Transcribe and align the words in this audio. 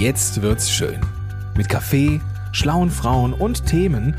Jetzt 0.00 0.40
wird's 0.40 0.70
schön. 0.70 0.98
Mit 1.54 1.68
Kaffee, 1.68 2.22
schlauen 2.52 2.90
Frauen 2.90 3.34
und 3.34 3.66
Themen, 3.66 4.16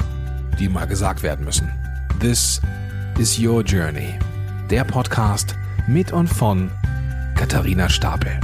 die 0.60 0.70
mal 0.70 0.86
gesagt 0.86 1.24
werden 1.24 1.44
müssen. 1.44 1.72
This 2.20 2.62
is 3.18 3.40
Your 3.40 3.64
Journey. 3.64 4.14
Der 4.70 4.84
Podcast 4.84 5.56
mit 5.88 6.14
und 6.14 6.28
von 6.28 6.70
Katharina 7.36 7.90
Stapel. 7.90 8.40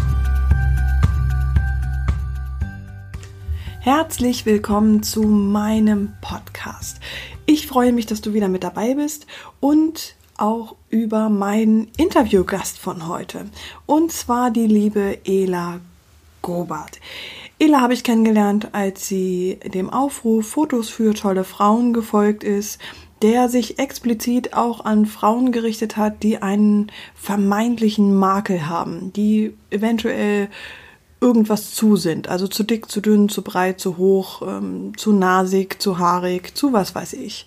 Herzlich 3.82 4.48
willkommen 4.48 5.04
zu 5.04 5.22
meinem 5.22 6.14
Podcast. 6.22 7.00
Ich 7.46 7.68
freue 7.68 7.94
mich, 7.94 8.08
dass 8.08 8.22
du 8.22 8.34
wieder 8.34 8.48
mit 8.48 8.64
dabei 8.64 8.96
bist 8.96 9.28
und 9.60 10.16
auch 10.38 10.76
über 10.90 11.30
meinen 11.30 11.92
Interviewgast 11.98 12.80
von 12.80 13.08
heute. 13.08 13.46
Und 13.86 14.12
zwar 14.12 14.50
die 14.50 14.66
liebe 14.66 15.20
Ela 15.24 15.82
Gobart. 16.48 17.02
Ela 17.60 17.82
habe 17.82 17.94
ich 17.94 18.06
kennengelernt, 18.06 18.70
als 18.72 19.06
sie 19.06 19.60
dem 19.66 19.90
Aufruf 19.90 20.48
Fotos 20.48 20.90
für 20.90 21.14
tolle 21.14 21.44
Frauen 21.44 21.92
gefolgt 21.92 22.46
ist, 22.46 22.80
der 23.22 23.50
sich 23.50 23.80
explizit 23.80 24.54
auch 24.54 24.86
an 24.86 25.06
Frauen 25.06 25.52
gerichtet 25.52 25.98
hat, 25.98 26.24
die 26.24 26.42
einen 26.42 26.90
vermeintlichen 27.16 28.16
Makel 28.16 28.70
haben, 28.70 29.12
die 29.12 29.56
eventuell 29.72 30.48
irgendwas 31.20 31.74
zu 31.74 31.98
sind. 31.98 32.30
Also 32.30 32.48
zu 32.48 32.64
dick, 32.64 32.90
zu 32.90 33.02
dünn, 33.02 33.28
zu 33.28 33.42
breit, 33.42 33.82
zu 33.82 33.98
hoch, 33.98 34.42
ähm, 34.44 34.94
zu 34.96 35.12
nasig, 35.12 35.82
zu 35.82 35.98
haarig, 35.98 36.56
zu 36.56 36.72
was 36.72 36.96
weiß 36.96 37.14
ich. 37.14 37.46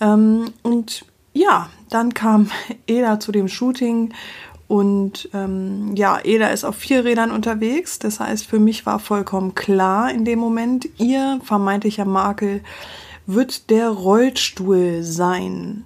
Ähm, 0.00 0.52
und 0.62 1.06
ja, 1.32 1.70
dann 1.88 2.12
kam 2.12 2.50
Eda 2.86 3.18
zu 3.18 3.32
dem 3.32 3.48
Shooting 3.48 4.12
und 4.68 5.28
ähm, 5.32 5.94
ja, 5.94 6.18
Eda 6.22 6.48
ist 6.48 6.64
auf 6.64 6.76
vier 6.76 7.04
Rädern 7.04 7.30
unterwegs. 7.30 7.98
Das 7.98 8.18
heißt, 8.18 8.46
für 8.46 8.58
mich 8.58 8.84
war 8.84 8.98
vollkommen 8.98 9.54
klar 9.54 10.10
in 10.10 10.24
dem 10.24 10.38
Moment, 10.38 10.88
ihr 10.98 11.40
vermeintlicher 11.44 12.04
Makel 12.04 12.62
wird 13.26 13.70
der 13.70 13.90
Rollstuhl 13.90 15.02
sein. 15.02 15.84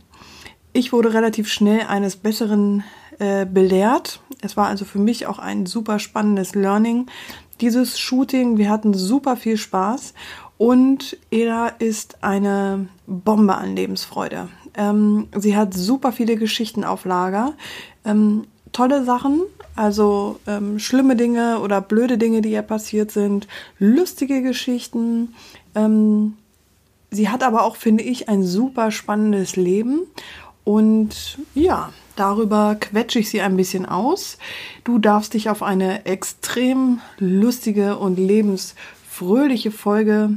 Ich 0.73 0.93
wurde 0.93 1.13
relativ 1.15 1.49
schnell 1.49 1.83
eines 1.89 2.17
Besseren 2.17 2.85
äh, 3.19 3.45
belehrt. 3.45 4.21
Es 4.41 4.57
war 4.57 4.69
also 4.69 4.85
für 4.85 4.99
mich 4.99 5.27
auch 5.27 5.39
ein 5.39 5.67
super 5.67 5.99
spannendes 5.99 6.55
Learning. 6.55 7.07
Dieses 7.61 7.99
Shooting, 7.99 8.57
wir 8.57 8.71
hatten 8.71 8.95
super 8.95 9.37
viel 9.37 9.59
Spaß 9.59 10.15
und 10.57 11.19
Eda 11.31 11.69
ist 11.69 12.23
eine 12.23 12.89
Bombe 13.07 13.57
an 13.57 13.77
Lebensfreude. 13.77 14.49
Ähm, 14.75 15.29
sie 15.37 15.57
hat 15.57 15.75
super 15.75 16.13
viele 16.13 16.37
Geschichten 16.37 16.85
auf 16.85 17.05
Lager. 17.05 17.55
Ähm, 18.05 18.45
tolle 18.73 19.05
Sachen, 19.05 19.43
also 19.77 20.39
ähm, 20.47 20.79
schlimme 20.79 21.17
Dinge 21.17 21.61
oder 21.61 21.81
blöde 21.81 22.19
Dinge, 22.19 22.43
die 22.43 22.53
ihr 22.53 22.63
passiert 22.63 23.11
sind, 23.11 23.49
lustige 23.79 24.43
Geschichten. 24.43 25.35
Ähm, 25.75 26.35
sie 27.11 27.29
hat 27.29 27.43
aber 27.43 27.65
auch, 27.65 27.77
finde 27.77 28.05
ich, 28.05 28.29
ein 28.29 28.45
super 28.45 28.91
spannendes 28.91 29.57
Leben. 29.57 30.01
Und 30.65 31.39
ja, 31.55 31.91
darüber 32.17 32.77
quetsche 32.79 33.19
ich 33.19 33.31
sie 33.31 33.41
ein 33.41 33.57
bisschen 33.57 33.87
aus. 33.87 34.39
Du 34.85 34.99
darfst 34.99 35.35
dich 35.35 35.49
auf 35.49 35.63
eine 35.63 36.05
extrem 36.07 37.01
lustige 37.19 37.97
und 37.97 38.19
lebensfröhliche 38.19 39.71
Folge 39.71 40.37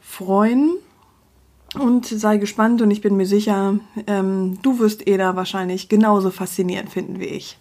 freuen. 0.00 0.72
Und 1.74 2.06
sei 2.06 2.38
gespannt 2.38 2.80
und 2.80 2.90
ich 2.90 3.02
bin 3.02 3.16
mir 3.16 3.26
sicher, 3.26 3.78
ähm, 4.06 4.58
du 4.62 4.78
wirst 4.78 5.06
Eda 5.06 5.36
wahrscheinlich 5.36 5.88
genauso 5.88 6.30
faszinierend 6.30 6.90
finden 6.90 7.20
wie 7.20 7.26
ich. 7.26 7.58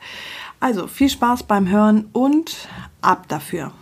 Also 0.60 0.88
viel 0.88 1.10
Spaß 1.10 1.44
beim 1.44 1.70
Hören 1.70 2.10
und 2.14 2.70
ab 3.02 3.28
dafür. 3.28 3.74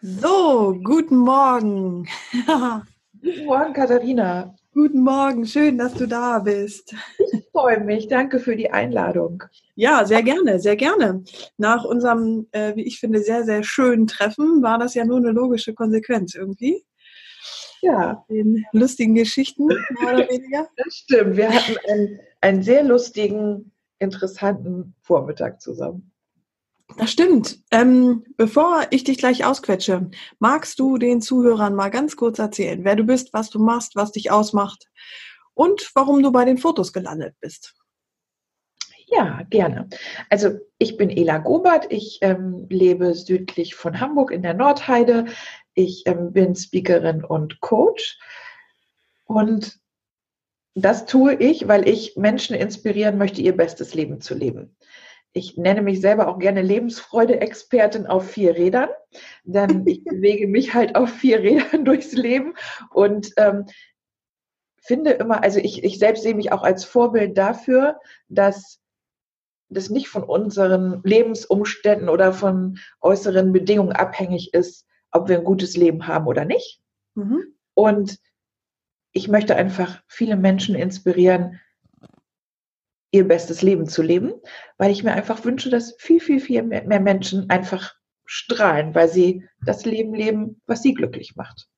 So, 0.00 0.78
guten 0.84 1.16
Morgen. 1.16 2.06
guten 3.22 3.44
Morgen, 3.46 3.72
Katharina. 3.72 4.54
Guten 4.74 5.04
Morgen, 5.04 5.46
schön, 5.46 5.78
dass 5.78 5.94
du 5.94 6.08
da 6.08 6.40
bist. 6.40 6.96
Ich 7.32 7.44
freue 7.52 7.78
mich, 7.78 8.08
danke 8.08 8.40
für 8.40 8.56
die 8.56 8.72
Einladung. 8.72 9.44
Ja, 9.76 10.04
sehr 10.04 10.24
gerne, 10.24 10.58
sehr 10.58 10.74
gerne. 10.74 11.22
Nach 11.56 11.84
unserem, 11.84 12.48
äh, 12.50 12.74
wie 12.74 12.82
ich 12.82 12.98
finde, 12.98 13.20
sehr, 13.20 13.44
sehr 13.44 13.62
schönen 13.62 14.08
Treffen 14.08 14.64
war 14.64 14.80
das 14.80 14.94
ja 14.94 15.04
nur 15.04 15.18
eine 15.18 15.30
logische 15.30 15.74
Konsequenz 15.74 16.34
irgendwie. 16.34 16.84
Ja. 17.82 18.24
Den 18.28 18.64
lustigen 18.72 19.14
Geschichten, 19.14 19.66
mehr 19.66 20.14
oder 20.14 20.28
weniger. 20.28 20.68
Das 20.76 20.92
stimmt, 20.92 21.36
wir 21.36 21.50
hatten 21.50 21.76
einen, 21.88 22.20
einen 22.40 22.62
sehr 22.64 22.82
lustigen, 22.82 23.70
interessanten 24.00 24.96
Vormittag 25.02 25.60
zusammen. 25.60 26.10
Das 26.96 27.10
stimmt. 27.10 27.58
Ähm, 27.70 28.24
bevor 28.36 28.86
ich 28.90 29.04
dich 29.04 29.18
gleich 29.18 29.44
ausquetsche, 29.44 30.10
magst 30.38 30.78
du 30.78 30.98
den 30.98 31.20
Zuhörern 31.20 31.74
mal 31.74 31.90
ganz 31.90 32.16
kurz 32.16 32.38
erzählen, 32.38 32.84
wer 32.84 32.94
du 32.94 33.04
bist, 33.04 33.32
was 33.32 33.50
du 33.50 33.58
machst, 33.58 33.96
was 33.96 34.12
dich 34.12 34.30
ausmacht 34.30 34.88
und 35.54 35.90
warum 35.94 36.22
du 36.22 36.30
bei 36.30 36.44
den 36.44 36.58
Fotos 36.58 36.92
gelandet 36.92 37.34
bist? 37.40 37.74
Ja, 39.06 39.42
gerne. 39.50 39.88
Also 40.30 40.58
ich 40.78 40.96
bin 40.96 41.10
Ela 41.10 41.38
Gobert, 41.38 41.86
ich 41.90 42.18
ähm, 42.22 42.66
lebe 42.70 43.14
südlich 43.14 43.74
von 43.74 44.00
Hamburg 44.00 44.30
in 44.30 44.42
der 44.42 44.54
Nordheide. 44.54 45.26
Ich 45.74 46.04
ähm, 46.06 46.32
bin 46.32 46.54
Speakerin 46.54 47.24
und 47.24 47.60
Coach. 47.60 48.18
Und 49.24 49.78
das 50.74 51.06
tue 51.06 51.34
ich, 51.34 51.68
weil 51.68 51.88
ich 51.88 52.16
Menschen 52.16 52.56
inspirieren 52.56 53.18
möchte, 53.18 53.42
ihr 53.42 53.56
bestes 53.56 53.94
Leben 53.94 54.20
zu 54.20 54.34
leben 54.34 54.76
ich 55.34 55.56
nenne 55.56 55.82
mich 55.82 56.00
selber 56.00 56.28
auch 56.28 56.38
gerne 56.38 56.62
Lebensfreude-Expertin 56.62 58.06
auf 58.06 58.30
vier 58.30 58.54
Rädern, 58.56 58.88
denn 59.42 59.86
ich 59.86 60.02
bewege 60.04 60.46
mich 60.46 60.72
halt 60.72 60.96
auf 60.96 61.10
vier 61.10 61.40
Rädern 61.40 61.84
durchs 61.84 62.12
Leben 62.12 62.54
und 62.90 63.32
ähm, 63.36 63.66
finde 64.80 65.12
immer, 65.12 65.42
also 65.42 65.58
ich, 65.58 65.82
ich 65.82 65.98
selbst 65.98 66.22
sehe 66.22 66.34
mich 66.34 66.52
auch 66.52 66.62
als 66.62 66.84
Vorbild 66.84 67.36
dafür, 67.36 68.00
dass 68.28 68.80
das 69.68 69.90
nicht 69.90 70.08
von 70.08 70.22
unseren 70.22 71.00
Lebensumständen 71.04 72.08
oder 72.08 72.32
von 72.32 72.78
äußeren 73.00 73.52
Bedingungen 73.52 73.92
abhängig 73.92 74.54
ist, 74.54 74.86
ob 75.10 75.28
wir 75.28 75.38
ein 75.38 75.44
gutes 75.44 75.76
Leben 75.76 76.06
haben 76.06 76.26
oder 76.26 76.44
nicht. 76.44 76.80
Mhm. 77.14 77.54
Und 77.72 78.18
ich 79.12 79.28
möchte 79.28 79.56
einfach 79.56 80.02
viele 80.06 80.36
Menschen 80.36 80.74
inspirieren, 80.74 81.60
ihr 83.14 83.26
bestes 83.26 83.62
Leben 83.62 83.86
zu 83.86 84.02
leben, 84.02 84.34
weil 84.76 84.90
ich 84.90 85.04
mir 85.04 85.12
einfach 85.12 85.44
wünsche, 85.44 85.70
dass 85.70 85.94
viel, 85.98 86.20
viel, 86.20 86.40
viel 86.40 86.64
mehr, 86.64 86.82
mehr 86.84 87.00
Menschen 87.00 87.48
einfach 87.48 87.94
strahlen, 88.24 88.94
weil 88.94 89.08
sie 89.08 89.48
das 89.64 89.84
Leben 89.84 90.14
leben, 90.14 90.60
was 90.66 90.82
sie 90.82 90.94
glücklich 90.94 91.36
macht. 91.36 91.68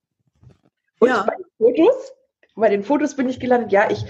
Und 0.98 1.08
ja. 1.08 1.24
bei 1.24 1.36
den 1.36 1.46
Fotos, 1.58 2.12
bei 2.54 2.68
den 2.70 2.82
Fotos 2.82 3.16
bin 3.16 3.28
ich 3.28 3.38
gelandet, 3.38 3.70
ja, 3.70 3.90
ich, 3.90 4.06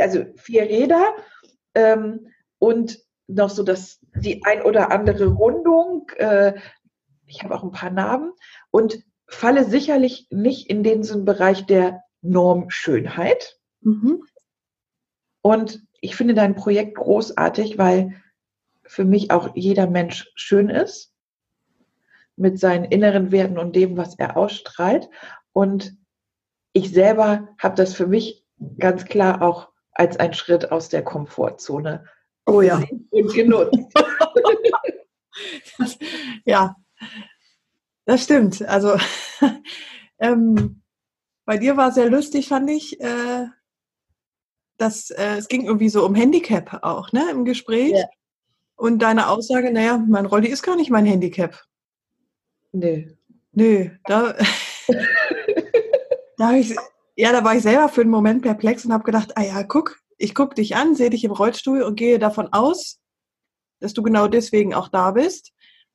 also 0.00 0.24
vier 0.36 0.62
Räder 0.62 1.14
ähm, 1.74 2.28
und 2.58 2.98
noch 3.26 3.50
so 3.50 3.62
das, 3.62 4.00
die 4.14 4.42
ein 4.44 4.62
oder 4.62 4.90
andere 4.90 5.26
Rundung. 5.26 6.10
Äh, 6.16 6.54
ich 7.26 7.44
habe 7.44 7.54
auch 7.54 7.62
ein 7.62 7.72
paar 7.72 7.90
Narben 7.90 8.32
und 8.70 9.04
falle 9.28 9.64
sicherlich 9.64 10.28
nicht 10.30 10.70
in 10.70 10.82
den 10.82 11.02
Bereich 11.26 11.66
der 11.66 12.02
Normschönheit. 12.22 13.58
Mhm. 13.82 14.24
Und 15.42 15.82
ich 16.00 16.16
finde 16.16 16.34
dein 16.34 16.54
Projekt 16.54 16.96
großartig, 16.96 17.78
weil 17.78 18.20
für 18.84 19.04
mich 19.04 19.30
auch 19.30 19.54
jeder 19.54 19.88
Mensch 19.88 20.30
schön 20.34 20.68
ist 20.68 21.14
mit 22.36 22.58
seinen 22.58 22.84
inneren 22.84 23.32
Werten 23.32 23.58
und 23.58 23.76
dem, 23.76 23.96
was 23.96 24.18
er 24.18 24.36
ausstrahlt. 24.36 25.10
Und 25.52 25.96
ich 26.72 26.90
selber 26.90 27.48
habe 27.58 27.74
das 27.76 27.94
für 27.94 28.06
mich 28.06 28.46
ganz 28.78 29.04
klar 29.04 29.42
auch 29.42 29.68
als 29.92 30.16
einen 30.16 30.34
Schritt 30.34 30.72
aus 30.72 30.88
der 30.88 31.04
Komfortzone 31.04 32.04
oh 32.46 32.62
ja. 32.62 32.82
und 33.10 33.34
genutzt. 33.34 33.78
das, 35.78 35.98
ja, 36.44 36.76
das 38.06 38.24
stimmt. 38.24 38.62
Also 38.62 38.96
ähm, 40.18 40.82
bei 41.44 41.58
dir 41.58 41.76
war 41.76 41.92
sehr 41.92 42.08
lustig, 42.08 42.48
fand 42.48 42.70
ich. 42.70 43.00
Äh, 43.00 43.46
dass 44.80 45.10
äh, 45.10 45.36
es 45.36 45.48
ging 45.48 45.64
irgendwie 45.66 45.88
so 45.88 46.06
um 46.06 46.14
Handicap 46.14 46.82
auch, 46.82 47.12
ne, 47.12 47.30
im 47.30 47.44
Gespräch. 47.44 47.92
Ja. 47.92 48.04
Und 48.76 49.00
deine 49.00 49.28
Aussage, 49.28 49.70
naja, 49.72 50.02
mein 50.08 50.26
Rolli 50.26 50.48
ist 50.48 50.62
gar 50.62 50.76
nicht 50.76 50.90
mein 50.90 51.04
Handicap. 51.04 51.60
Nö. 52.72 53.04
Nö, 53.52 53.90
da, 54.06 54.34
da 56.38 56.52
ich, 56.54 56.74
ja, 57.16 57.32
da 57.32 57.44
war 57.44 57.56
ich 57.56 57.62
selber 57.62 57.88
für 57.88 58.00
einen 58.00 58.10
Moment 58.10 58.42
perplex 58.42 58.84
und 58.84 58.92
habe 58.92 59.04
gedacht, 59.04 59.36
ah 59.36 59.42
ja, 59.42 59.62
guck, 59.64 59.98
ich 60.16 60.34
gucke 60.34 60.54
dich 60.54 60.76
an, 60.76 60.94
sehe 60.94 61.10
dich 61.10 61.24
im 61.24 61.32
Rollstuhl 61.32 61.82
und 61.82 61.96
gehe 61.96 62.18
davon 62.18 62.48
aus, 62.52 63.00
dass 63.80 63.92
du 63.92 64.02
genau 64.02 64.28
deswegen 64.28 64.72
auch 64.72 64.88
da 64.88 65.10
bist. 65.10 65.52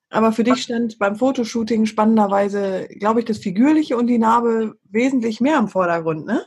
Aber 0.10 0.32
für 0.32 0.44
dich 0.44 0.62
stand 0.62 1.00
beim 1.00 1.16
Fotoshooting 1.16 1.86
spannenderweise, 1.86 2.88
glaube 3.00 3.22
ich, 3.22 3.26
das 3.26 3.40
Figürliche 3.40 3.98
und 3.98 4.08
die 4.08 4.20
Narbe 4.20 4.76
wesentlich 4.84 5.42
mehr 5.42 5.58
im 5.58 5.68
Vordergrund, 5.68 6.26
ne? 6.26 6.46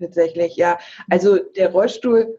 Tatsächlich, 0.00 0.56
ja. 0.56 0.78
Also 1.10 1.38
der 1.38 1.72
Rollstuhl, 1.72 2.38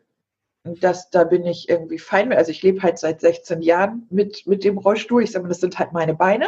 das, 0.63 1.09
da 1.09 1.23
bin 1.23 1.45
ich 1.45 1.69
irgendwie 1.69 1.99
fein 1.99 2.29
mit. 2.29 2.37
Also 2.37 2.51
ich 2.51 2.61
lebe 2.63 2.81
halt 2.81 2.99
seit 2.99 3.21
16 3.21 3.61
Jahren 3.61 4.07
mit, 4.09 4.45
mit 4.45 4.63
dem 4.63 4.77
Rollstuhl. 4.77 5.23
Ich 5.23 5.31
sage 5.31 5.43
mal, 5.43 5.49
das 5.49 5.61
sind 5.61 5.79
halt 5.79 5.93
meine 5.93 6.13
Beine. 6.13 6.47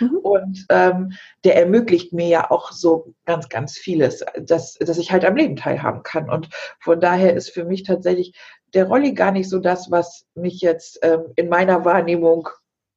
Mhm. 0.00 0.16
Und 0.18 0.66
ähm, 0.68 1.12
der 1.44 1.56
ermöglicht 1.56 2.12
mir 2.12 2.28
ja 2.28 2.50
auch 2.50 2.72
so 2.72 3.14
ganz, 3.24 3.48
ganz 3.48 3.76
vieles, 3.76 4.24
dass, 4.40 4.74
dass 4.74 4.98
ich 4.98 5.10
halt 5.10 5.24
am 5.24 5.36
Leben 5.36 5.56
teilhaben 5.56 6.02
kann. 6.02 6.30
Und 6.30 6.48
von 6.80 7.00
daher 7.00 7.34
ist 7.34 7.50
für 7.50 7.64
mich 7.64 7.82
tatsächlich 7.82 8.34
der 8.74 8.86
Rolli 8.86 9.12
gar 9.12 9.32
nicht 9.32 9.48
so 9.48 9.58
das, 9.58 9.90
was 9.90 10.26
mich 10.34 10.60
jetzt 10.60 10.98
ähm, 11.02 11.32
in 11.36 11.48
meiner 11.48 11.84
Wahrnehmung 11.84 12.48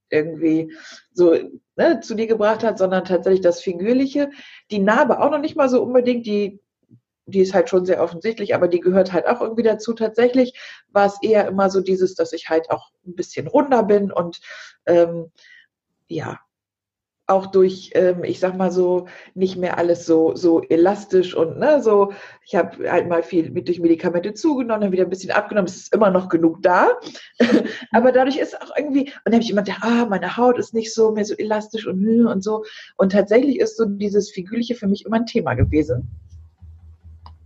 irgendwie 0.10 0.74
so 1.14 1.38
ne, 1.76 2.00
zu 2.02 2.16
dir 2.16 2.28
gebracht 2.28 2.64
hat, 2.64 2.78
sondern 2.78 3.06
tatsächlich 3.06 3.42
das 3.42 3.62
Figürliche. 3.62 4.30
Die 4.72 4.80
Narbe 4.80 5.22
auch 5.22 5.32
noch 5.32 5.40
nicht 5.40 5.56
mal 5.56 5.70
so 5.70 5.82
unbedingt, 5.82 6.26
die 6.26 6.60
die 7.30 7.42
ist 7.42 7.54
halt 7.54 7.70
schon 7.70 7.86
sehr 7.86 8.02
offensichtlich, 8.02 8.56
aber 8.56 8.68
die 8.68 8.80
gehört 8.80 9.14
halt 9.14 9.28
auch 9.28 9.42
irgendwie 9.42 9.64
dazu. 9.64 9.94
Tatsächlich 9.94 10.54
war 10.90 11.06
es 11.06 11.18
eher 11.22 11.48
immer 11.48 11.70
so 11.70 11.82
dieses, 11.82 12.16
dass 12.16 12.34
ich 12.34 12.50
halt 12.50 12.70
auch 12.70 12.92
ein 13.06 13.16
bisschen 13.16 13.48
runder 13.48 13.84
bin 13.84 14.12
und 14.12 14.40
ähm, 14.86 15.32
ja, 16.08 16.40
auch 17.30 17.48
durch, 17.48 17.92
ähm, 17.94 18.24
ich 18.24 18.40
sag 18.40 18.58
mal 18.58 18.72
so, 18.72 19.06
nicht 19.36 19.56
mehr 19.56 19.78
alles 19.78 20.06
so, 20.06 20.36
so 20.36 20.62
elastisch 20.64 21.36
und 21.36 21.60
ne, 21.60 21.82
so, 21.82 22.12
ich 22.46 22.56
habe 22.56 22.90
halt 22.90 23.08
mal 23.08 23.24
viel 23.24 23.52
mit, 23.52 23.68
durch 23.68 23.80
Medikamente 23.80 24.34
zugenommen, 24.34 24.82
dann 24.82 24.92
wieder 24.92 25.04
ein 25.04 25.10
bisschen 25.10 25.32
abgenommen, 25.32 25.68
es 25.68 25.78
ist 25.78 25.94
immer 25.94 26.10
noch 26.10 26.28
genug 26.30 26.62
da. 26.64 26.90
Aber 27.92 28.12
dadurch 28.12 28.38
ist 28.38 28.60
auch 28.62 28.76
irgendwie, 28.76 29.02
und 29.02 29.22
dann 29.26 29.36
habe 29.36 29.44
ich 29.44 29.52
immer 29.52 29.62
gedacht, 29.62 29.84
ah, 29.84 30.06
meine 30.10 30.38
Haut 30.38 30.58
ist 30.58 30.74
nicht 30.74 30.94
so 30.94 31.12
mehr 31.12 31.26
so 31.26 31.36
elastisch 31.36 31.86
und 31.86 32.00
und 32.00 32.44
so. 32.44 32.64
Und 32.98 33.12
tatsächlich 33.12 33.60
ist 33.60 33.78
so 33.78 33.86
dieses 33.86 34.32
Figürliche 34.32 34.74
für 34.74 34.88
mich 34.88 35.06
immer 35.06 35.18
ein 35.18 35.26
Thema 35.26 35.54
gewesen. 35.54 36.10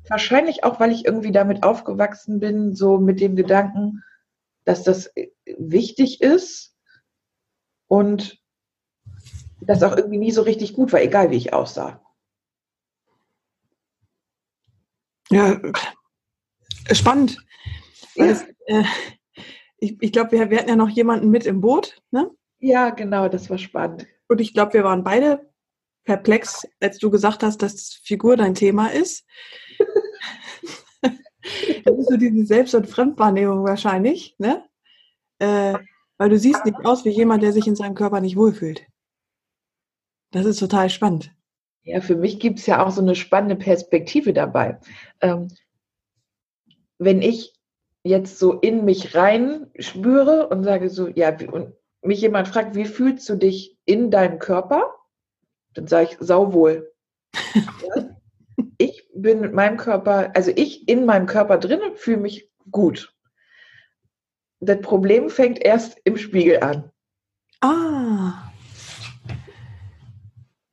Wahrscheinlich 0.09 0.63
auch, 0.63 0.79
weil 0.79 0.91
ich 0.91 1.05
irgendwie 1.05 1.31
damit 1.31 1.63
aufgewachsen 1.63 2.39
bin, 2.39 2.75
so 2.75 2.97
mit 2.97 3.19
dem 3.19 3.35
Gedanken, 3.35 4.03
dass 4.65 4.83
das 4.83 5.11
wichtig 5.45 6.21
ist 6.21 6.75
und 7.88 8.41
das 9.61 9.83
auch 9.83 9.95
irgendwie 9.95 10.17
nie 10.17 10.31
so 10.31 10.41
richtig 10.41 10.73
gut 10.73 10.91
war, 10.91 11.01
egal 11.01 11.31
wie 11.31 11.38
ich 11.38 11.53
aussah. 11.53 12.01
Ja, 15.29 15.59
spannend. 16.91 17.38
Ja. 18.15 18.27
Das, 18.27 18.44
äh, 18.67 18.83
ich 19.77 19.97
ich 20.01 20.11
glaube, 20.11 20.31
wir, 20.31 20.49
wir 20.49 20.59
hatten 20.59 20.69
ja 20.69 20.75
noch 20.75 20.89
jemanden 20.89 21.29
mit 21.29 21.45
im 21.45 21.61
Boot. 21.61 22.01
Ne? 22.11 22.29
Ja, 22.59 22.89
genau, 22.89 23.29
das 23.29 23.49
war 23.49 23.57
spannend. 23.57 24.06
Und 24.27 24.41
ich 24.41 24.53
glaube, 24.53 24.73
wir 24.73 24.83
waren 24.83 25.03
beide 25.03 25.49
perplex, 26.03 26.67
als 26.79 26.97
du 26.97 27.09
gesagt 27.09 27.44
hast, 27.44 27.61
dass 27.61 27.94
Figur 28.03 28.38
dein 28.38 28.56
Thema 28.56 28.88
ist. 28.88 29.25
Das 31.86 31.98
ist 31.98 32.10
so 32.10 32.18
diese 32.18 32.45
Selbst- 32.45 32.75
und 32.75 32.88
Fremdwahrnehmung 32.88 33.63
wahrscheinlich, 33.63 34.36
ne? 34.38 34.63
Äh, 35.40 35.75
weil 36.18 36.30
du 36.30 36.38
siehst 36.38 36.66
nicht 36.66 36.78
aus 36.86 37.06
wie 37.06 37.10
jemand, 37.10 37.44
der 37.44 37.51
sich 37.51 37.68
in 37.68 37.75
seinem 37.75 37.95
Körper 37.95 38.22
nicht 38.22 38.38
wohlfühlt. 38.38 38.86
Das 40.31 40.45
ist 40.45 40.60
total 40.60 40.90
spannend. 40.90 41.31
Ja, 41.84 42.00
für 42.01 42.16
mich 42.16 42.40
gibt 42.40 42.60
es 42.60 42.66
ja 42.66 42.84
auch 42.84 42.92
so 42.92 43.01
eine 43.01 43.16
spannende 43.16 43.56
Perspektive 43.56 44.34
dabei. 44.34 44.80
Ähm, 45.22 45.50
wenn 46.98 47.22
ich 47.22 47.54
jetzt 48.04 48.40
so 48.40 48.54
in 48.54 48.86
mich 48.86 49.16
rein 49.16 49.68
spüre 49.80 50.48
und 50.48 50.63
sage 50.63 50.90
so, 50.90 51.07
ja, 51.07 51.36
und 51.51 51.74
mich 52.01 52.22
jemand 52.22 52.48
fragt, 52.48 52.75
wie 52.75 52.86
fühlst 52.86 53.28
du 53.30 53.36
dich 53.36 53.78
in 53.86 54.12
deinem 54.12 54.40
Körper? 54.40 54.94
Dann 55.74 55.88
sage 55.88 56.10
ich, 56.12 56.18
sauwohl. 56.19 56.92
ja? 57.54 58.12
Bin 59.23 59.39
mit 59.39 59.53
meinem 59.53 59.77
Körper, 59.77 60.31
also 60.35 60.51
ich 60.53 60.87
in 60.89 61.05
meinem 61.05 61.27
Körper 61.27 61.57
drin 61.57 61.79
und 61.81 61.97
fühle 61.97 62.17
mich 62.17 62.51
gut. 62.69 63.15
Das 64.59 64.81
Problem 64.81 65.29
fängt 65.29 65.63
erst 65.63 65.97
im 66.03 66.17
Spiegel 66.17 66.61
an. 66.61 66.91
Ah. 67.61 68.51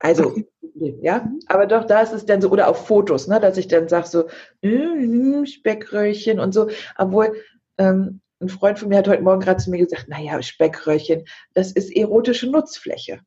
Also, 0.01 0.35
ja, 0.75 1.31
aber 1.47 1.67
doch, 1.67 1.85
da 1.85 2.01
ist 2.01 2.13
es 2.13 2.27
dann 2.27 2.43
so, 2.43 2.51
oder 2.51 2.67
auf 2.67 2.89
Fotos, 2.89 3.29
ne, 3.29 3.39
dass 3.39 3.57
ich 3.57 3.69
dann 3.69 3.89
sage 3.89 4.09
so, 4.09 4.29
mm, 4.63 5.45
Speckröllchen 5.45 6.41
und 6.41 6.53
so, 6.53 6.71
obwohl 6.99 7.37
ähm, 7.79 8.21
ein 8.41 8.49
Freund 8.49 8.81
von 8.81 8.89
mir 8.89 8.99
hat 8.99 9.07
heute 9.07 9.23
Morgen 9.23 9.43
gerade 9.43 9.63
zu 9.63 9.71
mir 9.71 9.79
gesagt, 9.79 10.09
naja, 10.09 10.43
Speckröllchen, 10.43 11.25
das 11.55 11.71
ist 11.71 11.95
erotische 11.95 12.51
Nutzfläche. 12.51 13.21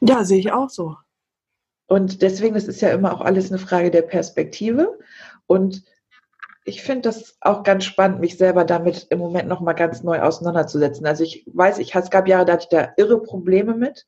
Ja, 0.00 0.24
sehe 0.24 0.40
ich 0.40 0.50
auch 0.50 0.70
so. 0.70 0.96
Und 1.86 2.22
deswegen, 2.22 2.54
das 2.54 2.68
ist 2.68 2.80
ja 2.80 2.90
immer 2.90 3.14
auch 3.14 3.20
alles 3.20 3.50
eine 3.50 3.58
Frage 3.58 3.90
der 3.90 4.02
Perspektive. 4.02 4.98
Und 5.46 5.84
ich 6.64 6.82
finde 6.82 7.02
das 7.02 7.36
auch 7.40 7.62
ganz 7.62 7.84
spannend, 7.84 8.20
mich 8.20 8.36
selber 8.36 8.64
damit 8.64 9.06
im 9.10 9.20
Moment 9.20 9.48
nochmal 9.48 9.76
ganz 9.76 10.02
neu 10.02 10.20
auseinanderzusetzen. 10.20 11.06
Also 11.06 11.22
ich 11.22 11.46
weiß, 11.52 11.78
ich, 11.78 11.94
es 11.94 12.10
gab 12.10 12.26
Jahre, 12.26 12.44
da 12.44 12.54
hatte 12.54 12.64
ich 12.64 12.76
da 12.76 12.92
irre 12.96 13.22
Probleme 13.22 13.74
mit. 13.74 14.06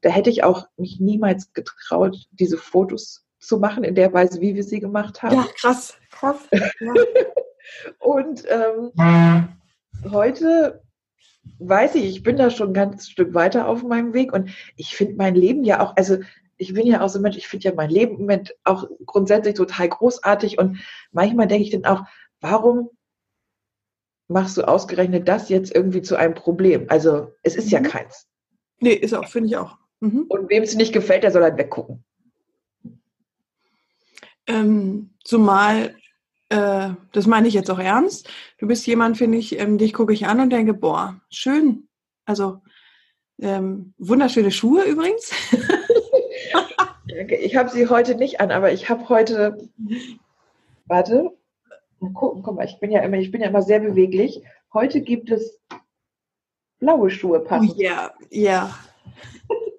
Da 0.00 0.08
hätte 0.08 0.30
ich 0.30 0.42
auch 0.42 0.66
mich 0.76 1.00
niemals 1.00 1.52
getraut, 1.52 2.16
diese 2.30 2.56
Fotos 2.56 3.26
zu 3.38 3.58
machen 3.58 3.84
in 3.84 3.94
der 3.94 4.12
Weise, 4.12 4.40
wie 4.40 4.54
wir 4.54 4.64
sie 4.64 4.80
gemacht 4.80 5.22
haben. 5.22 5.36
Ja, 5.36 5.46
krass, 5.54 5.98
krass. 6.10 6.38
Ja. 6.80 6.94
Und 7.98 8.44
ähm, 8.48 8.90
heute 10.10 10.82
weiß 11.58 11.96
ich, 11.96 12.04
ich 12.04 12.22
bin 12.22 12.36
da 12.36 12.50
schon 12.50 12.70
ein 12.70 12.74
ganzes 12.74 13.10
Stück 13.10 13.34
weiter 13.34 13.68
auf 13.68 13.82
meinem 13.82 14.14
Weg 14.14 14.32
und 14.32 14.50
ich 14.76 14.94
finde 14.96 15.14
mein 15.16 15.34
Leben 15.34 15.64
ja 15.64 15.80
auch, 15.80 15.96
also 15.96 16.18
ich 16.62 16.74
bin 16.74 16.86
ja 16.86 17.00
auch 17.00 17.08
so 17.08 17.18
ein 17.18 17.22
Mensch, 17.22 17.36
ich 17.36 17.48
finde 17.48 17.68
ja 17.68 17.74
mein 17.74 17.90
Leben 17.90 18.14
im 18.14 18.20
Moment 18.20 18.54
auch 18.64 18.88
grundsätzlich 19.04 19.54
total 19.54 19.88
großartig 19.88 20.58
und 20.58 20.78
manchmal 21.10 21.48
denke 21.48 21.64
ich 21.64 21.70
dann 21.70 21.84
auch, 21.84 22.04
warum 22.40 22.90
machst 24.28 24.56
du 24.56 24.62
ausgerechnet 24.62 25.28
das 25.28 25.48
jetzt 25.48 25.74
irgendwie 25.74 26.02
zu 26.02 26.16
einem 26.16 26.34
Problem? 26.34 26.86
Also 26.88 27.34
es 27.42 27.56
ist 27.56 27.66
mhm. 27.66 27.72
ja 27.72 27.80
keins. 27.80 28.28
Nee, 28.78 28.92
ist 28.92 29.12
auch, 29.12 29.28
finde 29.28 29.48
ich 29.48 29.56
auch. 29.56 29.76
Mhm. 30.00 30.26
Und 30.28 30.50
wem 30.50 30.62
es 30.62 30.74
nicht 30.74 30.92
gefällt, 30.92 31.24
der 31.24 31.32
soll 31.32 31.42
halt 31.42 31.58
weggucken. 31.58 32.04
Ähm, 34.46 35.10
zumal, 35.24 35.96
äh, 36.48 36.90
das 37.12 37.26
meine 37.26 37.48
ich 37.48 37.54
jetzt 37.54 37.70
auch 37.70 37.78
ernst, 37.78 38.28
du 38.58 38.66
bist 38.66 38.86
jemand, 38.86 39.18
finde 39.18 39.38
ich, 39.38 39.58
ähm, 39.58 39.78
dich 39.78 39.92
gucke 39.92 40.12
ich 40.12 40.26
an 40.26 40.40
und 40.40 40.50
denke, 40.50 40.74
boah, 40.74 41.20
schön. 41.28 41.88
Also 42.24 42.62
ähm, 43.40 43.94
wunderschöne 43.98 44.52
Schuhe 44.52 44.84
übrigens. 44.84 45.32
ich 47.28 47.56
habe 47.56 47.70
sie 47.70 47.88
heute 47.88 48.14
nicht 48.14 48.40
an, 48.40 48.50
aber 48.50 48.72
ich 48.72 48.88
habe 48.88 49.08
heute, 49.08 49.68
warte, 50.86 51.30
mal 52.00 52.12
gucken, 52.12 52.42
guck 52.42 52.56
mal, 52.56 52.64
ich 52.64 52.78
bin 52.80 52.90
ja 52.90 53.00
immer, 53.00 53.18
ich 53.18 53.30
bin 53.30 53.40
ja 53.40 53.48
immer 53.48 53.62
sehr 53.62 53.80
beweglich. 53.80 54.42
Heute 54.72 55.00
gibt 55.00 55.30
es 55.30 55.60
blaue 56.78 57.10
Schuhe 57.10 57.40
passen. 57.40 57.72
Ja, 57.76 58.12
oh, 58.18 58.24
ja. 58.30 58.74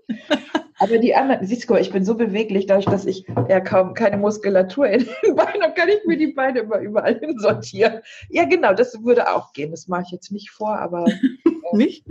Aber 0.79 0.97
die 0.97 1.15
anderen, 1.15 1.45
siehst 1.45 1.69
du, 1.69 1.75
ich 1.75 1.91
bin 1.91 2.03
so 2.03 2.15
beweglich, 2.15 2.65
dadurch, 2.65 2.85
dass 2.85 3.05
ich 3.05 3.25
ja 3.47 3.61
kaum 3.61 3.93
keine 3.93 4.17
Muskulatur 4.17 4.87
in 4.87 5.05
den 5.23 5.35
Beinen 5.35 5.61
habe, 5.61 5.73
kann 5.73 5.87
ich 5.87 6.03
mir 6.05 6.17
die 6.17 6.33
Beine 6.33 6.59
immer 6.59 6.79
überall 6.79 7.17
hin 7.19 7.39
sortieren. 7.39 8.01
Ja, 8.29 8.43
genau, 8.45 8.73
das 8.73 9.01
würde 9.03 9.33
auch 9.33 9.53
gehen. 9.53 9.71
Das 9.71 9.87
mache 9.87 10.03
ich 10.07 10.11
jetzt 10.11 10.31
nicht 10.31 10.49
vor, 10.51 10.77
aber. 10.77 11.05
Äh, 11.45 11.77
nicht? 11.77 12.05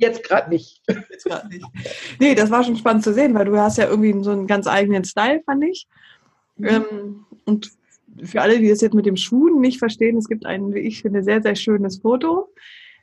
Jetzt 0.00 0.24
gerade 0.24 0.48
nicht. 0.48 0.82
Jetzt 1.10 1.24
gerade 1.24 1.48
nicht. 1.48 1.66
Nee, 2.18 2.34
das 2.34 2.50
war 2.50 2.64
schon 2.64 2.76
spannend 2.76 3.04
zu 3.04 3.12
sehen, 3.12 3.34
weil 3.34 3.44
du 3.44 3.56
hast 3.58 3.76
ja 3.76 3.86
irgendwie 3.86 4.24
so 4.24 4.30
einen 4.30 4.46
ganz 4.46 4.66
eigenen 4.66 5.04
Style, 5.04 5.42
fand 5.44 5.62
ich. 5.64 5.86
Mhm. 6.56 6.66
Ähm, 6.66 7.26
und 7.44 7.70
für 8.24 8.40
alle, 8.40 8.58
die 8.58 8.68
das 8.68 8.80
jetzt 8.80 8.94
mit 8.94 9.04
dem 9.04 9.16
Schuhen 9.16 9.60
nicht 9.60 9.78
verstehen, 9.78 10.16
es 10.16 10.26
gibt 10.26 10.46
ein, 10.46 10.72
wie 10.72 10.80
ich 10.80 11.02
finde, 11.02 11.22
sehr, 11.22 11.42
sehr 11.42 11.54
schönes 11.54 11.98
Foto 11.98 12.52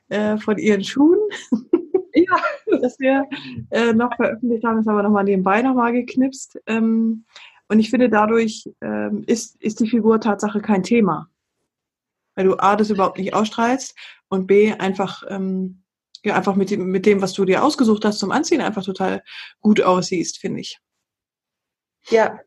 äh, 0.10 0.38
von 0.38 0.58
ihren 0.58 0.84
Schuhen. 0.84 1.20
ja, 2.16 2.38
das 2.82 3.00
wir 3.00 3.25
äh, 3.70 3.94
noch 3.94 4.16
veröffentlicht 4.16 4.63
haben, 4.63 4.77
das 4.77 4.88
haben 4.88 4.96
wir 4.96 5.04
nochmal 5.04 5.24
nebenbei 5.24 5.62
nochmal 5.62 5.94
geknipst. 5.94 6.60
Ähm, 6.66 7.25
und 7.70 7.80
ich 7.80 7.92
finde, 7.92 8.10
dadurch 8.10 8.68
ähm, 8.82 9.24
ist, 9.27 9.62
ist 9.62 9.80
die 9.80 9.89
Figur 9.89 10.20
Tatsache 10.20 10.62
kein 10.62 10.82
Thema. 10.82 11.30
Weil 12.36 12.46
du 12.46 12.56
A, 12.56 12.75
das 12.75 12.89
überhaupt 12.89 13.20
nicht 13.20 13.36
ausstrahlst 13.36 13.96
und 14.30 14.48
B, 14.48 14.74
einfach 14.74 15.24
ähm, 15.30 15.84
ja 16.27 16.36
einfach 16.36 16.55
mit 16.55 16.69
dem, 16.69 16.88
mit 16.88 17.05
dem, 17.05 17.22
was 17.22 17.34
du 17.34 17.46
dir 17.46 17.63
ausgesucht 17.63 18.05
hast 18.05 18.19
zum 18.19 18.31
Anziehen, 18.31 18.62
einfach 18.62 18.84
total 18.84 19.24
gut 19.62 19.81
aussiehst, 19.81 20.38
finde 20.39 20.62
ich. 20.62 20.79
Ja, 22.10 22.39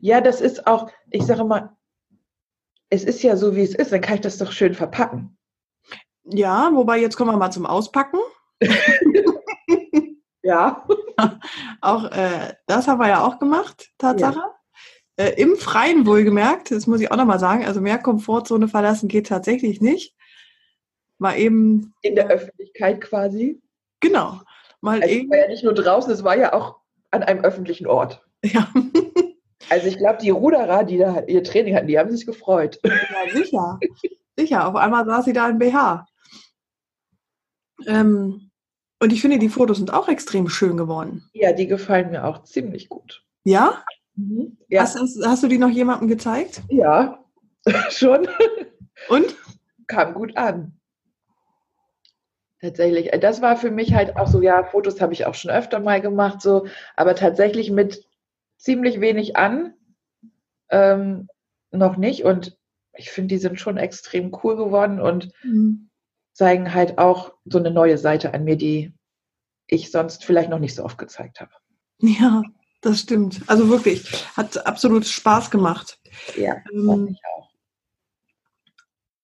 ja, 0.00 0.20
das 0.20 0.40
ist 0.40 0.66
auch, 0.66 0.90
ich 1.10 1.24
sage 1.24 1.44
mal, 1.44 1.70
es 2.90 3.04
ist 3.04 3.22
ja 3.22 3.36
so, 3.36 3.56
wie 3.56 3.62
es 3.62 3.74
ist, 3.74 3.92
dann 3.92 4.00
kann 4.00 4.16
ich 4.16 4.20
das 4.20 4.38
doch 4.38 4.52
schön 4.52 4.74
verpacken. 4.74 5.36
Ja, 6.24 6.70
wobei 6.72 6.98
jetzt 7.00 7.16
kommen 7.16 7.32
wir 7.32 7.36
mal 7.36 7.50
zum 7.50 7.66
Auspacken. 7.66 8.18
ja. 10.42 10.86
auch 11.80 12.04
äh, 12.12 12.54
das 12.66 12.88
haben 12.88 13.00
wir 13.00 13.08
ja 13.08 13.24
auch 13.24 13.38
gemacht, 13.38 13.90
Tatsache. 13.98 14.38
Ja. 14.38 14.54
Äh, 15.16 15.40
Im 15.40 15.56
Freien 15.56 16.06
wohlgemerkt, 16.06 16.70
das 16.70 16.86
muss 16.86 17.00
ich 17.00 17.10
auch 17.10 17.16
nochmal 17.16 17.38
sagen, 17.38 17.64
also 17.64 17.80
mehr 17.80 17.98
Komfortzone 17.98 18.68
verlassen 18.68 19.08
geht 19.08 19.28
tatsächlich 19.28 19.80
nicht 19.80 20.14
mal 21.24 21.38
eben. 21.38 21.92
In 22.02 22.14
der 22.14 22.28
Öffentlichkeit 22.28 23.00
quasi. 23.00 23.60
Genau. 24.00 24.40
Mal 24.80 25.02
also 25.02 25.12
eben. 25.12 25.24
Es 25.24 25.30
war 25.30 25.44
ja 25.44 25.48
nicht 25.48 25.64
nur 25.64 25.74
draußen, 25.74 26.12
es 26.12 26.22
war 26.22 26.36
ja 26.36 26.52
auch 26.52 26.76
an 27.10 27.22
einem 27.22 27.40
öffentlichen 27.44 27.86
Ort. 27.86 28.22
Ja. 28.44 28.68
Also 29.70 29.86
ich 29.86 29.96
glaube, 29.96 30.18
die 30.20 30.28
Ruderer, 30.28 30.84
die 30.84 30.98
da 30.98 31.22
ihr 31.22 31.42
Training 31.42 31.74
hatten, 31.74 31.86
die 31.86 31.98
haben 31.98 32.10
sich 32.10 32.26
gefreut. 32.26 32.78
Ja, 32.84 32.92
sicher. 33.32 33.80
sicher. 34.36 34.68
Auf 34.68 34.76
einmal 34.76 35.06
saß 35.06 35.24
sie 35.24 35.32
da 35.32 35.48
in 35.48 35.58
BH. 35.58 36.06
Ähm, 37.86 38.50
und 39.00 39.12
ich 39.14 39.22
finde, 39.22 39.38
die 39.38 39.48
Fotos 39.48 39.78
sind 39.78 39.90
auch 39.90 40.06
extrem 40.08 40.50
schön 40.50 40.76
geworden. 40.76 41.24
Ja, 41.32 41.52
die 41.54 41.66
gefallen 41.66 42.10
mir 42.10 42.26
auch 42.26 42.44
ziemlich 42.44 42.90
gut. 42.90 43.24
Ja? 43.44 43.82
Mhm. 44.16 44.58
Ja, 44.68 44.82
Hast, 44.82 45.00
hast, 45.00 45.26
hast 45.26 45.42
du 45.42 45.48
die 45.48 45.56
noch 45.56 45.70
jemandem 45.70 46.08
gezeigt? 46.08 46.60
ja. 46.68 47.24
schon. 47.90 48.28
Und? 49.08 49.34
Kam 49.86 50.12
gut 50.12 50.36
an. 50.36 50.78
Tatsächlich. 52.64 53.12
Äh, 53.12 53.18
Das 53.18 53.42
war 53.42 53.56
für 53.56 53.70
mich 53.70 53.92
halt 53.94 54.16
auch 54.16 54.26
so, 54.26 54.40
ja, 54.40 54.64
Fotos 54.64 55.00
habe 55.00 55.12
ich 55.12 55.26
auch 55.26 55.34
schon 55.34 55.50
öfter 55.50 55.80
mal 55.80 56.00
gemacht, 56.00 56.40
so, 56.40 56.66
aber 56.96 57.14
tatsächlich 57.14 57.70
mit 57.70 58.02
ziemlich 58.56 59.00
wenig 59.00 59.36
an, 59.36 59.74
ähm, 60.70 61.28
noch 61.70 61.98
nicht. 61.98 62.24
Und 62.24 62.56
ich 62.96 63.10
finde, 63.10 63.34
die 63.34 63.38
sind 63.40 63.60
schon 63.60 63.76
extrem 63.76 64.34
cool 64.42 64.56
geworden 64.56 64.98
und 65.00 65.30
zeigen 66.32 66.72
halt 66.72 66.96
auch 66.96 67.34
so 67.44 67.58
eine 67.58 67.70
neue 67.70 67.98
Seite 67.98 68.32
an 68.32 68.44
mir, 68.44 68.56
die 68.56 68.94
ich 69.66 69.90
sonst 69.90 70.24
vielleicht 70.24 70.48
noch 70.48 70.58
nicht 70.58 70.74
so 70.74 70.84
oft 70.84 70.96
gezeigt 70.96 71.40
habe. 71.40 71.52
Ja, 71.98 72.42
das 72.80 73.00
stimmt. 73.00 73.42
Also 73.46 73.68
wirklich, 73.68 74.26
hat 74.36 74.66
absolut 74.66 75.06
Spaß 75.06 75.50
gemacht. 75.50 75.98
Ja, 76.36 76.56
Ähm, 76.72 77.08
ich 77.10 77.20
auch. 77.36 77.50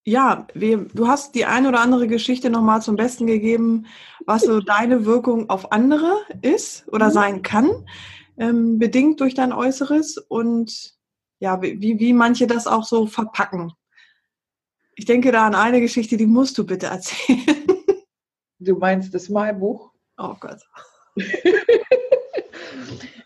Ja, 0.04 0.46
wir, 0.54 0.86
du 0.94 1.08
hast 1.08 1.34
die 1.34 1.44
eine 1.44 1.68
oder 1.68 1.80
andere 1.80 2.06
Geschichte 2.08 2.48
nochmal 2.48 2.80
zum 2.80 2.96
Besten 2.96 3.26
gegeben, 3.26 3.86
was 4.24 4.42
so 4.42 4.60
deine 4.60 5.04
Wirkung 5.04 5.50
auf 5.50 5.72
andere 5.72 6.22
ist 6.40 6.88
oder 6.88 7.08
Mhm. 7.08 7.12
sein 7.12 7.42
kann, 7.42 7.70
ähm, 8.38 8.78
bedingt 8.78 9.20
durch 9.20 9.34
dein 9.34 9.52
Äußeres 9.52 10.16
und 10.16 10.94
ja, 11.38 11.60
wie, 11.62 11.98
wie 11.98 12.12
manche 12.12 12.46
das 12.46 12.66
auch 12.66 12.84
so 12.84 13.06
verpacken. 13.06 13.72
Ich 14.94 15.04
denke 15.04 15.32
da 15.32 15.46
an 15.46 15.54
eine 15.54 15.80
Geschichte, 15.80 16.16
die 16.16 16.26
musst 16.26 16.56
du 16.58 16.64
bitte 16.66 16.86
erzählen. 16.86 17.38
Du 18.58 18.76
meinst 18.76 19.14
das 19.14 19.28
Malbuch? 19.30 19.90
Oh 20.18 20.34
Gott. 20.40 20.60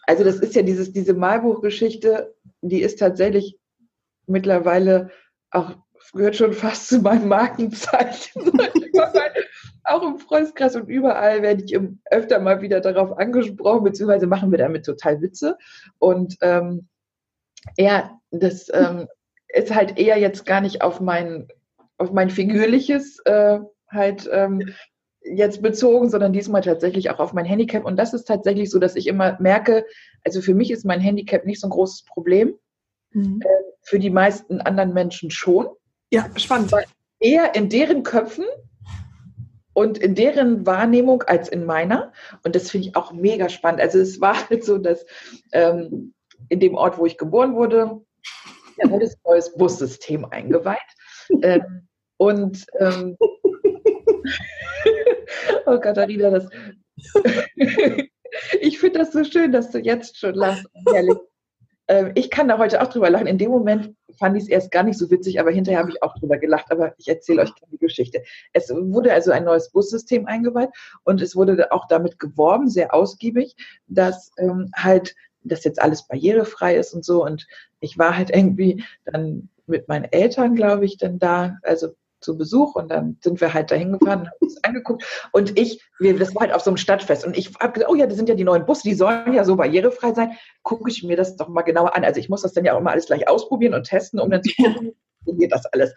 Also 0.07 0.23
das 0.23 0.37
ist 0.37 0.55
ja 0.55 0.61
dieses, 0.61 0.93
diese 0.93 1.15
Malbuchgeschichte, 1.15 2.35
die 2.61 2.83
ist 2.83 2.99
tatsächlich 2.99 3.59
mittlerweile 4.27 5.11
auch, 5.51 5.77
gehört 6.15 6.37
schon 6.37 6.53
fast 6.53 6.89
zu 6.89 7.01
meinem 7.01 7.29
Markenzeichen. 7.29 8.53
auch 9.85 10.03
im 10.03 10.19
Freundeskreis 10.19 10.77
und 10.77 10.89
überall 10.89 11.43
werde 11.43 11.65
ich 11.65 11.79
öfter 12.11 12.41
mal 12.41 12.63
wieder 12.63 12.81
darauf 12.81 13.19
angesprochen, 13.19 13.85
beziehungsweise 13.85 14.27
machen 14.27 14.51
wir 14.51 14.59
damit 14.59 14.87
total 14.87 15.21
Witze. 15.21 15.59
Und 15.99 16.37
ähm, 16.41 16.89
ja, 17.77 18.19
das 18.31 18.71
ähm, 18.73 19.09
ist 19.49 19.75
halt 19.75 19.99
eher 19.99 20.19
jetzt 20.19 20.47
gar 20.47 20.61
nicht 20.61 20.83
auf 20.83 21.01
mein, 21.01 21.49
auf 21.99 22.13
mein 22.13 22.31
figürliches 22.31 23.19
äh, 23.27 23.61
halt 23.89 24.29
ähm, 24.33 24.75
jetzt 25.23 25.63
bezogen, 25.63 26.11
sondern 26.11 26.33
diesmal 26.33 26.63
tatsächlich 26.63 27.11
auch 27.11 27.19
auf 27.19 27.33
mein 27.33 27.45
Handicap. 27.45 27.85
Und 27.85 27.97
das 27.97 28.15
ist 28.15 28.25
tatsächlich 28.25 28.71
so, 28.71 28.79
dass 28.79 28.97
ich 28.97 29.07
immer 29.07 29.37
merke, 29.41 29.85
also 30.25 30.41
für 30.41 30.55
mich 30.55 30.71
ist 30.71 30.85
mein 30.85 31.01
Handicap 31.01 31.45
nicht 31.45 31.61
so 31.61 31.67
ein 31.67 31.71
großes 31.71 32.05
Problem, 32.05 32.59
Mhm. 33.15 33.43
für 33.83 33.99
die 33.99 34.11
meisten 34.11 34.61
anderen 34.61 34.93
Menschen 34.93 35.31
schon. 35.31 35.69
Ja, 36.15 36.31
spannend. 36.37 36.73
Eher 37.19 37.57
in 37.57 37.69
deren 37.69 38.05
Köpfen 38.05 38.45
und 39.73 39.99
in 39.99 40.15
deren 40.15 40.65
Wahrnehmung 40.65 41.25
als 41.25 41.49
in 41.49 41.65
meiner. 41.65 42.13
Und 42.45 42.55
das 42.55 42.71
finde 42.71 42.87
ich 42.87 42.95
auch 42.95 43.13
mega 43.13 43.49
spannend. 43.49 43.81
Also 43.81 43.99
es 43.99 44.21
war 44.21 44.49
halt 44.49 44.63
so, 44.63 44.79
dass 44.79 45.05
ähm, 45.51 46.15
in 46.51 46.61
dem 46.61 46.77
Ort, 46.77 46.99
wo 46.99 47.07
ich 47.07 47.19
geboren 47.19 47.57
wurde, 47.57 48.01
da 48.77 48.91
wurde 48.91 49.07
ein 49.07 49.13
neues 49.25 49.53
Bussystem 49.55 50.25
eingeweiht. 50.25 50.79
Ähm, 51.43 51.89
und 52.17 52.65
ähm, 52.79 53.17
oh 55.67 55.81
Katharina, 55.81 56.31
das 56.31 56.49
ich 58.61 58.79
finde 58.79 59.01
das 59.01 59.11
so 59.11 59.25
schön, 59.25 59.51
dass 59.51 59.73
du 59.73 59.81
jetzt 59.81 60.17
schon 60.17 60.37
lachst. 60.37 60.65
Ähm, 61.89 62.13
ich 62.15 62.31
kann 62.31 62.49
da 62.49 62.59
heute 62.59 62.83
auch 62.83 62.89
drüber 62.89 63.11
lachen. 63.11 63.27
In 63.27 63.39
dem 63.39 63.51
Moment 63.51 63.95
fand 64.19 64.37
ich 64.37 64.45
es 64.45 64.49
erst 64.49 64.71
gar 64.71 64.83
nicht 64.83 64.99
so 64.99 65.11
witzig, 65.11 65.41
aber 65.41 65.51
hinterher 65.51 65.81
habe 65.81 65.91
ich 65.91 66.03
auch 66.03 66.15
drüber 66.19 66.39
gelacht. 66.39 66.71
Aber 66.71 66.95
ich 66.99 67.09
erzähle 67.09 67.43
euch 67.43 67.53
die 67.71 67.79
Geschichte. 67.79 68.23
Es 68.53 68.71
wurde 68.71 69.13
also 69.13 69.33
ein 69.33 69.45
neues 69.45 69.71
Bussystem 69.71 70.27
eingeweiht 70.27 70.71
und 71.05 71.21
es 71.21 71.37
wurde 71.37 71.71
auch 71.73 71.87
damit 71.89 72.19
geworben, 72.19 72.69
sehr 72.69 72.95
ausgiebig, 72.95 73.57
dass 73.87 74.31
ähm, 74.39 74.71
halt 74.75 75.15
das 75.43 75.65
jetzt 75.65 75.81
alles 75.81 76.07
barrierefrei 76.07 76.77
ist 76.77 76.95
und 76.95 77.05
so. 77.05 77.25
Und 77.25 77.47
ich 77.81 77.99
war 77.99 78.17
halt 78.17 78.31
irgendwie 78.35 78.85
dann 79.05 79.49
mit 79.67 79.89
meinen 79.89 80.05
Eltern, 80.05 80.55
glaube 80.55 80.85
ich, 80.85 80.99
dann 80.99 81.19
da, 81.19 81.59
also 81.63 81.95
zu 82.25 82.37
Besuch 82.37 82.75
und 82.75 82.91
dann 82.91 83.19
sind 83.23 83.41
wir 83.41 83.55
halt 83.55 83.71
dahin 83.71 83.93
gefahren 83.93 84.21
und 84.21 84.27
haben 84.29 84.39
uns 84.41 84.65
angeguckt 84.65 85.29
und 85.33 85.59
ich, 85.59 85.85
wir, 85.99 86.19
das 86.19 86.35
war 86.35 86.43
halt 86.43 86.53
auf 86.53 86.63
so 86.63 86.71
einem 86.71 86.77
Stadtfest 86.77 87.25
und 87.25 87.37
ich 87.37 87.55
habe 87.61 87.73
gesagt, 87.73 87.91
oh 87.91 87.95
ja, 87.95 88.07
das 88.07 88.17
sind 88.17 88.29
ja 88.29 88.35
die 88.35 88.45
neuen 88.45 88.67
Busse, 88.67 88.83
die 88.83 88.95
sollen 88.95 89.33
ja 89.33 89.45
so 89.45 89.57
barrierefrei 89.57 90.13
sein, 90.13 90.33
gucke 90.63 90.91
ich 90.91 91.03
mir 91.05 91.17
das 91.17 91.37
doch 91.37 91.49
mal 91.49 91.63
genauer 91.63 91.95
an. 91.95 92.05
Also 92.05 92.21
ich 92.21 92.29
muss 92.29 92.43
das 92.43 92.53
dann 92.53 92.65
ja 92.65 92.75
auch 92.75 92.81
immer 92.81 92.91
alles 92.91 93.07
gleich 93.07 93.29
ausprobieren 93.29 93.75
und 93.75 93.85
testen, 93.85 94.19
um 94.21 94.31
dann 94.31 94.43
zu 94.43 94.53
gucken, 94.57 94.95
wie 95.27 95.37
geht 95.37 95.53
das 95.53 95.67
alles. 95.67 95.95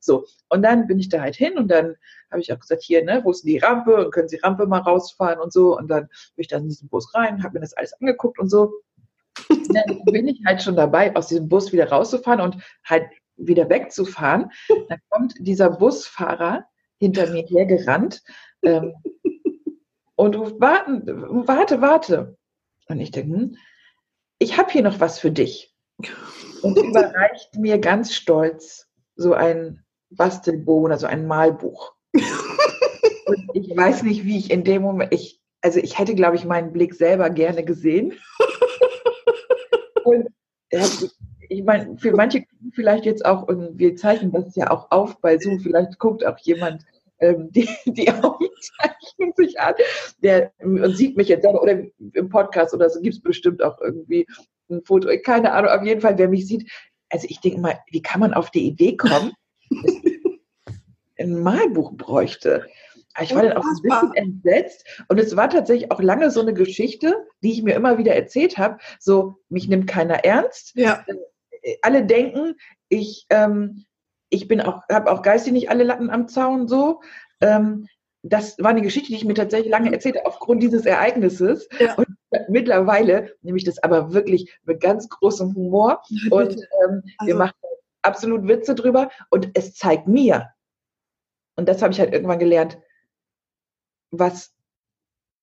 So, 0.00 0.26
und 0.48 0.62
dann 0.62 0.86
bin 0.86 0.98
ich 0.98 1.08
da 1.08 1.20
halt 1.20 1.36
hin 1.36 1.56
und 1.56 1.68
dann 1.68 1.96
habe 2.30 2.40
ich 2.40 2.52
auch 2.52 2.58
gesagt, 2.58 2.82
hier, 2.82 3.04
ne, 3.04 3.20
wo 3.24 3.30
ist 3.30 3.44
denn 3.44 3.52
die 3.52 3.58
Rampe 3.58 4.04
und 4.04 4.10
können 4.10 4.28
Sie 4.28 4.38
Rampe 4.38 4.66
mal 4.66 4.80
rausfahren 4.80 5.40
und 5.40 5.52
so 5.52 5.76
und 5.76 5.88
dann 5.88 6.02
bin 6.04 6.42
ich 6.42 6.48
da 6.48 6.58
in 6.58 6.68
diesen 6.68 6.88
Bus 6.88 7.14
rein, 7.14 7.42
habe 7.42 7.54
mir 7.54 7.60
das 7.60 7.74
alles 7.74 7.92
angeguckt 7.94 8.38
und 8.38 8.48
so. 8.48 8.72
Dann 9.48 10.04
bin 10.04 10.28
ich 10.28 10.42
halt 10.44 10.62
schon 10.62 10.76
dabei, 10.76 11.14
aus 11.16 11.28
diesem 11.28 11.48
Bus 11.48 11.72
wieder 11.72 11.88
rauszufahren 11.88 12.40
und 12.40 12.56
halt 12.84 13.04
wieder 13.46 13.68
wegzufahren. 13.68 14.50
Dann 14.88 14.98
kommt 15.10 15.34
dieser 15.38 15.70
Busfahrer 15.70 16.64
hinter 16.98 17.30
mir 17.30 17.42
hergerannt 17.42 18.22
ähm, 18.62 18.94
und 20.16 20.36
ruft, 20.36 20.60
warten, 20.60 21.02
warte, 21.48 21.80
warte. 21.80 22.36
Und 22.88 23.00
ich 23.00 23.10
denke, 23.10 23.34
hm, 23.34 23.56
ich 24.38 24.56
habe 24.56 24.70
hier 24.70 24.82
noch 24.82 25.00
was 25.00 25.18
für 25.18 25.30
dich. 25.30 25.74
Und 26.62 26.78
überreicht 26.78 27.56
mir 27.56 27.78
ganz 27.78 28.14
stolz 28.14 28.86
so 29.16 29.34
ein 29.34 29.84
Bastelbogen, 30.10 30.92
also 30.92 31.06
ein 31.06 31.26
Malbuch. 31.26 31.94
Und 33.26 33.50
ich 33.54 33.76
weiß 33.76 34.02
nicht, 34.02 34.24
wie 34.24 34.38
ich 34.38 34.50
in 34.50 34.64
dem 34.64 34.82
Moment, 34.82 35.12
ich, 35.12 35.40
also 35.60 35.78
ich 35.78 35.98
hätte, 35.98 36.14
glaube 36.14 36.36
ich, 36.36 36.44
meinen 36.44 36.72
Blick 36.72 36.94
selber 36.94 37.30
gerne 37.30 37.64
gesehen. 37.64 38.14
Und 40.04 40.28
er 40.70 40.82
hat, 40.82 41.10
ich 41.52 41.64
meine, 41.64 41.96
für 41.98 42.12
manche 42.12 42.44
vielleicht 42.72 43.04
jetzt 43.04 43.24
auch, 43.24 43.46
und 43.46 43.78
wir 43.78 43.96
zeichnen 43.96 44.32
das 44.32 44.56
ja 44.56 44.70
auch 44.70 44.90
auf 44.90 45.20
bei 45.20 45.38
Zoom, 45.38 45.60
vielleicht 45.60 45.98
guckt 45.98 46.24
auch 46.24 46.38
jemand 46.38 46.84
ähm, 47.20 47.48
die, 47.52 47.68
die 47.86 48.10
Aufzeichnung 48.10 49.32
sich 49.36 49.60
an 49.60 49.74
der, 50.22 50.52
und 50.60 50.96
sieht 50.96 51.16
mich 51.16 51.28
jetzt 51.28 51.46
oder 51.46 51.82
im 52.14 52.28
Podcast 52.28 52.74
oder 52.74 52.90
so 52.90 53.00
gibt 53.00 53.16
es 53.16 53.22
bestimmt 53.22 53.62
auch 53.62 53.80
irgendwie 53.80 54.26
ein 54.70 54.82
Foto, 54.84 55.08
keine 55.22 55.52
Ahnung, 55.52 55.70
auf 55.70 55.84
jeden 55.84 56.00
Fall, 56.00 56.18
wer 56.18 56.28
mich 56.28 56.46
sieht. 56.46 56.70
Also 57.10 57.26
ich 57.28 57.40
denke 57.40 57.60
mal, 57.60 57.78
wie 57.90 58.02
kann 58.02 58.20
man 58.20 58.32
auf 58.32 58.50
die 58.50 58.66
Idee 58.66 58.96
kommen, 58.96 59.32
dass 59.70 59.94
ein 61.18 61.42
Malbuch 61.42 61.92
bräuchte? 61.92 62.66
Ich 63.20 63.34
war 63.34 63.42
dann 63.42 63.58
auch 63.58 63.64
ein 63.64 63.82
bisschen 63.82 64.14
entsetzt 64.14 64.86
und 65.08 65.20
es 65.20 65.36
war 65.36 65.50
tatsächlich 65.50 65.90
auch 65.90 66.00
lange 66.00 66.30
so 66.30 66.40
eine 66.40 66.54
Geschichte, 66.54 67.26
die 67.42 67.52
ich 67.52 67.62
mir 67.62 67.74
immer 67.74 67.98
wieder 67.98 68.14
erzählt 68.14 68.56
habe. 68.56 68.78
So, 68.98 69.36
mich 69.50 69.68
nimmt 69.68 69.86
keiner 69.86 70.24
ernst. 70.24 70.72
Ja. 70.76 71.04
Alle 71.82 72.04
denken, 72.04 72.54
ich, 72.88 73.26
ähm, 73.30 73.84
ich 74.30 74.48
bin 74.48 74.60
auch, 74.60 74.82
habe 74.90 75.10
auch 75.12 75.22
geistig 75.22 75.52
nicht 75.52 75.70
alle 75.70 75.84
Latten 75.84 76.10
am 76.10 76.28
Zaun 76.28 76.66
so. 76.68 77.00
Ähm, 77.40 77.86
das 78.22 78.58
war 78.58 78.70
eine 78.70 78.82
Geschichte, 78.82 79.08
die 79.08 79.16
ich 79.16 79.24
mir 79.24 79.34
tatsächlich 79.34 79.70
lange 79.70 79.92
erzählt 79.92 80.16
habe, 80.16 80.26
aufgrund 80.26 80.62
dieses 80.62 80.86
Ereignisses. 80.86 81.68
Ja. 81.78 81.94
Und 81.96 82.06
mittlerweile 82.48 83.34
nehme 83.42 83.58
ich 83.58 83.64
das 83.64 83.82
aber 83.82 84.12
wirklich 84.12 84.56
mit 84.64 84.80
ganz 84.80 85.08
großem 85.08 85.54
Humor 85.54 86.02
und 86.30 86.54
ähm, 86.54 87.02
wir 87.04 87.12
Also- 87.18 87.36
machen 87.36 87.54
absolut 88.02 88.48
Witze 88.48 88.74
drüber 88.74 89.10
und 89.30 89.50
es 89.54 89.74
zeigt 89.74 90.08
mir, 90.08 90.50
und 91.54 91.68
das 91.68 91.82
habe 91.82 91.92
ich 91.92 92.00
halt 92.00 92.12
irgendwann 92.12 92.40
gelernt, 92.40 92.78
was, 94.10 94.52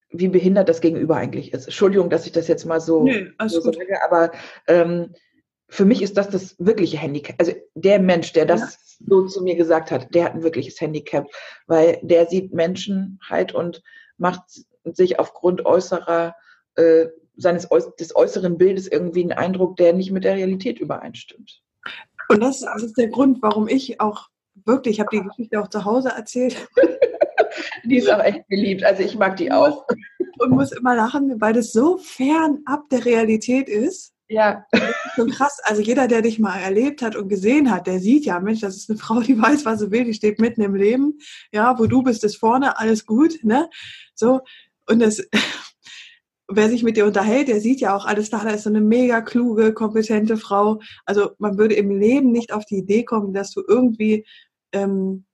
wie 0.09 0.27
behindert 0.27 0.67
das 0.67 0.81
Gegenüber 0.81 1.15
eigentlich 1.15 1.53
ist. 1.53 1.65
Entschuldigung, 1.65 2.09
dass 2.09 2.25
ich 2.25 2.33
das 2.33 2.47
jetzt 2.47 2.65
mal 2.65 2.81
so, 2.81 3.03
Nö, 3.03 3.31
alles 3.37 3.53
so 3.53 3.61
sage, 3.61 4.03
aber 4.03 4.31
ähm, 4.67 5.13
für 5.69 5.85
mich 5.85 6.01
ist 6.01 6.17
das 6.17 6.29
das 6.29 6.55
wirkliche 6.59 6.97
Handicap. 6.97 7.35
Also 7.39 7.53
der 7.75 7.99
Mensch, 7.99 8.33
der 8.33 8.45
das 8.45 8.97
Ja. 8.99 9.07
so 9.07 9.25
zu 9.27 9.43
mir 9.43 9.55
gesagt 9.55 9.91
hat, 9.91 10.13
der 10.13 10.25
hat 10.25 10.33
ein 10.33 10.43
wirkliches 10.43 10.79
Handicap, 10.81 11.27
weil 11.67 11.99
der 12.01 12.25
sieht 12.27 12.53
Menschen 12.53 13.19
halt 13.27 13.53
und 13.53 13.81
macht 14.17 14.41
sich 14.83 15.19
aufgrund 15.19 15.65
äußerer 15.65 16.35
äh, 16.75 17.07
seines 17.37 17.69
des 17.99 18.15
äußeren 18.15 18.57
Bildes 18.57 18.87
irgendwie 18.87 19.21
einen 19.21 19.31
Eindruck, 19.31 19.77
der 19.77 19.93
nicht 19.93 20.11
mit 20.11 20.23
der 20.25 20.35
Realität 20.35 20.79
übereinstimmt. 20.79 21.61
Und 22.27 22.41
das 22.41 22.61
ist 22.61 22.97
der 22.97 23.07
Grund, 23.07 23.41
warum 23.41 23.67
ich 23.67 24.01
auch 24.01 24.27
wirklich, 24.65 24.95
ich 24.95 24.99
habe 24.99 25.09
die 25.15 25.23
Geschichte 25.23 25.59
auch 25.61 25.69
zu 25.69 25.85
Hause 25.85 26.09
erzählt 26.09 26.67
Die 27.85 27.97
ist 27.97 28.09
auch 28.11 28.23
echt 28.23 28.47
beliebt. 28.47 28.83
Also 28.83 29.03
ich 29.03 29.17
mag 29.17 29.37
die 29.37 29.51
auch. 29.51 29.85
und 30.39 30.51
muss 30.51 30.71
immer 30.71 30.95
lachen, 30.95 31.39
weil 31.41 31.53
das 31.53 31.71
so 31.71 31.97
fernab 31.97 32.89
der 32.91 33.05
Realität 33.05 33.67
ist. 33.67 34.13
Ja. 34.27 34.65
Schon 35.19 35.31
krass. 35.31 35.59
Also 35.63 35.81
jeder, 35.81 36.07
der 36.07 36.21
dich 36.21 36.39
mal 36.39 36.57
erlebt 36.57 37.01
hat 37.01 37.17
und 37.17 37.27
gesehen 37.27 37.69
hat, 37.71 37.87
der 37.87 37.99
sieht 37.99 38.23
ja, 38.23 38.39
Mensch, 38.39 38.61
das 38.61 38.77
ist 38.77 38.89
eine 38.89 38.97
Frau, 38.97 39.19
die 39.19 39.37
weiß, 39.41 39.65
was 39.65 39.79
sie 39.79 39.91
will, 39.91 40.05
die 40.05 40.13
steht 40.13 40.39
mitten 40.39 40.61
im 40.61 40.75
Leben. 40.75 41.17
Ja, 41.51 41.77
wo 41.77 41.87
du 41.87 42.03
bist, 42.03 42.23
ist 42.23 42.37
vorne, 42.37 42.79
alles 42.79 43.05
gut, 43.05 43.43
ne? 43.43 43.69
So. 44.15 44.39
Und 44.87 44.99
das, 44.99 45.21
wer 46.47 46.69
sich 46.69 46.83
mit 46.83 46.95
dir 46.95 47.05
unterhält, 47.05 47.49
der 47.49 47.59
sieht 47.59 47.81
ja 47.81 47.93
auch 47.97 48.05
alles 48.05 48.29
da, 48.29 48.45
da 48.45 48.51
ist 48.51 48.63
so 48.63 48.69
eine 48.69 48.79
mega 48.79 49.19
kluge, 49.19 49.73
kompetente 49.73 50.37
Frau. 50.37 50.79
Also 51.05 51.31
man 51.37 51.57
würde 51.57 51.75
im 51.75 51.91
Leben 51.91 52.31
nicht 52.31 52.53
auf 52.53 52.63
die 52.63 52.77
Idee 52.77 53.03
kommen, 53.03 53.33
dass 53.33 53.51
du 53.51 53.61
irgendwie, 53.67 54.25
ähm, 54.71 55.25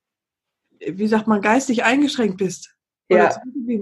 wie 0.80 1.08
sagt 1.08 1.28
man, 1.28 1.42
geistig 1.42 1.84
eingeschränkt 1.84 2.38
bist. 2.38 2.75
Ja. 3.08 3.30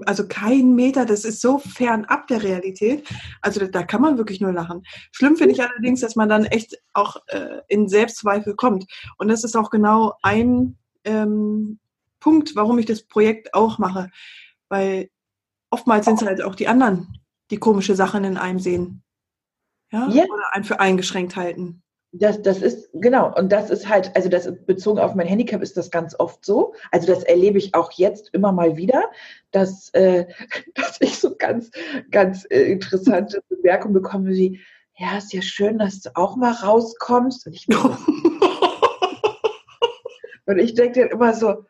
Also 0.05 0.27
kein 0.27 0.75
Meter, 0.75 1.05
das 1.05 1.23
ist 1.23 1.39
so 1.39 1.57
fernab 1.57 2.27
der 2.27 2.43
Realität. 2.43 3.07
Also 3.41 3.61
da, 3.61 3.67
da 3.67 3.83
kann 3.83 4.01
man 4.01 4.17
wirklich 4.17 4.41
nur 4.41 4.51
lachen. 4.51 4.83
Schlimm 5.11 5.37
finde 5.37 5.53
ich 5.53 5.61
allerdings, 5.61 6.01
dass 6.01 6.15
man 6.15 6.27
dann 6.27 6.45
echt 6.45 6.77
auch 6.93 7.17
äh, 7.27 7.61
in 7.69 7.87
Selbstzweifel 7.87 8.55
kommt. 8.55 8.85
Und 9.17 9.29
das 9.29 9.43
ist 9.43 9.55
auch 9.55 9.69
genau 9.69 10.13
ein 10.23 10.77
ähm, 11.05 11.79
Punkt, 12.19 12.55
warum 12.55 12.79
ich 12.79 12.85
das 12.85 13.03
Projekt 13.03 13.53
auch 13.53 13.77
mache. 13.77 14.09
Weil 14.67 15.09
oftmals 15.69 16.05
sind 16.05 16.21
es 16.21 16.27
halt 16.27 16.41
auch 16.41 16.55
die 16.55 16.67
anderen, 16.67 17.19
die 17.49 17.57
komische 17.57 17.95
Sachen 17.95 18.25
in 18.25 18.37
einem 18.37 18.59
sehen. 18.59 19.03
Ja? 19.91 20.09
Ja. 20.09 20.23
Oder 20.25 20.53
einen 20.53 20.65
für 20.65 20.79
eingeschränkt 20.79 21.35
halten. 21.37 21.81
Das, 22.15 22.43
das 22.43 22.61
ist, 22.61 22.91
genau, 22.93 23.35
und 23.35 23.51
das 23.51 23.71
ist 23.71 23.89
halt, 23.89 24.15
also 24.15 24.29
das 24.29 24.47
bezogen 24.65 24.99
auf 24.99 25.15
mein 25.15 25.25
Handicap 25.25 25.63
ist 25.63 25.77
das 25.77 25.89
ganz 25.89 26.13
oft 26.19 26.45
so. 26.45 26.75
Also 26.91 27.07
das 27.07 27.23
erlebe 27.23 27.57
ich 27.57 27.73
auch 27.73 27.91
jetzt 27.93 28.29
immer 28.33 28.51
mal 28.51 28.77
wieder, 28.77 29.09
dass, 29.49 29.89
äh, 29.93 30.27
dass 30.75 31.01
ich 31.01 31.17
so 31.17 31.35
ganz, 31.35 31.71
ganz 32.11 32.45
äh, 32.51 32.71
interessante 32.71 33.41
Bemerkungen 33.49 33.95
bekomme 33.95 34.29
wie, 34.29 34.59
ja, 34.95 35.17
ist 35.17 35.33
ja 35.33 35.41
schön, 35.41 35.79
dass 35.79 36.01
du 36.01 36.15
auch 36.15 36.35
mal 36.35 36.51
rauskommst. 36.51 37.47
Und 37.47 37.53
ich, 37.53 37.67
und 40.45 40.59
ich 40.59 40.75
denke 40.75 40.99
dann 41.01 41.09
immer 41.09 41.33
so, 41.33 41.65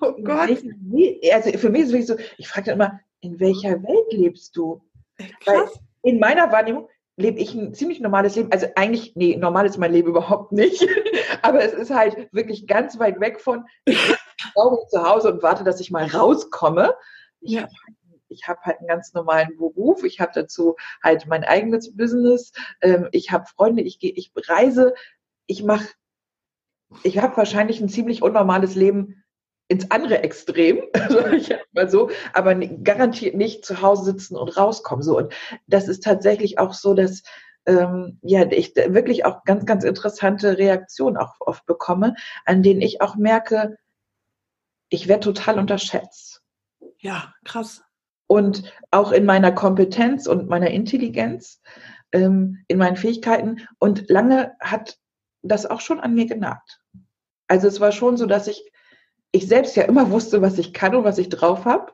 Oh 0.00 0.12
Gott. 0.22 0.48
welcher 0.48 1.34
also 1.34 1.58
für 1.58 1.70
mich 1.70 1.82
ist 1.82 1.88
es 1.88 1.92
wirklich 1.92 2.06
so, 2.06 2.16
ich 2.38 2.48
frage 2.48 2.66
dann 2.66 2.74
immer, 2.74 3.00
in 3.20 3.38
welcher 3.40 3.82
Welt 3.82 4.12
lebst 4.12 4.56
du? 4.56 4.82
Weil 5.18 5.64
Krass. 5.64 5.78
in 6.02 6.18
meiner 6.18 6.50
Wahrnehmung 6.52 6.88
lebe 7.16 7.38
ich 7.40 7.54
ein 7.54 7.74
ziemlich 7.74 8.00
normales 8.00 8.36
Leben. 8.36 8.50
Also 8.52 8.66
eigentlich, 8.76 9.12
nee, 9.16 9.36
normal 9.36 9.66
ist 9.66 9.78
mein 9.78 9.92
Leben 9.92 10.08
überhaupt 10.08 10.52
nicht. 10.52 10.86
Aber 11.42 11.62
es 11.62 11.72
ist 11.72 11.90
halt 11.90 12.28
wirklich 12.32 12.66
ganz 12.66 12.98
weit 12.98 13.20
weg 13.20 13.40
von, 13.40 13.64
ich 13.84 14.14
zu 14.90 15.02
Hause 15.02 15.32
und 15.32 15.42
warte, 15.42 15.64
dass 15.64 15.80
ich 15.80 15.90
mal 15.90 16.06
rauskomme. 16.06 16.94
Ich 17.40 17.52
Ja. 17.52 17.62
habe 17.62 17.72
ich 18.28 18.48
hab 18.48 18.62
halt 18.62 18.78
einen 18.78 18.88
ganz 18.88 19.12
normalen 19.12 19.56
Beruf. 19.58 20.04
Ich 20.04 20.20
habe 20.20 20.32
dazu 20.34 20.76
halt 21.02 21.26
mein 21.26 21.44
eigenes 21.44 21.94
Business. 21.94 22.52
Ähm, 22.80 23.08
ich 23.12 23.30
habe 23.30 23.44
Freunde, 23.46 23.82
ich 23.82 23.98
gehe, 23.98 24.12
ich 24.12 24.32
reise. 24.48 24.94
Ich 25.46 25.62
mache, 25.62 25.86
ich 27.02 27.18
habe 27.18 27.36
wahrscheinlich 27.36 27.80
ein 27.80 27.90
ziemlich 27.90 28.22
unnormales 28.22 28.74
Leben 28.74 29.21
ins 29.72 29.90
andere 29.90 30.22
Extrem, 30.22 30.82
sag 31.08 31.32
ich 31.32 31.54
mal 31.72 31.88
so, 31.88 32.10
aber 32.32 32.54
garantiert 32.54 33.34
nicht 33.34 33.64
zu 33.64 33.80
Hause 33.80 34.04
sitzen 34.04 34.36
und 34.36 34.56
rauskommen. 34.56 35.02
So 35.02 35.16
und 35.16 35.32
das 35.66 35.88
ist 35.88 36.04
tatsächlich 36.04 36.58
auch 36.58 36.74
so, 36.74 36.94
dass 36.94 37.22
ähm, 37.66 38.18
ja 38.22 38.44
ich 38.50 38.74
wirklich 38.76 39.24
auch 39.24 39.44
ganz 39.44 39.64
ganz 39.66 39.84
interessante 39.84 40.58
Reaktionen 40.58 41.16
auch 41.16 41.34
oft 41.40 41.64
bekomme, 41.66 42.14
an 42.44 42.62
denen 42.62 42.82
ich 42.82 43.00
auch 43.00 43.16
merke, 43.16 43.76
ich 44.90 45.08
werde 45.08 45.24
total 45.24 45.58
unterschätzt 45.58 46.42
Ja, 46.98 47.32
krass. 47.44 47.82
und 48.26 48.72
auch 48.90 49.10
in 49.12 49.24
meiner 49.24 49.52
Kompetenz 49.52 50.26
und 50.26 50.48
meiner 50.48 50.70
Intelligenz, 50.70 51.62
ähm, 52.12 52.64
in 52.68 52.78
meinen 52.78 52.96
Fähigkeiten. 52.96 53.66
Und 53.78 54.10
lange 54.10 54.52
hat 54.60 54.98
das 55.42 55.64
auch 55.66 55.80
schon 55.80 55.98
an 56.00 56.14
mir 56.14 56.26
genagt. 56.26 56.80
Also 57.48 57.68
es 57.68 57.80
war 57.80 57.92
schon 57.92 58.16
so, 58.16 58.26
dass 58.26 58.46
ich, 58.48 58.70
ich 59.32 59.48
selbst 59.48 59.74
ja 59.76 59.84
immer 59.84 60.10
wusste, 60.10 60.42
was 60.42 60.58
ich 60.58 60.72
kann 60.72 60.94
und 60.94 61.04
was 61.04 61.18
ich 61.18 61.28
drauf 61.28 61.64
habe. 61.64 61.92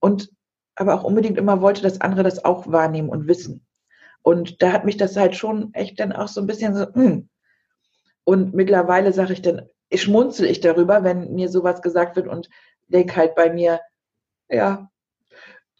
Und 0.00 0.30
aber 0.74 0.94
auch 0.94 1.04
unbedingt 1.04 1.38
immer 1.38 1.60
wollte, 1.60 1.82
dass 1.82 2.00
andere 2.00 2.22
das 2.22 2.44
auch 2.44 2.70
wahrnehmen 2.70 3.08
und 3.08 3.26
wissen. 3.26 3.66
Und 4.22 4.62
da 4.62 4.72
hat 4.72 4.84
mich 4.84 4.96
das 4.96 5.16
halt 5.16 5.34
schon 5.34 5.74
echt 5.74 5.98
dann 6.00 6.12
auch 6.12 6.28
so 6.28 6.40
ein 6.40 6.46
bisschen 6.46 6.74
so, 6.74 6.86
hm. 6.94 7.28
Und 8.24 8.54
mittlerweile 8.54 9.12
sage 9.12 9.32
ich 9.32 9.42
dann, 9.42 9.68
ich 9.88 10.02
schmunzel 10.02 10.46
ich 10.46 10.60
darüber, 10.60 11.02
wenn 11.04 11.34
mir 11.34 11.48
sowas 11.48 11.82
gesagt 11.82 12.16
wird 12.16 12.28
und 12.28 12.48
denke 12.86 13.16
halt 13.16 13.34
bei 13.34 13.52
mir, 13.52 13.80
ja, 14.48 14.90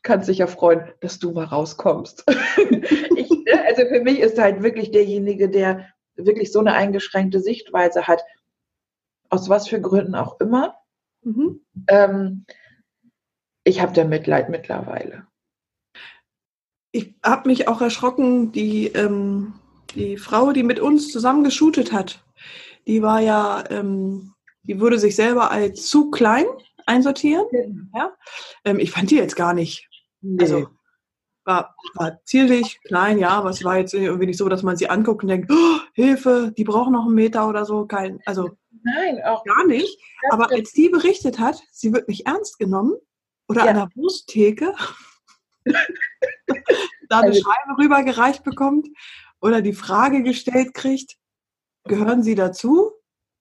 kannst 0.03 0.29
dich 0.29 0.39
ja 0.39 0.47
freuen, 0.47 0.91
dass 1.01 1.19
du 1.19 1.31
mal 1.33 1.45
rauskommst. 1.45 2.25
ich, 3.17 3.31
ne, 3.31 3.65
also 3.67 3.87
für 3.87 4.01
mich 4.03 4.19
ist 4.19 4.39
halt 4.39 4.63
wirklich 4.63 4.91
derjenige, 4.91 5.49
der 5.49 5.87
wirklich 6.17 6.53
so 6.53 6.59
eine 6.59 6.75
eingeschränkte 6.75 7.41
Sichtweise 7.41 8.07
hat, 8.07 8.23
aus 9.33 9.49
was 9.49 9.67
für 9.67 9.81
Gründen 9.81 10.15
auch 10.15 10.39
immer. 10.41 10.77
Mhm. 11.23 11.65
Ähm, 11.89 12.45
ich 13.65 13.81
habe 13.81 13.93
da 13.95 14.05
Mitleid 14.05 14.51
mittlerweile. 14.51 15.27
Ich 16.93 17.15
habe 17.25 17.49
mich 17.49 17.67
auch 17.67 17.81
erschrocken, 17.81 18.53
die, 18.53 18.89
ähm, 18.89 19.55
die 19.95 20.19
Frau, 20.19 20.53
die 20.53 20.63
mit 20.63 20.81
uns 20.81 21.11
zusammen 21.11 21.45
geshootet 21.45 21.93
hat, 21.93 22.23
die 22.87 23.01
war 23.01 23.21
ja, 23.21 23.65
ähm, 23.71 24.35
die 24.65 24.79
würde 24.81 24.99
sich 24.99 25.17
selber 25.17 25.51
als 25.51 25.89
zu 25.89 26.11
klein 26.11 26.45
einsortieren. 26.85 27.47
Ähm, 28.65 28.79
ich 28.79 28.91
fand 28.91 29.11
die 29.11 29.17
jetzt 29.17 29.37
gar 29.37 29.55
nicht. 29.55 29.89
Also 30.39 30.69
war, 31.45 31.75
war 31.95 32.23
zierlich, 32.25 32.81
klein, 32.85 33.19
ja, 33.19 33.31
aber 33.31 33.51
es 33.51 33.65
war 33.65 33.79
jetzt 33.79 33.95
irgendwie 33.95 34.27
nicht 34.27 34.39
so, 34.39 34.49
dass 34.49 34.63
man 34.63 34.77
sie 34.77 34.91
anguckt 34.91 35.23
und 35.23 35.29
denkt, 35.29 35.51
oh, 35.51 35.79
Hilfe, 35.95 36.53
die 36.57 36.65
brauchen 36.65 36.93
noch 36.93 37.07
einen 37.07 37.15
Meter 37.15 37.49
oder 37.49 37.65
so. 37.65 37.87
Kein, 37.87 38.21
also 38.27 38.51
Nein, 38.85 39.23
auch 39.25 39.45
gar 39.45 39.67
nicht. 39.67 39.99
Aber 40.31 40.51
als 40.51 40.73
die 40.73 40.89
berichtet 40.89 41.39
hat, 41.39 41.63
sie 41.71 41.93
wird 41.93 42.09
nicht 42.09 42.27
ernst 42.27 42.59
genommen 42.59 42.95
oder 43.49 43.65
Ja. 43.65 43.71
an 43.71 43.77
der 43.77 43.89
Wursttheke 43.95 44.75
da 47.09 47.19
eine 47.21 47.29
Also- 47.29 47.43
Scheibe 47.43 47.79
rübergereicht 47.79 48.43
bekommt 48.45 48.89
oder 49.41 49.61
die 49.63 49.73
Frage 49.73 50.23
gestellt 50.23 50.75
kriegt, 50.75 51.17
gehören 51.85 52.23
sie 52.23 52.35
dazu? 52.35 52.93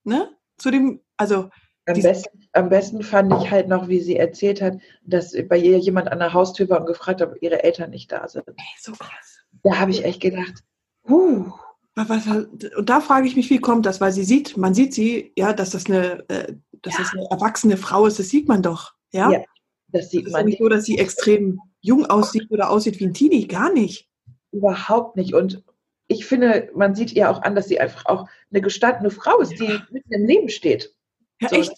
Ne? 0.04 0.36
Zu 0.58 0.71
dem, 0.71 1.01
also 1.17 1.49
am 1.88 1.99
besten, 1.99 2.47
am 2.54 2.69
besten 2.69 3.01
fand 3.04 3.34
ich 3.41 3.49
halt 3.51 3.67
noch, 3.67 3.88
wie 3.88 3.99
sie 4.01 4.15
erzählt 4.17 4.62
hat, 4.62 4.75
dass 5.04 5.36
bei 5.49 5.58
ihr 5.58 5.77
jemand 5.80 6.12
an 6.12 6.19
der 6.19 6.34
Haustür 6.34 6.69
war 6.69 6.80
und 6.80 6.86
gefragt 6.86 7.21
hat, 7.21 7.30
ob 7.30 7.41
ihre 7.41 7.63
Eltern 7.63 7.89
nicht 7.89 8.12
da 8.12 8.27
sind. 8.27 8.47
ey, 8.47 8.56
so 8.80 8.91
krass. 8.93 9.39
Da 9.63 9.77
habe 9.80 9.91
ich 9.91 10.06
echt 10.06 10.21
gedacht, 10.21 10.63
huh, 11.08 11.51
und 11.95 12.89
da 12.89 13.01
frage 13.01 13.27
ich 13.27 13.36
mich, 13.36 13.49
wie 13.49 13.60
kommt 13.60 13.86
das? 13.86 13.99
Weil 13.99 14.12
sie 14.12 14.23
sieht, 14.23 14.56
man 14.58 14.73
sieht 14.73 14.93
sie, 14.93 15.34
ja, 15.36 15.54
dass 15.54 15.71
das 15.71 15.88
eine, 15.88 16.27
äh, 16.30 16.54
dass 16.82 16.97
das 16.97 17.12
eine 17.12 17.25
erwachsene 17.30 17.77
Frau 17.77 18.06
ist, 18.06 18.17
das 18.17 18.30
sieht 18.30 18.47
man 18.47 18.62
doch. 18.62 18.93
Ja. 19.12 19.30
Ja, 19.32 19.43
das 19.89 20.10
sieht 20.10 20.25
ist 20.25 20.32
ja 20.32 20.38
man 20.38 20.45
nicht 20.45 20.60
so, 20.60 20.69
dass 20.69 20.86
sie 20.86 20.97
extrem 20.97 21.60
jung 21.82 22.06
aussieht 22.06 22.49
oder 22.49 22.69
aussieht 22.69 22.99
wie 22.99 23.06
ein 23.06 23.13
Teenie, 23.13 23.47
gar 23.47 23.73
nicht. 23.73 24.10
Überhaupt 24.51 25.17
nicht. 25.17 25.34
Und 25.34 25.63
ich 26.08 26.25
finde, 26.25 26.69
man 26.75 26.95
sieht 26.95 27.13
ihr 27.13 27.30
auch 27.30 27.41
an, 27.41 27.56
dass 27.56 27.67
sie 27.67 27.80
einfach 27.80 28.06
auch 28.06 28.27
eine 28.51 28.62
gestandene 28.62 29.12
Frau 29.12 29.39
ist, 29.39 29.60
die 29.60 29.80
mitten 29.91 30.13
im 30.13 30.25
Leben 30.25 30.49
steht. 30.49 30.95
Ja, 31.41 31.49
So, 31.49 31.56
echt. 31.56 31.73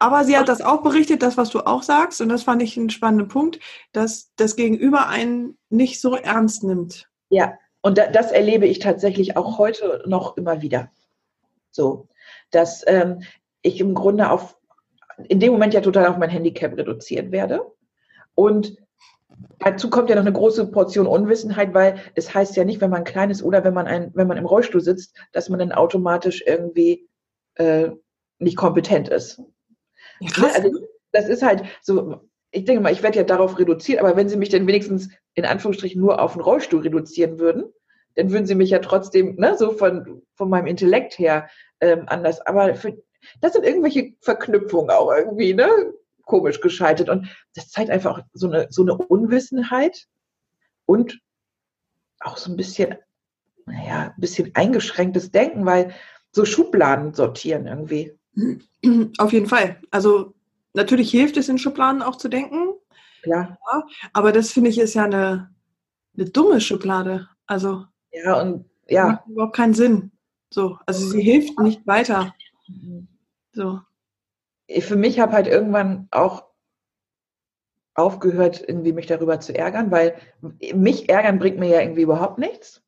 Aber 0.00 0.24
sie 0.24 0.36
hat 0.36 0.48
das 0.48 0.60
auch 0.60 0.82
berichtet, 0.82 1.22
das, 1.22 1.36
was 1.36 1.50
du 1.50 1.60
auch 1.60 1.82
sagst, 1.82 2.20
und 2.20 2.28
das 2.28 2.42
fand 2.42 2.62
ich 2.62 2.76
einen 2.76 2.90
spannenden 2.90 3.28
Punkt, 3.28 3.60
dass 3.92 4.32
das 4.36 4.56
Gegenüber 4.56 5.08
einen 5.08 5.56
nicht 5.70 6.00
so 6.00 6.16
ernst 6.16 6.64
nimmt. 6.64 7.08
Ja, 7.30 7.54
und 7.84 7.98
da, 7.98 8.06
das 8.06 8.32
erlebe 8.32 8.66
ich 8.66 8.78
tatsächlich 8.78 9.36
auch 9.36 9.58
heute 9.58 10.02
noch 10.06 10.38
immer 10.38 10.62
wieder. 10.62 10.90
So, 11.70 12.08
dass 12.50 12.82
ähm, 12.86 13.20
ich 13.60 13.78
im 13.78 13.92
Grunde 13.92 14.30
auf, 14.30 14.56
in 15.28 15.38
dem 15.38 15.52
Moment 15.52 15.74
ja 15.74 15.82
total 15.82 16.06
auf 16.06 16.16
mein 16.16 16.30
Handicap 16.30 16.78
reduziert 16.78 17.30
werde. 17.30 17.60
Und 18.34 18.78
dazu 19.58 19.90
kommt 19.90 20.08
ja 20.08 20.16
noch 20.16 20.22
eine 20.22 20.32
große 20.32 20.70
Portion 20.70 21.06
Unwissenheit, 21.06 21.74
weil 21.74 22.00
es 22.14 22.34
heißt 22.34 22.56
ja 22.56 22.64
nicht, 22.64 22.80
wenn 22.80 22.88
man 22.88 23.04
klein 23.04 23.30
ist 23.30 23.42
oder 23.42 23.64
wenn 23.64 23.74
man, 23.74 23.86
ein, 23.86 24.12
wenn 24.14 24.28
man 24.28 24.38
im 24.38 24.46
Rollstuhl 24.46 24.80
sitzt, 24.80 25.14
dass 25.32 25.50
man 25.50 25.58
dann 25.58 25.72
automatisch 25.72 26.42
irgendwie 26.46 27.06
äh, 27.56 27.90
nicht 28.38 28.56
kompetent 28.56 29.10
ist. 29.10 29.42
Ja, 30.20 30.40
Ne? 30.40 30.50
Also, 30.54 30.70
das 31.12 31.28
ist 31.28 31.42
halt 31.42 31.64
so, 31.82 32.22
ich 32.54 32.64
denke 32.64 32.80
mal, 32.80 32.92
ich 32.92 33.02
werde 33.02 33.18
ja 33.18 33.24
darauf 33.24 33.58
reduziert, 33.58 34.00
aber 34.00 34.16
wenn 34.16 34.28
sie 34.28 34.36
mich 34.36 34.48
dann 34.48 34.66
wenigstens 34.66 35.08
in 35.34 35.44
Anführungsstrichen 35.44 36.00
nur 36.00 36.22
auf 36.22 36.34
den 36.34 36.42
Rollstuhl 36.42 36.82
reduzieren 36.82 37.38
würden, 37.38 37.64
dann 38.14 38.30
würden 38.30 38.46
sie 38.46 38.54
mich 38.54 38.70
ja 38.70 38.78
trotzdem, 38.78 39.34
ne, 39.36 39.56
so 39.58 39.72
von, 39.72 40.22
von 40.36 40.48
meinem 40.48 40.68
Intellekt 40.68 41.18
her 41.18 41.48
ähm, 41.80 42.04
anders. 42.06 42.40
Aber 42.46 42.76
für, 42.76 42.96
das 43.40 43.54
sind 43.54 43.64
irgendwelche 43.64 44.14
Verknüpfungen 44.20 44.90
auch 44.90 45.10
irgendwie, 45.12 45.52
ne, 45.52 45.68
komisch 46.24 46.60
geschaltet. 46.60 47.08
Und 47.08 47.28
das 47.56 47.70
zeigt 47.70 47.90
einfach 47.90 48.18
auch 48.18 48.22
so 48.32 48.48
eine, 48.48 48.68
so 48.70 48.82
eine 48.82 48.94
Unwissenheit 48.94 50.06
und 50.86 51.20
auch 52.20 52.36
so 52.36 52.52
ein 52.52 52.56
bisschen, 52.56 52.94
naja, 53.66 54.12
ein 54.14 54.20
bisschen 54.20 54.52
eingeschränktes 54.54 55.32
Denken, 55.32 55.66
weil 55.66 55.92
so 56.30 56.44
Schubladen 56.44 57.14
sortieren 57.14 57.66
irgendwie. 57.66 58.16
Auf 59.18 59.32
jeden 59.32 59.46
Fall. 59.46 59.80
Also 59.90 60.34
natürlich 60.74 61.10
hilft 61.10 61.36
es 61.36 61.48
in 61.48 61.58
Schubladen 61.58 62.02
auch 62.02 62.16
zu 62.16 62.28
denken, 62.28 62.74
Ja, 63.24 63.56
aber 64.12 64.32
das 64.32 64.52
finde 64.52 64.70
ich 64.70 64.78
ist 64.78 64.94
ja 64.94 65.04
eine, 65.04 65.54
eine 66.16 66.26
dumme 66.26 66.60
Schublade. 66.60 67.28
Also 67.46 67.86
Ja, 68.12 68.40
und 68.40 68.68
ja. 68.88 69.06
Macht 69.06 69.26
überhaupt 69.28 69.56
keinen 69.56 69.74
Sinn. 69.74 70.12
So, 70.50 70.78
also 70.86 71.06
sie 71.08 71.22
hilft 71.22 71.58
nicht 71.58 71.86
weiter. 71.86 72.34
So. 73.52 73.80
Für 74.80 74.96
mich 74.96 75.20
habe 75.20 75.32
halt 75.32 75.46
irgendwann 75.46 76.08
auch 76.10 76.44
aufgehört, 77.94 78.62
irgendwie 78.66 78.92
mich 78.92 79.06
darüber 79.06 79.40
zu 79.40 79.54
ärgern, 79.54 79.90
weil 79.90 80.16
mich 80.74 81.08
ärgern 81.08 81.38
bringt 81.38 81.58
mir 81.58 81.68
ja 81.68 81.80
irgendwie 81.80 82.02
überhaupt 82.02 82.38
nichts. 82.38 82.82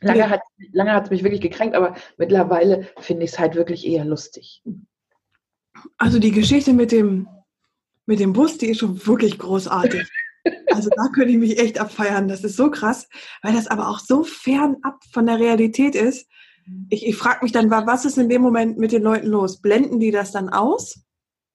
Lange 0.00 0.30
hat 0.30 0.42
lange 0.72 0.92
hat 0.92 1.04
es 1.04 1.10
mich 1.10 1.24
wirklich 1.24 1.40
gekränkt, 1.40 1.74
aber 1.74 1.96
mittlerweile 2.18 2.88
finde 2.98 3.24
ich 3.24 3.32
es 3.32 3.38
halt 3.38 3.54
wirklich 3.56 3.86
eher 3.86 4.04
lustig. 4.04 4.62
Also 5.96 6.18
die 6.18 6.32
Geschichte 6.32 6.72
mit 6.72 6.92
dem, 6.92 7.28
mit 8.06 8.20
dem 8.20 8.32
Bus, 8.32 8.58
die 8.58 8.66
ist 8.68 8.78
schon 8.78 9.04
wirklich 9.06 9.38
großartig. 9.38 10.02
Also 10.72 10.88
da 10.96 11.08
könnte 11.08 11.32
ich 11.32 11.36
mich 11.36 11.58
echt 11.58 11.78
abfeiern. 11.78 12.26
Das 12.28 12.42
ist 12.42 12.56
so 12.56 12.70
krass, 12.70 13.06
weil 13.42 13.52
das 13.52 13.66
aber 13.66 13.88
auch 13.88 13.98
so 13.98 14.22
fernab 14.22 15.02
von 15.12 15.26
der 15.26 15.38
Realität 15.38 15.94
ist. 15.94 16.26
Ich, 16.88 17.06
ich 17.06 17.16
frage 17.16 17.40
mich 17.42 17.52
dann, 17.52 17.70
wa- 17.70 17.86
was 17.86 18.06
ist 18.06 18.16
in 18.16 18.30
dem 18.30 18.40
Moment 18.40 18.78
mit 18.78 18.92
den 18.92 19.02
Leuten 19.02 19.26
los? 19.26 19.60
Blenden 19.60 20.00
die 20.00 20.10
das 20.10 20.32
dann 20.32 20.48
aus? 20.48 21.02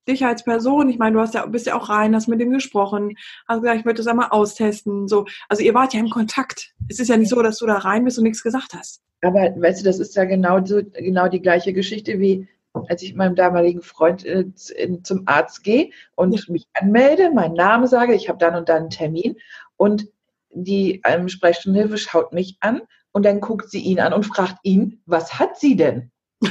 Dich 0.07 0.23
als 0.25 0.43
Person, 0.43 0.89
ich 0.89 0.99
meine, 0.99 1.15
du 1.15 1.21
hast 1.21 1.33
ja, 1.33 1.43
bist 1.47 1.65
ja 1.65 1.75
auch 1.75 1.89
rein, 1.89 2.13
hast 2.13 2.27
mit 2.27 2.39
dem 2.39 2.51
gesprochen, 2.51 3.15
hast 3.47 3.61
gesagt, 3.61 3.79
ich 3.79 3.85
möchte 3.85 4.01
das 4.03 4.07
einmal 4.07 4.27
austesten. 4.29 5.07
So. 5.07 5.25
Also 5.49 5.63
ihr 5.63 5.73
wart 5.73 5.93
ja 5.95 5.99
im 5.99 6.09
Kontakt. 6.09 6.73
Es 6.87 6.99
ist 6.99 7.07
ja 7.07 7.17
nicht 7.17 7.29
so, 7.29 7.41
dass 7.41 7.57
du 7.57 7.65
da 7.65 7.77
rein 7.77 8.03
bist 8.03 8.19
und 8.19 8.25
nichts 8.25 8.43
gesagt 8.43 8.75
hast. 8.75 9.01
Aber 9.23 9.39
weißt 9.39 9.79
du, 9.81 9.85
das 9.85 9.99
ist 9.99 10.15
ja 10.15 10.25
genau 10.25 10.63
so, 10.63 10.81
genau 10.83 11.29
die 11.29 11.41
gleiche 11.41 11.73
Geschichte 11.73 12.19
wie 12.19 12.47
als 12.73 13.01
ich 13.03 13.09
mit 13.09 13.17
meinem 13.17 13.35
damaligen 13.35 13.81
Freund 13.81 14.23
in, 14.23 14.55
zum 15.03 15.23
Arzt 15.27 15.63
gehe 15.63 15.91
und 16.15 16.49
mich 16.49 16.67
anmelde, 16.73 17.31
meinen 17.31 17.53
Namen 17.53 17.87
sage, 17.87 18.13
ich 18.13 18.29
habe 18.29 18.39
dann 18.39 18.55
und 18.55 18.69
dann 18.69 18.83
einen 18.83 18.89
Termin 18.89 19.37
und 19.77 20.07
die 20.49 21.01
ähm, 21.05 21.29
Sprechstundenhilfe 21.29 21.97
schaut 21.97 22.33
mich 22.33 22.57
an 22.59 22.81
und 23.11 23.23
dann 23.25 23.41
guckt 23.41 23.69
sie 23.69 23.79
ihn 23.79 23.99
an 23.99 24.13
und 24.13 24.25
fragt 24.25 24.57
ihn, 24.63 25.01
was 25.05 25.39
hat 25.39 25.59
sie 25.59 25.75
denn? 25.75 26.11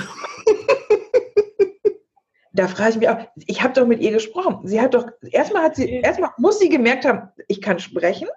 da 2.52 2.68
frage 2.68 2.90
ich 2.90 2.96
mich 2.98 3.08
auch, 3.08 3.18
ich 3.36 3.62
habe 3.62 3.74
doch 3.74 3.86
mit 3.86 4.00
ihr 4.00 4.12
gesprochen. 4.12 4.66
Sie 4.66 4.80
hat 4.80 4.94
doch, 4.94 5.06
erstmal 5.22 5.64
hat 5.64 5.76
sie, 5.76 5.88
erstmal 5.90 6.30
muss 6.38 6.58
sie 6.58 6.68
gemerkt 6.68 7.04
haben, 7.04 7.28
ich 7.48 7.60
kann 7.60 7.78
sprechen 7.78 8.28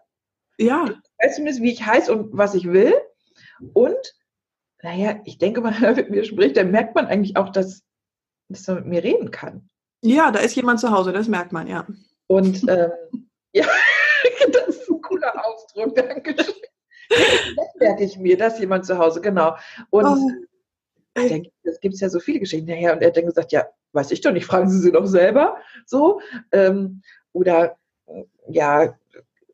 Ja, 0.58 0.86
weiß 1.22 1.36
zumindest, 1.36 1.62
wie 1.62 1.72
ich 1.72 1.86
heiße 1.86 2.12
und 2.12 2.36
was 2.36 2.56
ich 2.56 2.66
will. 2.72 2.94
Und, 3.74 4.16
naja, 4.86 5.20
ich 5.26 5.40
denke, 5.40 5.64
wenn 5.64 5.74
er 5.84 5.96
mit 5.96 6.12
mir 6.12 6.24
spricht, 6.24 6.58
dann 6.58 6.72
merkt 6.72 6.94
man 6.96 7.08
eigentlich 7.08 7.36
auch, 7.36 7.50
dass, 7.50 7.84
dass 8.50 8.68
er 8.68 8.76
mit 8.76 8.86
mir 8.86 9.04
reden 9.04 9.32
kann. 9.32 9.68
ja, 10.02 10.32
da 10.32 10.40
ist 10.40 10.56
jemand 10.56 10.80
zu 10.80 10.92
Hause, 10.92 11.12
das 11.12 11.28
merkt 11.28 11.52
man, 11.52 11.68
ja. 11.68 11.88
Und 12.28 12.64
ähm, 12.70 13.30
ja, 13.52 13.66
das 14.54 14.68
ist 14.68 14.90
ein 14.90 15.02
cooler 15.02 15.34
Ausdruck, 15.44 15.96
danke 15.96 16.36
schön. 16.42 16.54
Das 17.10 17.68
merke 17.80 18.04
ich 18.04 18.18
mir, 18.18 18.38
dass 18.38 18.60
jemand 18.60 18.86
zu 18.86 18.98
Hause, 18.98 19.22
genau. 19.22 19.56
Und 19.90 20.06
Oh, 21.18 21.30
dann 21.30 21.44
gibt 21.44 21.94
es 21.96 22.02
ja 22.02 22.10
so 22.10 22.20
viele 22.20 22.42
Geschichten 22.42 22.68
daher. 22.68 22.94
Und 22.94 23.02
er 23.02 23.08
hat 23.08 23.16
dann 23.16 23.26
gesagt, 23.26 23.54
ja, 23.54 23.68
weiß 23.94 24.12
ich 24.12 24.20
doch 24.20 24.34
nicht, 24.34 24.46
fragen 24.46 24.70
Sie 24.70 24.80
sie 24.80 24.92
doch 24.92 25.06
selber. 25.06 25.58
So. 25.86 26.20
Ähm, 26.52 27.02
oder 27.32 27.78
äh, 28.08 28.24
ja, 28.50 28.98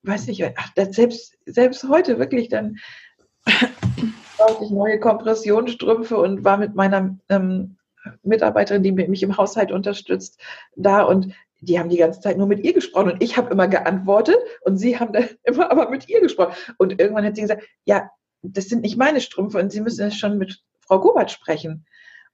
weiß 0.01 0.25
nicht, 0.25 0.43
ach, 0.55 0.71
selbst, 0.91 1.37
selbst 1.45 1.83
heute 1.87 2.17
wirklich 2.17 2.49
dann 2.49 2.77
ich 4.61 4.69
neue 4.69 4.99
Kompressionsstrümpfe 4.99 6.17
und 6.17 6.43
war 6.43 6.57
mit 6.57 6.75
meiner 6.75 7.17
ähm, 7.29 7.77
Mitarbeiterin, 8.23 8.83
die 8.83 8.91
mich 8.91 9.23
im 9.23 9.37
Haushalt 9.37 9.71
unterstützt, 9.71 10.39
da 10.75 11.03
und 11.03 11.33
die 11.61 11.79
haben 11.79 11.89
die 11.89 11.97
ganze 11.97 12.21
Zeit 12.21 12.37
nur 12.37 12.47
mit 12.47 12.63
ihr 12.63 12.73
gesprochen 12.73 13.11
und 13.11 13.23
ich 13.23 13.37
habe 13.37 13.51
immer 13.51 13.67
geantwortet 13.67 14.37
und 14.61 14.77
sie 14.77 14.99
haben 14.99 15.13
dann 15.13 15.29
immer 15.43 15.69
aber 15.71 15.89
mit 15.89 16.09
ihr 16.09 16.21
gesprochen. 16.21 16.53
Und 16.77 16.99
irgendwann 16.99 17.25
hat 17.25 17.35
sie 17.35 17.43
gesagt, 17.43 17.63
ja, 17.85 18.09
das 18.41 18.65
sind 18.65 18.81
nicht 18.81 18.97
meine 18.97 19.21
Strümpfe 19.21 19.59
und 19.59 19.71
Sie 19.71 19.81
müssen 19.81 20.07
es 20.07 20.15
schon 20.15 20.39
mit 20.39 20.63
Frau 20.79 20.99
Gobert 20.99 21.29
sprechen. 21.29 21.85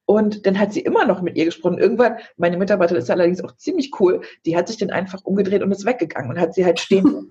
Und 0.06 0.46
dann 0.46 0.58
hat 0.58 0.72
sie 0.72 0.80
immer 0.80 1.06
noch 1.06 1.22
mit 1.22 1.36
ihr 1.36 1.44
gesprochen. 1.44 1.80
Irgendwann, 1.80 2.18
meine 2.38 2.56
Mitarbeiterin 2.56 3.02
ist 3.02 3.12
allerdings 3.12 3.44
auch 3.44 3.58
ziemlich 3.58 3.92
cool, 4.00 4.22
die 4.46 4.56
hat 4.56 4.70
sich 4.70 4.78
dann 4.78 4.90
einfach 4.90 5.26
umgedreht 5.26 5.62
und 5.62 5.72
ist 5.74 5.86
weggegangen 5.86 6.32
und 6.32 6.40
hat 6.40 6.54
sie 6.54 6.64
halt 6.64 6.80
stehen. 6.80 7.06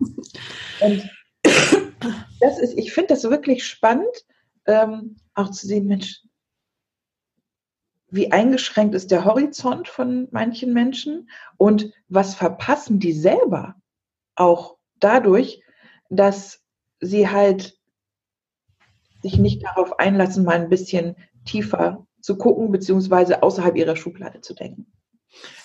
und 0.81 1.11
das 2.41 2.59
ist, 2.59 2.77
ich 2.77 2.93
finde 2.93 3.15
das 3.15 3.25
wirklich 3.25 3.65
spannend, 3.65 4.27
ähm, 4.67 5.17
auch 5.35 5.51
zu 5.51 5.67
sehen, 5.67 5.87
Mensch, 5.87 6.23
wie 8.09 8.33
eingeschränkt 8.33 8.95
ist 8.95 9.11
der 9.11 9.25
Horizont 9.25 9.89
von 9.89 10.29
manchen 10.31 10.73
Menschen 10.73 11.29
und 11.57 11.93
was 12.09 12.35
verpassen 12.35 13.01
die 13.01 13.13
selber 13.13 13.75
auch 14.37 14.77
dadurch, 15.01 15.63
dass 16.09 16.63
sie 17.01 17.29
halt 17.29 17.79
sich 19.23 19.39
nicht 19.39 19.65
darauf 19.65 19.99
einlassen, 19.99 20.45
mal 20.45 20.61
ein 20.61 20.69
bisschen 20.69 21.17
tiefer 21.45 22.07
zu 22.21 22.37
gucken, 22.37 22.71
beziehungsweise 22.71 23.43
außerhalb 23.43 23.77
ihrer 23.77 23.97
Schublade 23.97 24.41
zu 24.41 24.55
denken. 24.55 24.87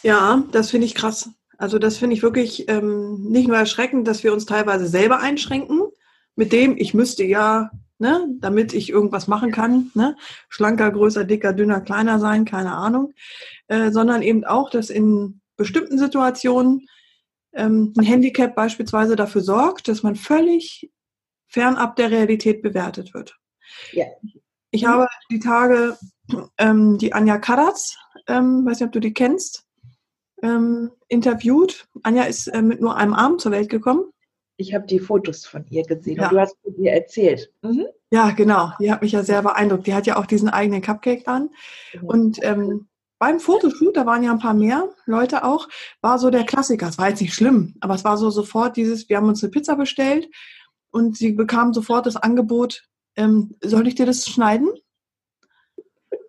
Ja, 0.03 0.43
das 0.51 0.71
finde 0.71 0.85
ich 0.85 0.95
krass. 0.95 1.29
Also 1.57 1.77
das 1.77 1.97
finde 1.97 2.15
ich 2.15 2.23
wirklich 2.23 2.67
ähm, 2.69 3.29
nicht 3.29 3.47
nur 3.47 3.57
erschreckend, 3.57 4.07
dass 4.07 4.23
wir 4.23 4.33
uns 4.33 4.45
teilweise 4.45 4.87
selber 4.87 5.19
einschränken, 5.19 5.81
mit 6.35 6.51
dem 6.51 6.75
ich 6.77 6.93
müsste 6.93 7.23
ja, 7.23 7.69
ne, 8.01 8.27
damit 8.39 8.73
ich 8.73 8.89
irgendwas 8.89 9.27
machen 9.27 9.51
kann, 9.51 9.91
ne, 9.93 10.17
schlanker, 10.49 10.91
größer, 10.91 11.23
dicker, 11.23 11.53
dünner, 11.53 11.79
kleiner 11.81 12.19
sein, 12.19 12.43
keine 12.43 12.73
Ahnung, 12.73 13.13
äh, 13.67 13.91
sondern 13.91 14.21
eben 14.23 14.43
auch, 14.43 14.69
dass 14.69 14.89
in 14.89 15.39
bestimmten 15.55 15.97
Situationen 15.97 16.87
ähm, 17.53 17.93
ein 17.97 18.03
Handicap 18.03 18.55
beispielsweise 18.55 19.15
dafür 19.15 19.41
sorgt, 19.41 19.87
dass 19.87 20.03
man 20.03 20.15
völlig 20.15 20.91
fernab 21.47 21.95
der 21.95 22.11
Realität 22.11 22.61
bewertet 22.61 23.13
wird. 23.13 23.37
Ja. 23.93 24.05
Ich 24.71 24.83
Mhm. 24.83 24.87
habe 24.87 25.07
die 25.29 25.39
Tage 25.39 25.97
ähm, 26.57 26.97
die 26.97 27.13
Anja 27.13 27.37
Kadatz, 27.37 27.97
ähm, 28.27 28.65
weiß 28.65 28.79
nicht, 28.79 28.87
ob 28.87 28.93
du 28.93 28.99
die 28.99 29.13
kennst, 29.13 29.65
ähm, 30.41 30.91
interviewt. 31.07 31.87
Anja 32.03 32.23
ist 32.23 32.47
äh, 32.47 32.61
mit 32.61 32.81
nur 32.81 32.95
einem 32.95 33.13
Arm 33.13 33.37
zur 33.37 33.51
Welt 33.51 33.69
gekommen. 33.69 34.05
Ich 34.62 34.74
habe 34.74 34.86
die 34.86 35.00
Fotos 35.00 35.45
von 35.45 35.65
ihr 35.69 35.84
gesehen 35.84 36.17
Ja. 36.17 36.26
und 36.28 36.34
du 36.34 36.39
hast 36.39 36.56
von 36.63 36.76
ihr 36.78 36.91
erzählt. 36.93 37.52
Mhm. 37.62 37.86
Ja, 38.12 38.32
genau. 38.32 38.71
Die 38.80 38.91
hat 38.91 39.02
mich 39.02 39.13
ja 39.13 39.24
sehr 39.24 39.41
beeindruckt. 39.41 39.88
Die 39.88 39.93
hat 39.93 40.06
ja 40.06 40.17
auch 40.17 40.26
diesen 40.26 40.50
eigenen 40.50 40.82
Cupcake 40.82 41.28
an. 41.28 41.50
Und 42.02 42.39
ähm, 42.43 42.88
beim 43.19 43.39
Fotoshoot, 43.39 43.95
da 43.97 44.06
waren 44.06 44.24
ja 44.24 44.32
ein 44.32 44.39
paar 44.39 44.54
mehr 44.54 44.89
Leute 45.06 45.43
auch, 45.43 45.67
war 46.02 46.19
so 46.19 46.30
der 46.30 46.43
Klassiker. 46.43 46.88
Es 46.89 46.97
war 46.97 47.10
jetzt 47.10 47.21
nicht 47.21 47.34
schlimm, 47.34 47.76
aber 47.80 47.95
es 47.95 48.04
war 48.04 48.17
so 48.17 48.30
sofort 48.30 48.78
dieses, 48.78 49.08
wir 49.10 49.17
haben 49.17 49.28
uns 49.30 49.43
eine 49.43 49.52
Pizza 49.52 49.76
bestellt 49.76 50.28
und 50.91 51.17
sie 51.17 51.32
bekam 51.32 51.74
sofort 51.74 52.06
das 52.06 52.15
Angebot, 52.15 52.84
ähm, 53.15 53.56
soll 53.63 53.88
ich 53.88 53.95
dir 53.95 54.06
das 54.06 54.26
schneiden? 54.28 54.69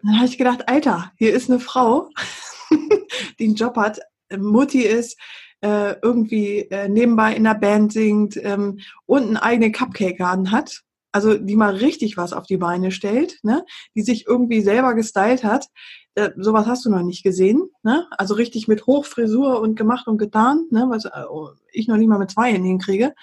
Dann 0.02 0.16
habe 0.16 0.26
ich 0.26 0.38
gedacht, 0.38 0.68
Alter, 0.68 1.12
hier 1.16 1.32
ist 1.32 1.50
eine 1.50 1.60
Frau, 1.60 2.10
die 3.38 3.44
einen 3.46 3.54
Job 3.54 3.76
hat, 3.76 4.00
Mutti 4.36 4.82
ist, 4.82 5.18
äh, 5.62 5.94
irgendwie 6.02 6.60
äh, 6.70 6.88
nebenbei 6.88 7.34
in 7.34 7.44
der 7.44 7.54
Band 7.54 7.92
singt 7.92 8.36
ähm, 8.42 8.80
und 9.06 9.22
einen 9.22 9.36
eigenen 9.36 9.72
Cupcake-Laden 9.72 10.50
hat. 10.50 10.82
Also 11.12 11.36
die 11.36 11.56
mal 11.56 11.74
richtig 11.76 12.16
was 12.16 12.32
auf 12.32 12.46
die 12.46 12.56
Beine 12.56 12.90
stellt, 12.90 13.38
ne? 13.42 13.64
die 13.94 14.02
sich 14.02 14.26
irgendwie 14.26 14.62
selber 14.62 14.94
gestylt 14.94 15.44
hat. 15.44 15.66
Äh, 16.14 16.30
sowas 16.36 16.66
hast 16.66 16.84
du 16.84 16.90
noch 16.90 17.02
nicht 17.02 17.22
gesehen. 17.22 17.70
Ne? 17.82 18.06
Also 18.12 18.34
richtig 18.34 18.66
mit 18.66 18.86
Hochfrisur 18.86 19.60
und 19.60 19.76
gemacht 19.76 20.06
und 20.06 20.18
getan, 20.18 20.66
ne? 20.70 20.86
was 20.88 21.04
äh, 21.04 21.24
ich 21.70 21.86
noch 21.86 21.96
nicht 21.96 22.08
mal 22.08 22.18
mit 22.18 22.30
zwei 22.30 22.52
hinkriege. 22.52 23.14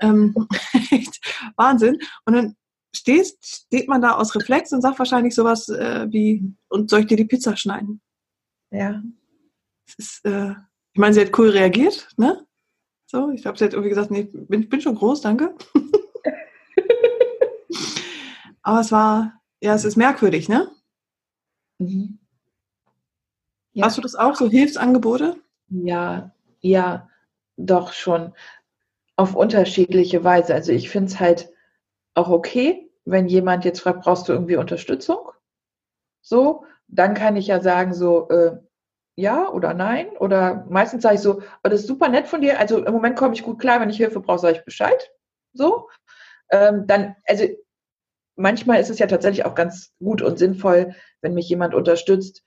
Ähm, 0.00 0.34
echt 0.90 1.20
Wahnsinn. 1.56 1.98
Und 2.24 2.34
dann 2.34 2.56
stehst, 2.94 3.66
steht 3.66 3.86
man 3.86 4.00
da 4.00 4.16
aus 4.16 4.34
Reflex 4.34 4.72
und 4.72 4.80
sagt 4.80 4.98
wahrscheinlich 4.98 5.34
sowas 5.34 5.68
äh, 5.68 6.06
wie, 6.10 6.54
und 6.68 6.90
soll 6.90 7.00
ich 7.00 7.06
dir 7.06 7.16
die 7.16 7.26
Pizza 7.26 7.56
schneiden? 7.56 8.00
Ja. 8.70 9.02
Es 9.86 9.94
ist, 9.98 10.24
äh, 10.24 10.54
ich 10.92 10.98
meine, 10.98 11.14
sie 11.14 11.20
hat 11.20 11.38
cool 11.38 11.50
reagiert, 11.50 12.08
ne? 12.16 12.46
So, 13.06 13.30
ich 13.30 13.42
glaube, 13.42 13.58
sie 13.58 13.64
hat 13.64 13.72
irgendwie 13.72 13.90
gesagt, 13.90 14.10
nee, 14.10 14.28
bin, 14.32 14.68
bin 14.68 14.80
schon 14.80 14.94
groß, 14.94 15.20
danke. 15.20 15.54
Aber 18.62 18.80
es 18.80 18.92
war, 18.92 19.40
ja, 19.60 19.74
es 19.74 19.84
ist 19.84 19.96
merkwürdig, 19.96 20.48
ne? 20.48 20.70
Mhm. 21.78 22.18
Ja. 23.72 23.86
Hast 23.86 23.98
du 23.98 24.02
das 24.02 24.14
auch, 24.14 24.34
so 24.34 24.48
Hilfsangebote? 24.48 25.36
Ja, 25.68 26.34
ja, 26.60 27.08
doch 27.56 27.92
schon. 27.92 28.34
Auf 29.16 29.34
unterschiedliche 29.34 30.24
Weise. 30.24 30.54
Also 30.54 30.72
ich 30.72 30.90
finde 30.90 31.12
es 31.12 31.20
halt 31.20 31.50
auch 32.14 32.28
okay, 32.28 32.90
wenn 33.04 33.28
jemand 33.28 33.64
jetzt 33.64 33.80
fragt, 33.80 34.02
brauchst 34.02 34.28
du 34.28 34.32
irgendwie 34.32 34.56
Unterstützung? 34.56 35.30
So, 36.20 36.64
dann 36.88 37.14
kann 37.14 37.36
ich 37.36 37.46
ja 37.46 37.60
sagen, 37.60 37.94
so, 37.94 38.28
äh, 38.28 38.56
ja 39.20 39.48
oder 39.48 39.74
nein. 39.74 40.08
Oder 40.18 40.66
meistens 40.68 41.02
sage 41.02 41.16
ich 41.16 41.20
so, 41.20 41.40
oh, 41.40 41.68
das 41.68 41.80
ist 41.80 41.86
super 41.86 42.08
nett 42.08 42.26
von 42.26 42.40
dir. 42.40 42.58
Also 42.58 42.84
im 42.84 42.92
Moment 42.92 43.16
komme 43.16 43.34
ich 43.34 43.42
gut 43.42 43.60
klar, 43.60 43.80
wenn 43.80 43.90
ich 43.90 43.96
Hilfe 43.96 44.20
brauche, 44.20 44.38
sage 44.38 44.58
ich 44.58 44.64
Bescheid. 44.64 45.10
So. 45.52 45.88
Ähm, 46.50 46.86
dann, 46.86 47.16
also 47.26 47.44
manchmal 48.36 48.80
ist 48.80 48.90
es 48.90 48.98
ja 48.98 49.06
tatsächlich 49.06 49.44
auch 49.44 49.54
ganz 49.54 49.92
gut 49.98 50.22
und 50.22 50.38
sinnvoll, 50.38 50.94
wenn 51.20 51.34
mich 51.34 51.48
jemand 51.48 51.74
unterstützt, 51.74 52.42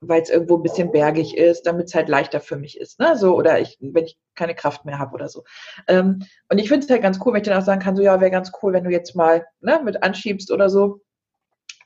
weil 0.00 0.22
es 0.22 0.30
irgendwo 0.30 0.56
ein 0.56 0.62
bisschen 0.62 0.92
bergig 0.92 1.36
ist, 1.36 1.62
damit 1.62 1.86
es 1.86 1.94
halt 1.94 2.08
leichter 2.08 2.40
für 2.40 2.56
mich 2.56 2.78
ist, 2.78 2.98
ne? 3.00 3.16
So, 3.16 3.34
oder 3.34 3.60
ich, 3.60 3.78
wenn 3.80 4.04
ich 4.04 4.18
keine 4.34 4.54
Kraft 4.54 4.84
mehr 4.84 4.98
habe 4.98 5.14
oder 5.14 5.28
so. 5.28 5.44
Ähm, 5.88 6.26
und 6.50 6.58
ich 6.58 6.68
finde 6.68 6.84
es 6.84 6.90
halt 6.90 7.02
ganz 7.02 7.18
cool, 7.24 7.32
wenn 7.32 7.42
ich 7.42 7.48
dann 7.48 7.60
auch 7.60 7.64
sagen 7.64 7.80
kann, 7.80 7.96
so 7.96 8.02
ja, 8.02 8.20
wäre 8.20 8.30
ganz 8.30 8.52
cool, 8.62 8.72
wenn 8.72 8.84
du 8.84 8.90
jetzt 8.90 9.14
mal 9.14 9.46
ne, 9.60 9.80
mit 9.84 10.02
anschiebst 10.02 10.50
oder 10.50 10.68
so. 10.68 11.00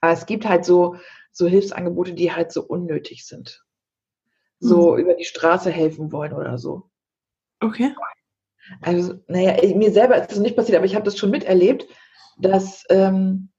Aber 0.01 0.12
es 0.12 0.27
gibt 0.27 0.49
halt 0.49 0.64
so, 0.64 0.97
so 1.33 1.47
Hilfsangebote, 1.47 2.14
die 2.14 2.33
halt 2.33 2.53
so 2.53 2.62
unnötig 2.62 3.27
sind. 3.27 3.64
So 4.61 4.92
mhm. 4.92 4.99
über 4.99 5.14
die 5.14 5.25
Straße 5.25 5.70
helfen 5.70 6.12
wollen 6.12 6.33
oder 6.33 6.59
so. 6.59 6.85
Okay. 7.61 7.94
Also, 8.83 9.14
naja, 9.27 9.57
mir 9.75 9.90
selber 9.90 10.16
ist 10.16 10.31
das 10.31 10.38
nicht 10.38 10.57
passiert, 10.57 10.77
aber 10.77 10.87
ich 10.87 10.94
habe 10.94 11.05
das 11.05 11.18
schon 11.18 11.31
miterlebt, 11.31 11.87
dass, 12.38 12.85
ähm, 12.90 13.51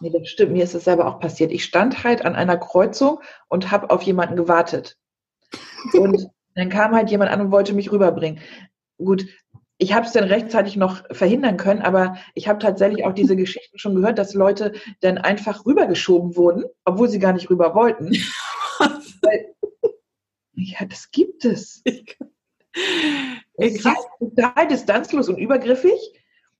nee, 0.00 0.10
das 0.10 0.28
stimmt, 0.28 0.52
mir 0.52 0.64
ist 0.64 0.74
das 0.74 0.84
selber 0.84 1.06
auch 1.06 1.20
passiert. 1.20 1.52
Ich 1.52 1.64
stand 1.64 2.04
halt 2.04 2.24
an 2.24 2.34
einer 2.34 2.56
Kreuzung 2.56 3.20
und 3.48 3.70
habe 3.70 3.90
auf 3.90 4.02
jemanden 4.02 4.36
gewartet. 4.36 4.96
Und 5.92 6.28
dann 6.54 6.70
kam 6.70 6.94
halt 6.94 7.10
jemand 7.10 7.30
an 7.30 7.40
und 7.40 7.52
wollte 7.52 7.74
mich 7.74 7.92
rüberbringen. 7.92 8.40
Gut, 8.96 9.26
ich 9.78 9.92
habe 9.92 10.06
es 10.06 10.12
dann 10.12 10.24
rechtzeitig 10.24 10.76
noch 10.76 11.02
verhindern 11.10 11.58
können, 11.58 11.82
aber 11.82 12.16
ich 12.34 12.48
habe 12.48 12.58
tatsächlich 12.58 13.04
auch 13.04 13.12
diese 13.12 13.36
Geschichten 13.36 13.78
schon 13.78 13.94
gehört, 13.94 14.18
dass 14.18 14.32
Leute 14.32 14.72
dann 15.00 15.18
einfach 15.18 15.66
rübergeschoben 15.66 16.36
wurden, 16.36 16.64
obwohl 16.84 17.08
sie 17.08 17.18
gar 17.18 17.34
nicht 17.34 17.50
rüber 17.50 17.74
wollten. 17.74 18.10
Weil, 19.22 19.54
ja, 20.56 20.84
das 20.86 21.10
gibt 21.10 21.44
es. 21.44 21.82
Es 23.58 23.76
ist 23.76 23.88
total 24.18 24.68
distanzlos 24.68 25.28
und 25.28 25.38
übergriffig. 25.38 25.98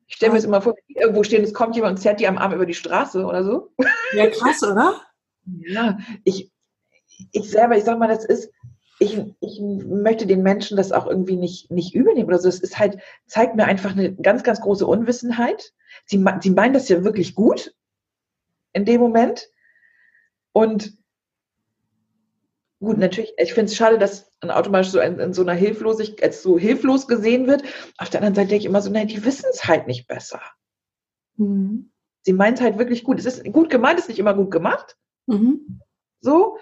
Ich 0.06 0.16
stelle 0.16 0.32
mir 0.32 0.38
jetzt 0.38 0.46
immer 0.46 0.62
vor, 0.62 0.74
irgendwo 0.86 1.24
stehen, 1.24 1.42
es 1.42 1.52
kommt 1.52 1.74
jemand 1.74 1.98
und 1.98 2.02
zerrt 2.02 2.20
die 2.20 2.28
am 2.28 2.38
Arm 2.38 2.54
über 2.54 2.64
die 2.64 2.74
Straße 2.74 3.24
oder 3.24 3.44
so. 3.44 3.72
Ja, 4.14 4.28
krass, 4.30 4.62
oder? 4.62 5.00
Ja, 5.44 5.98
ich, 6.24 6.50
ich 7.32 7.50
selber, 7.50 7.76
ich 7.76 7.84
sag 7.84 7.98
mal, 7.98 8.08
das 8.08 8.24
ist, 8.24 8.50
ich, 8.98 9.20
ich 9.40 9.60
möchte 9.60 10.26
den 10.26 10.42
Menschen 10.42 10.76
das 10.76 10.92
auch 10.92 11.06
irgendwie 11.06 11.36
nicht, 11.36 11.70
nicht 11.70 11.94
übernehmen 11.94 12.28
oder 12.28 12.38
so. 12.38 12.48
Es 12.48 12.60
ist 12.60 12.78
halt, 12.78 12.98
zeigt 13.26 13.56
mir 13.56 13.64
einfach 13.64 13.92
eine 13.92 14.14
ganz, 14.14 14.42
ganz 14.42 14.60
große 14.60 14.86
Unwissenheit. 14.86 15.72
Sie, 16.06 16.24
sie 16.40 16.50
meinen 16.50 16.72
das 16.72 16.88
ja 16.88 17.04
wirklich 17.04 17.34
gut 17.34 17.74
in 18.72 18.84
dem 18.84 19.00
Moment. 19.00 19.48
Und 20.52 20.96
gut, 22.80 22.98
natürlich, 22.98 23.32
ich 23.38 23.54
finde 23.54 23.70
es 23.70 23.76
schade, 23.76 23.98
dass 23.98 24.30
dann 24.40 24.50
automatisch 24.50 24.90
so 24.90 25.00
in, 25.00 25.18
in, 25.18 25.32
so 25.32 25.42
einer 25.42 25.54
Hilflosigkeit, 25.54 26.22
als 26.22 26.42
so 26.42 26.58
hilflos 26.58 27.06
gesehen 27.08 27.46
wird. 27.46 27.62
Auf 27.98 28.10
der 28.10 28.20
anderen 28.20 28.34
Seite 28.34 28.48
denke 28.48 28.62
ich 28.62 28.66
immer 28.66 28.82
so, 28.82 28.90
nein, 28.90 29.08
die 29.08 29.24
wissen 29.24 29.46
es 29.50 29.64
halt 29.64 29.86
nicht 29.86 30.06
besser. 30.06 30.40
Mhm. 31.36 31.90
Sie 32.22 32.32
meinen 32.32 32.54
es 32.54 32.60
halt 32.60 32.78
wirklich 32.78 33.04
gut. 33.04 33.18
Es 33.18 33.26
ist 33.26 33.44
gut 33.52 33.70
gemeint, 33.70 33.98
ist 33.98 34.08
nicht 34.08 34.18
immer 34.18 34.34
gut 34.34 34.50
gemacht. 34.50 34.96
Mhm. 35.26 35.80
So. 36.20 36.58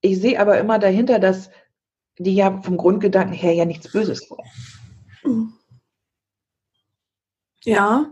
Ich 0.00 0.20
sehe 0.20 0.40
aber 0.40 0.58
immer 0.58 0.78
dahinter, 0.78 1.18
dass 1.18 1.50
die 2.18 2.34
ja 2.34 2.60
vom 2.60 2.76
Grundgedanken 2.76 3.34
her 3.34 3.54
ja 3.54 3.64
nichts 3.64 3.90
Böses 3.90 4.28
wollen. 4.30 5.52
Ja. 7.64 8.10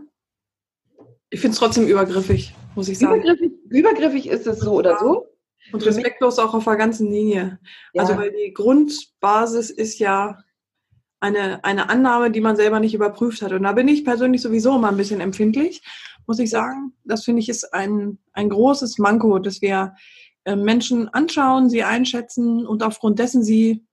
Ich 1.29 1.41
finde 1.41 1.53
es 1.53 1.59
trotzdem 1.59 1.87
übergriffig, 1.87 2.55
muss 2.75 2.87
ich 2.87 2.97
sagen. 2.97 3.21
Übergriffig, 3.21 3.51
übergriffig 3.69 4.27
ist 4.27 4.47
es 4.47 4.59
so 4.59 4.73
oder 4.73 4.97
so. 4.99 5.30
Und 5.71 5.85
respektlos 5.85 6.39
auch 6.39 6.53
auf 6.53 6.65
der 6.65 6.75
ganzen 6.75 7.09
Linie. 7.11 7.59
Ja. 7.93 8.01
Also 8.01 8.17
weil 8.17 8.31
die 8.31 8.53
Grundbasis 8.53 9.69
ist 9.69 9.99
ja 9.99 10.37
eine, 11.19 11.63
eine 11.63 11.89
Annahme, 11.89 12.31
die 12.31 12.41
man 12.41 12.55
selber 12.55 12.79
nicht 12.79 12.95
überprüft 12.95 13.41
hat. 13.41 13.53
Und 13.53 13.63
da 13.63 13.71
bin 13.73 13.87
ich 13.87 14.03
persönlich 14.03 14.41
sowieso 14.41 14.75
immer 14.75 14.89
ein 14.89 14.97
bisschen 14.97 15.21
empfindlich, 15.21 15.81
muss 16.27 16.39
ich 16.39 16.49
sagen. 16.49 16.93
Das 17.03 17.23
finde 17.23 17.41
ich 17.41 17.49
ist 17.49 17.73
ein, 17.73 18.17
ein 18.33 18.49
großes 18.49 18.97
Manko, 18.97 19.39
dass 19.39 19.61
wir 19.61 19.95
äh, 20.45 20.55
Menschen 20.55 21.09
anschauen, 21.09 21.69
sie 21.69 21.83
einschätzen 21.83 22.65
und 22.65 22.83
aufgrund 22.83 23.19
dessen 23.19 23.43
sie 23.43 23.85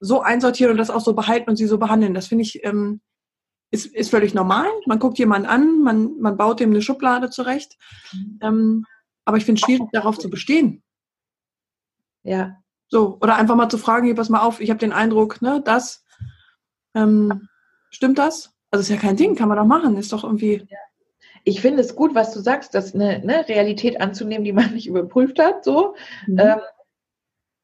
so 0.00 0.20
einsortieren 0.20 0.72
und 0.72 0.78
das 0.78 0.90
auch 0.90 1.00
so 1.00 1.12
behalten 1.12 1.50
und 1.50 1.56
sie 1.56 1.66
so 1.66 1.78
behandeln. 1.78 2.14
Das 2.14 2.28
finde 2.28 2.42
ich 2.42 2.64
ähm, 2.64 3.00
ist, 3.70 3.86
ist 3.86 4.10
völlig 4.10 4.34
normal. 4.34 4.66
Man 4.86 4.98
guckt 4.98 5.18
jemanden 5.18 5.48
an, 5.48 5.80
man, 5.82 6.18
man 6.20 6.36
baut 6.36 6.60
dem 6.60 6.70
eine 6.70 6.82
Schublade 6.82 7.30
zurecht. 7.30 7.76
Mhm. 8.12 8.38
Ähm, 8.42 8.86
aber 9.28 9.36
ich 9.36 9.44
finde 9.44 9.60
es 9.60 9.66
schwierig, 9.66 9.90
darauf 9.92 10.18
zu 10.18 10.30
bestehen. 10.30 10.82
Ja. 12.22 12.62
So, 12.88 13.18
oder 13.20 13.36
einfach 13.36 13.56
mal 13.56 13.68
zu 13.68 13.76
fragen, 13.76 14.06
hier, 14.06 14.14
pass 14.14 14.30
mal 14.30 14.40
auf, 14.40 14.58
ich 14.58 14.70
habe 14.70 14.78
den 14.78 14.94
Eindruck, 14.94 15.42
ne, 15.42 15.60
das, 15.62 16.02
ähm, 16.94 17.46
stimmt 17.90 18.16
das? 18.16 18.54
Also 18.70 18.80
ist 18.80 18.88
ja 18.88 18.96
kein 18.96 19.16
Ding, 19.16 19.34
kann 19.34 19.50
man 19.50 19.58
doch 19.58 19.66
machen, 19.66 19.98
ist 19.98 20.14
doch 20.14 20.24
irgendwie. 20.24 20.66
Ja. 20.66 20.78
Ich 21.44 21.60
finde 21.60 21.82
es 21.82 21.94
gut, 21.94 22.14
was 22.14 22.32
du 22.32 22.40
sagst, 22.40 22.74
dass 22.74 22.94
eine 22.94 23.18
ne, 23.18 23.46
Realität 23.46 24.00
anzunehmen, 24.00 24.44
die 24.44 24.54
man 24.54 24.72
nicht 24.72 24.86
überprüft 24.86 25.38
hat, 25.38 25.62
so. 25.62 25.94
Mhm. 26.26 26.38
Ähm, 26.38 26.60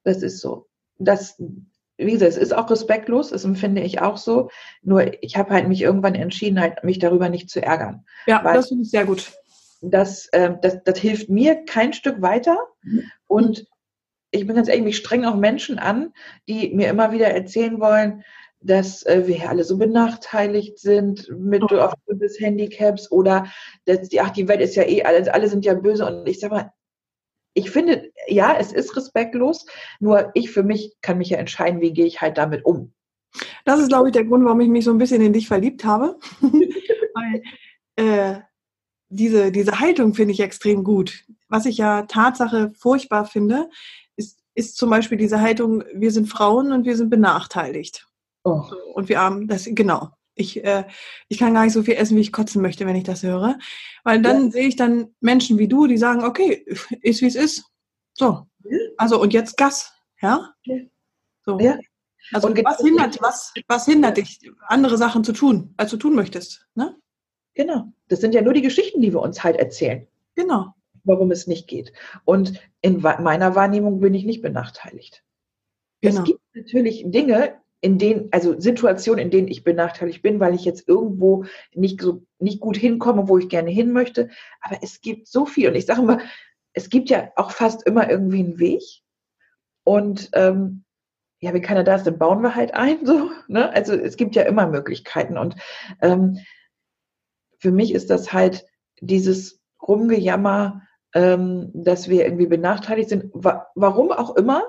das 0.02 0.22
ist 0.22 0.40
so. 0.40 0.68
Das, 0.98 1.42
wie 1.96 2.12
gesagt, 2.12 2.32
es 2.32 2.36
ist 2.36 2.54
auch 2.54 2.68
respektlos, 2.68 3.30
das 3.30 3.46
empfinde 3.46 3.80
ich 3.80 4.02
auch 4.02 4.18
so. 4.18 4.50
Nur 4.82 5.22
ich 5.22 5.38
habe 5.38 5.54
halt 5.54 5.66
mich 5.66 5.80
irgendwann 5.80 6.14
entschieden, 6.14 6.60
halt 6.60 6.84
mich 6.84 6.98
darüber 6.98 7.30
nicht 7.30 7.48
zu 7.48 7.62
ärgern. 7.62 8.04
Ja, 8.26 8.42
das 8.42 8.68
finde 8.68 8.82
ich 8.82 8.90
sehr 8.90 9.06
gut 9.06 9.32
das, 9.90 10.26
äh, 10.32 10.54
das, 10.60 10.82
das 10.84 10.98
hilft 10.98 11.28
mir 11.28 11.64
kein 11.64 11.92
Stück 11.92 12.22
weiter. 12.22 12.56
Mhm. 12.82 13.10
Und 13.26 13.66
ich 14.30 14.46
bin 14.46 14.56
ganz 14.56 14.68
ehrlich, 14.68 14.84
mich 14.84 14.96
strengen 14.96 15.26
auch 15.26 15.36
Menschen 15.36 15.78
an, 15.78 16.12
die 16.48 16.74
mir 16.74 16.88
immer 16.88 17.12
wieder 17.12 17.28
erzählen 17.28 17.80
wollen, 17.80 18.24
dass 18.60 19.04
äh, 19.04 19.26
wir 19.26 19.36
hier 19.36 19.50
alle 19.50 19.64
so 19.64 19.76
benachteiligt 19.76 20.78
sind 20.78 21.28
mit 21.38 21.62
oh. 21.62 21.88
des 22.08 22.40
Handicaps 22.40 23.10
oder 23.10 23.46
dass 23.84 24.08
die, 24.08 24.20
ach, 24.20 24.30
die 24.30 24.48
Welt 24.48 24.60
ist 24.60 24.74
ja 24.74 24.84
eh, 24.84 25.02
alle, 25.02 25.32
alle 25.32 25.48
sind 25.48 25.64
ja 25.64 25.74
böse. 25.74 26.06
Und 26.06 26.26
ich 26.26 26.40
sag 26.40 26.50
mal, 26.50 26.72
ich 27.52 27.70
finde, 27.70 28.10
ja, 28.26 28.56
es 28.58 28.72
ist 28.72 28.96
respektlos, 28.96 29.66
nur 30.00 30.30
ich 30.34 30.50
für 30.50 30.64
mich 30.64 30.96
kann 31.02 31.18
mich 31.18 31.30
ja 31.30 31.38
entscheiden, 31.38 31.80
wie 31.80 31.92
gehe 31.92 32.06
ich 32.06 32.20
halt 32.20 32.38
damit 32.38 32.64
um. 32.64 32.92
Das 33.64 33.80
ist, 33.80 33.88
glaube 33.88 34.08
ich, 34.08 34.12
der 34.12 34.24
Grund, 34.24 34.44
warum 34.44 34.60
ich 34.60 34.68
mich 34.68 34.84
so 34.84 34.90
ein 34.90 34.98
bisschen 34.98 35.22
in 35.22 35.32
dich 35.32 35.46
verliebt 35.46 35.84
habe. 35.84 36.18
Weil 36.40 37.42
äh, 37.96 38.40
diese, 39.14 39.52
diese 39.52 39.80
Haltung 39.80 40.14
finde 40.14 40.32
ich 40.32 40.40
extrem 40.40 40.84
gut. 40.84 41.24
Was 41.48 41.66
ich 41.66 41.78
ja 41.78 42.02
Tatsache 42.02 42.72
furchtbar 42.76 43.26
finde, 43.26 43.70
ist, 44.16 44.40
ist 44.54 44.76
zum 44.76 44.90
Beispiel 44.90 45.18
diese 45.18 45.40
Haltung, 45.40 45.84
wir 45.94 46.10
sind 46.10 46.26
Frauen 46.26 46.72
und 46.72 46.84
wir 46.84 46.96
sind 46.96 47.10
benachteiligt. 47.10 48.06
Oh. 48.44 48.62
Und 48.94 49.08
wir 49.08 49.20
haben 49.20 49.48
das, 49.48 49.66
genau. 49.70 50.10
Ich, 50.34 50.64
äh, 50.64 50.84
ich 51.28 51.38
kann 51.38 51.54
gar 51.54 51.64
nicht 51.64 51.72
so 51.72 51.84
viel 51.84 51.94
essen, 51.94 52.16
wie 52.16 52.22
ich 52.22 52.32
kotzen 52.32 52.60
möchte, 52.60 52.86
wenn 52.86 52.96
ich 52.96 53.04
das 53.04 53.22
höre. 53.22 53.56
Weil 54.02 54.20
dann 54.20 54.46
ja. 54.46 54.50
sehe 54.50 54.66
ich 54.66 54.76
dann 54.76 55.14
Menschen 55.20 55.58
wie 55.58 55.68
du, 55.68 55.86
die 55.86 55.96
sagen, 55.96 56.24
okay, 56.24 56.66
ist 57.02 57.22
wie 57.22 57.26
es 57.26 57.36
ist. 57.36 57.64
So. 58.14 58.46
Also 58.96 59.20
und 59.20 59.32
jetzt 59.32 59.56
Gas. 59.56 59.92
Ja? 60.20 60.50
So. 61.44 61.58
Ja. 61.60 61.78
Also 62.32 62.48
was 62.48 62.78
hindert, 62.78 63.20
was, 63.20 63.52
was 63.68 63.84
hindert 63.84 64.16
dich, 64.16 64.40
andere 64.66 64.96
Sachen 64.96 65.24
zu 65.24 65.32
tun, 65.32 65.74
als 65.76 65.90
du 65.90 65.98
tun 65.98 66.14
möchtest? 66.14 66.66
Ne? 66.74 66.96
Genau. 67.54 67.92
Das 68.08 68.20
sind 68.20 68.34
ja 68.34 68.42
nur 68.42 68.52
die 68.52 68.62
Geschichten, 68.62 69.00
die 69.00 69.12
wir 69.12 69.20
uns 69.20 69.42
halt 69.42 69.56
erzählen. 69.56 70.06
Genau. 70.34 70.74
Warum 71.04 71.30
es 71.30 71.46
nicht 71.46 71.68
geht. 71.68 71.92
Und 72.24 72.60
in 72.80 73.00
meiner 73.00 73.54
Wahrnehmung 73.54 74.00
bin 74.00 74.14
ich 74.14 74.24
nicht 74.24 74.42
benachteiligt. 74.42 75.22
Genau. 76.00 76.20
Es 76.20 76.24
gibt 76.24 76.40
natürlich 76.54 77.04
Dinge, 77.06 77.54
in 77.80 77.98
denen, 77.98 78.28
also 78.30 78.58
Situationen, 78.58 79.26
in 79.26 79.30
denen 79.30 79.48
ich 79.48 79.62
benachteiligt 79.62 80.22
bin, 80.22 80.40
weil 80.40 80.54
ich 80.54 80.64
jetzt 80.64 80.88
irgendwo 80.88 81.44
nicht 81.74 82.00
so, 82.00 82.24
nicht 82.38 82.60
gut 82.60 82.78
hinkomme, 82.78 83.28
wo 83.28 83.36
ich 83.36 83.50
gerne 83.50 83.70
hin 83.70 83.92
möchte. 83.92 84.30
Aber 84.62 84.78
es 84.82 85.02
gibt 85.02 85.28
so 85.28 85.44
viel. 85.44 85.68
Und 85.68 85.74
ich 85.74 85.84
sage 85.84 86.00
immer, 86.00 86.20
es 86.72 86.88
gibt 86.88 87.10
ja 87.10 87.30
auch 87.36 87.50
fast 87.50 87.86
immer 87.86 88.08
irgendwie 88.10 88.40
einen 88.40 88.58
Weg. 88.58 88.82
Und 89.84 90.30
ähm, 90.32 90.84
ja, 91.40 91.52
wenn 91.52 91.60
keiner 91.60 91.84
da 91.84 91.96
ist, 91.96 92.06
dann 92.06 92.18
bauen 92.18 92.40
wir 92.42 92.54
halt 92.54 92.72
ein. 92.72 93.00
So, 93.04 93.30
ne? 93.48 93.70
Also 93.70 93.92
es 93.92 94.16
gibt 94.16 94.34
ja 94.34 94.44
immer 94.44 94.66
Möglichkeiten. 94.66 95.36
Und 95.36 95.56
ähm, 96.00 96.38
für 97.58 97.72
mich 97.72 97.94
ist 97.94 98.10
das 98.10 98.32
halt 98.32 98.66
dieses 99.00 99.60
Rumgejammer, 99.86 100.82
ähm, 101.14 101.70
dass 101.74 102.08
wir 102.08 102.24
irgendwie 102.24 102.46
benachteiligt 102.46 103.08
sind. 103.08 103.30
Wa 103.32 103.66
warum 103.74 104.10
auch 104.10 104.36
immer, 104.36 104.64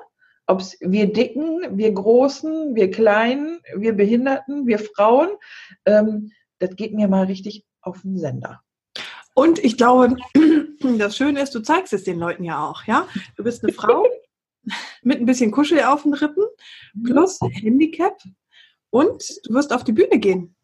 ob 0.47 0.61
es 0.61 0.77
wir 0.79 1.11
Dicken, 1.11 1.77
wir 1.77 1.91
Großen, 1.91 2.75
wir 2.75 2.91
Kleinen, 2.91 3.59
wir 3.75 3.93
Behinderten, 3.93 4.67
wir 4.67 4.79
Frauen, 4.79 5.29
ähm, 5.85 6.31
das 6.59 6.75
geht 6.75 6.93
mir 6.93 7.07
mal 7.07 7.25
richtig 7.25 7.65
auf 7.81 8.01
den 8.01 8.17
Sender. 8.17 8.61
Und 9.33 9.59
ich 9.63 9.77
glaube, 9.77 10.15
das 10.97 11.17
Schöne 11.17 11.41
ist, 11.41 11.53
du 11.53 11.59
zeigst 11.59 11.93
es 11.93 12.03
den 12.03 12.19
Leuten 12.19 12.43
ja 12.43 12.65
auch, 12.67 12.83
ja? 12.85 13.07
Du 13.35 13.43
bist 13.43 13.63
eine 13.63 13.73
Frau 13.73 14.05
mit 15.01 15.19
ein 15.19 15.25
bisschen 15.25 15.51
Kuschel 15.51 15.83
auf 15.83 16.03
den 16.03 16.13
Rippen 16.13 16.45
plus 17.03 17.39
Handicap 17.41 18.17
und 18.91 19.23
du 19.43 19.53
wirst 19.53 19.73
auf 19.73 19.83
die 19.83 19.91
Bühne 19.91 20.19
gehen. 20.19 20.55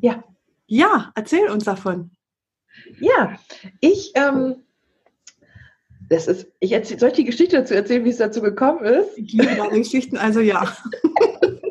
Ja. 0.00 0.24
Ja, 0.66 1.12
erzähl 1.14 1.48
uns 1.48 1.64
davon. 1.64 2.10
Ja, 2.98 3.38
ich, 3.80 4.12
ähm, 4.14 4.64
das 6.08 6.26
ist, 6.28 6.52
ich 6.60 6.72
erzähl, 6.72 6.98
soll 6.98 7.10
ich 7.10 7.16
die 7.16 7.24
Geschichte 7.24 7.56
dazu 7.56 7.74
erzählen, 7.74 8.04
wie 8.04 8.10
es 8.10 8.18
dazu 8.18 8.42
gekommen 8.42 8.84
ist? 8.84 9.16
Ich 9.16 9.32
liebe 9.32 9.56
deine 9.56 9.78
Geschichten, 9.78 10.16
also 10.16 10.40
ja. 10.40 10.76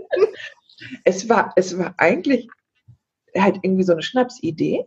es 1.04 1.30
war, 1.30 1.54
es 1.56 1.78
war 1.78 1.94
eigentlich 1.98 2.48
halt 3.38 3.60
irgendwie 3.62 3.84
so 3.84 3.94
eine 3.94 4.02
Schnapsidee 4.02 4.86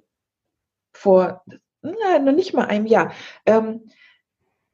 vor, 0.93 1.45
na, 1.83 2.19
noch 2.19 2.33
nicht 2.33 2.55
mal 2.55 2.67
einem 2.67 2.87
Jahr. 2.87 3.13
Ähm, 3.47 3.91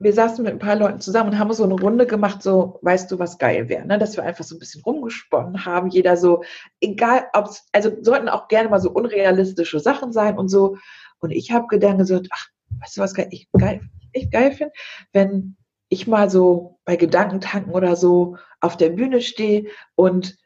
wir 0.04 0.12
saßen 0.12 0.44
mit 0.44 0.52
ein 0.52 0.58
paar 0.58 0.76
Leuten 0.76 1.00
zusammen 1.00 1.30
und 1.30 1.38
haben 1.38 1.52
so 1.54 1.64
eine 1.64 1.74
Runde 1.74 2.06
gemacht, 2.06 2.42
so, 2.42 2.78
weißt 2.82 3.10
du, 3.10 3.18
was 3.18 3.38
geil 3.38 3.70
wäre, 3.70 3.86
ne? 3.86 3.98
dass 3.98 4.16
wir 4.16 4.22
einfach 4.22 4.44
so 4.44 4.54
ein 4.54 4.58
bisschen 4.58 4.82
rumgesponnen 4.82 5.64
haben, 5.64 5.88
jeder 5.88 6.18
so, 6.18 6.44
egal, 6.80 7.24
ob 7.32 7.46
es, 7.46 7.66
also 7.72 7.90
sollten 8.02 8.28
auch 8.28 8.48
gerne 8.48 8.68
mal 8.68 8.80
so 8.80 8.90
unrealistische 8.90 9.80
Sachen 9.80 10.12
sein 10.12 10.36
und 10.36 10.48
so. 10.48 10.76
Und 11.20 11.30
ich 11.30 11.52
habe 11.52 11.68
gedacht, 11.68 11.96
gesagt, 11.96 12.28
ach, 12.30 12.48
weißt 12.80 12.98
du, 12.98 13.00
was 13.00 13.14
geil, 13.14 13.28
ich 13.30 13.48
geil, 13.52 13.80
echt 14.12 14.30
geil 14.30 14.52
finde, 14.52 14.74
wenn 15.14 15.56
ich 15.88 16.06
mal 16.06 16.28
so 16.28 16.78
bei 16.84 16.96
Gedankentanken 16.96 17.72
oder 17.72 17.96
so 17.96 18.36
auf 18.60 18.76
der 18.76 18.90
Bühne 18.90 19.22
stehe 19.22 19.70
und 19.94 20.36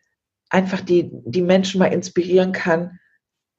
einfach 0.50 0.80
die, 0.80 1.10
die 1.12 1.42
Menschen 1.42 1.80
mal 1.80 1.92
inspirieren 1.92 2.52
kann, 2.52 3.00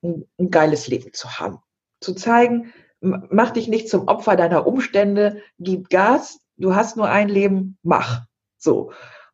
ein, 0.02 0.26
ein 0.40 0.50
geiles 0.50 0.88
Leben 0.88 1.12
zu 1.12 1.40
haben. 1.40 1.60
Zu 2.00 2.14
zeigen, 2.14 2.72
mach 3.02 3.52
dich 3.52 3.68
nicht 3.68 3.90
zum 3.90 4.08
Opfer 4.08 4.36
deiner 4.36 4.68
Umstände, 4.68 5.42
gib 5.58 5.90
Gas, 5.90 6.40
du 6.58 6.76
hast 6.76 6.98
nur 6.98 7.10
ein 7.10 7.30
Leben, 7.30 7.78
mach. 7.84 8.26
So. 8.58 8.92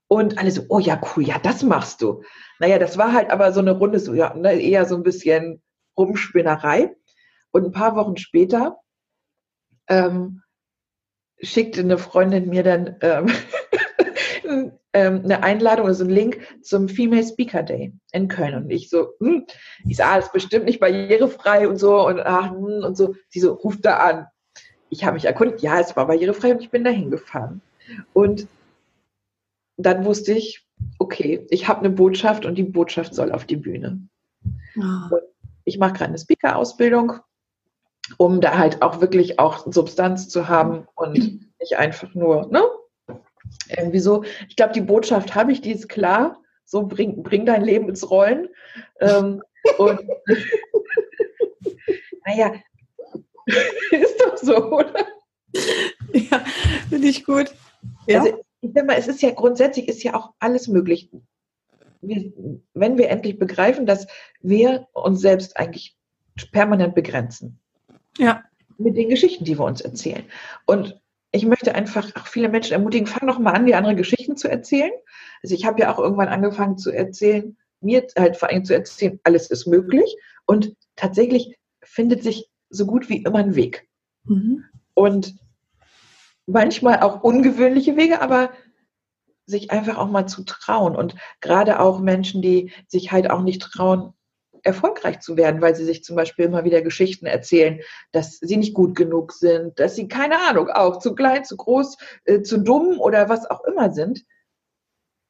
Und 0.08 0.38
alle 0.38 0.51
so, 0.51 0.63
oh 0.69 0.80
ja, 0.80 1.01
cool, 1.15 1.23
ja, 1.23 1.39
das 1.39 1.63
machst 1.63 2.01
du. 2.01 2.21
Naja, 2.60 2.78
das 2.78 2.97
war 2.97 3.13
halt 3.13 3.32
aber 3.32 3.51
so 3.51 3.60
eine 3.60 3.71
Runde, 3.71 3.99
so, 3.99 4.13
ja, 4.13 4.34
ne, 4.36 4.54
eher 4.62 4.86
so 4.86 4.95
ein 4.95 5.04
bisschen 5.04 5.63
Rumspinnerei. 5.97 6.95
Und 7.51 7.65
ein 7.65 7.71
paar 7.71 7.95
Wochen 7.95 8.17
später 8.17 8.78
ähm, 9.88 10.43
schickte 11.41 11.82
eine 11.82 11.97
Freundin 11.97 12.49
mir 12.49 12.63
dann 12.63 12.97
ähm, 13.01 13.28
ähm, 14.95 15.21
eine 15.25 15.43
Einladung, 15.43 15.88
also 15.88 16.05
einen 16.05 16.13
Link 16.13 16.39
zum 16.62 16.88
Female 16.88 17.25
Speaker 17.25 17.63
Day 17.63 17.93
in 18.13 18.29
Köln. 18.29 18.55
Und 18.55 18.69
ich 18.69 18.89
so, 18.89 19.10
hm, 19.19 19.45
ich 19.86 19.97
sah, 19.97 20.13
ah, 20.13 20.17
ist 20.17 20.31
bestimmt 20.31 20.63
nicht 20.65 20.79
barrierefrei 20.79 21.67
und 21.67 21.77
so 21.77 22.08
und 22.08 22.21
ach, 22.21 22.51
hm, 22.51 22.81
und 22.84 22.95
so. 22.95 23.13
Sie 23.27 23.41
so, 23.41 23.53
ruft 23.53 23.84
da 23.84 23.97
an. 23.97 24.27
Ich 24.89 25.03
habe 25.03 25.15
mich 25.15 25.25
erkundigt, 25.25 25.62
ja, 25.62 25.81
es 25.81 25.97
war 25.97 26.08
barrierefrei 26.08 26.53
und 26.53 26.62
ich 26.62 26.71
bin 26.71 26.86
da 26.86 26.91
hingefahren. 26.91 27.62
Und 28.13 28.47
dann 29.75 30.05
wusste 30.05 30.31
ich, 30.31 30.65
okay, 30.97 31.45
ich 31.49 31.67
habe 31.67 31.81
eine 31.81 31.89
Botschaft 31.89 32.45
und 32.45 32.55
die 32.55 32.63
Botschaft 32.63 33.13
soll 33.13 33.34
auf 33.34 33.43
die 33.43 33.58
Bühne. 33.58 34.08
Oh. 34.77 35.17
Ich 35.65 35.77
mache 35.77 35.93
gerade 35.93 36.10
eine 36.10 36.19
Speaker-Ausbildung, 36.19 37.15
um 38.17 38.39
da 38.39 38.58
halt 38.58 38.81
auch 38.81 39.01
wirklich 39.01 39.39
auch 39.39 39.69
Substanz 39.69 40.29
zu 40.29 40.47
haben 40.47 40.88
und 40.95 41.41
nicht 41.60 41.77
einfach 41.77 42.13
nur, 42.13 42.47
ne? 42.49 42.62
Irgendwie 43.69 43.99
so, 43.99 44.23
ich 44.47 44.55
glaube, 44.55 44.73
die 44.73 44.81
Botschaft 44.81 45.36
habe 45.36 45.51
ich, 45.51 45.62
die 45.62 45.71
ist 45.71 45.89
klar. 45.89 46.41
So, 46.65 46.88
bring, 46.88 47.23
bring 47.23 47.45
dein 47.45 47.63
Leben 47.63 47.89
ins 47.89 48.10
Rollen. 48.10 48.49
Ähm, 48.99 49.41
und 49.77 50.01
naja, 52.25 52.53
ist 53.91 54.21
doch 54.21 54.38
so, 54.38 54.71
oder? 54.71 55.05
Ja, 56.13 56.43
finde 56.89 57.08
ich 57.08 57.23
gut. 57.23 57.53
Ja. 58.08 58.21
Also, 58.21 58.43
ich 58.62 58.71
sag 58.73 58.88
mal, 58.88 58.97
es 58.97 59.08
ist 59.08 59.21
ja 59.21 59.31
grundsätzlich 59.31 59.88
ist 59.88 60.03
ja 60.03 60.15
auch 60.15 60.34
alles 60.39 60.67
möglich. 60.67 61.12
Wir, 62.01 62.34
wenn 62.73 62.97
wir 62.97 63.10
endlich 63.10 63.38
begreifen, 63.38 63.86
dass 63.86 64.08
wir 64.41 64.88
uns 64.93 65.21
selbst 65.21 65.58
eigentlich 65.58 65.95
permanent 66.51 66.95
begrenzen. 66.95 67.60
Ja. 68.17 68.43
Mit 68.77 68.97
den 68.97 69.10
Geschichten, 69.10 69.45
die 69.45 69.58
wir 69.58 69.65
uns 69.65 69.81
erzählen. 69.81 70.25
Und 70.65 70.99
ich 71.36 71.45
möchte 71.45 71.76
einfach 71.76 72.15
auch 72.15 72.28
viele 72.28 72.50
Menschen 72.50 72.74
ermutigen, 72.74 73.08
fang 73.08 73.28
doch 73.28 73.39
mal 73.39 73.52
an, 73.52 73.65
dir 73.65 73.78
andere 73.78 73.95
Geschichten 73.95 74.38
zu 74.38 74.50
erzählen. 74.50 74.91
Also 75.43 75.54
ich 75.54 75.65
habe 75.65 75.82
ja 75.82 75.93
auch 75.93 76.00
irgendwann 76.00 76.30
angefangen 76.30 76.78
zu 76.78 76.91
erzählen, 76.91 77.58
mir 77.82 78.08
halt 78.17 78.38
vor 78.38 78.50
allem 78.50 78.63
zu 78.63 78.74
erzählen, 78.74 79.19
alles 79.24 79.50
ist 79.52 79.67
möglich. 79.67 80.15
Und 80.45 80.76
tatsächlich 80.95 81.58
findet 81.84 82.24
sich 82.24 82.50
so 82.69 82.86
gut 82.86 83.10
wie 83.10 83.21
immer 83.24 83.39
ein 83.39 83.56
Weg. 83.56 83.88
Mhm. 84.24 84.63
Und 84.93 85.36
manchmal 86.45 87.02
auch 87.02 87.21
ungewöhnliche 87.21 87.98
Wege, 87.98 88.21
aber 88.21 88.52
sich 89.45 89.71
einfach 89.71 89.98
auch 89.98 90.10
mal 90.10 90.28
zu 90.28 90.43
trauen. 90.43 90.95
Und 90.95 91.15
gerade 91.41 91.80
auch 91.80 92.00
Menschen, 92.00 92.41
die 92.41 92.71
sich 92.88 93.12
halt 93.12 93.30
auch 93.30 93.41
nicht 93.41 93.62
trauen, 93.62 94.13
erfolgreich 94.65 95.19
zu 95.19 95.38
werden, 95.38 95.62
weil 95.62 95.75
sie 95.75 95.86
sich 95.86 96.04
zum 96.04 96.15
Beispiel 96.15 96.45
immer 96.45 96.63
wieder 96.63 96.82
Geschichten 96.82 97.25
erzählen, 97.25 97.80
dass 98.12 98.39
sie 98.39 98.58
nicht 98.58 98.73
gut 98.73 98.95
genug 98.95 99.32
sind, 99.32 99.80
dass 99.80 99.95
sie 99.95 100.08
keine 100.08 100.39
Ahnung, 100.49 100.69
auch 100.69 100.99
zu 100.99 101.13
klein, 101.13 101.45
zu 101.45 101.56
groß, 101.56 101.97
äh, 102.25 102.41
zu 102.41 102.58
dumm 102.58 102.99
oder 102.99 103.30
was 103.30 103.49
auch 103.49 103.63
immer 103.63 103.93
sind. 103.93 104.25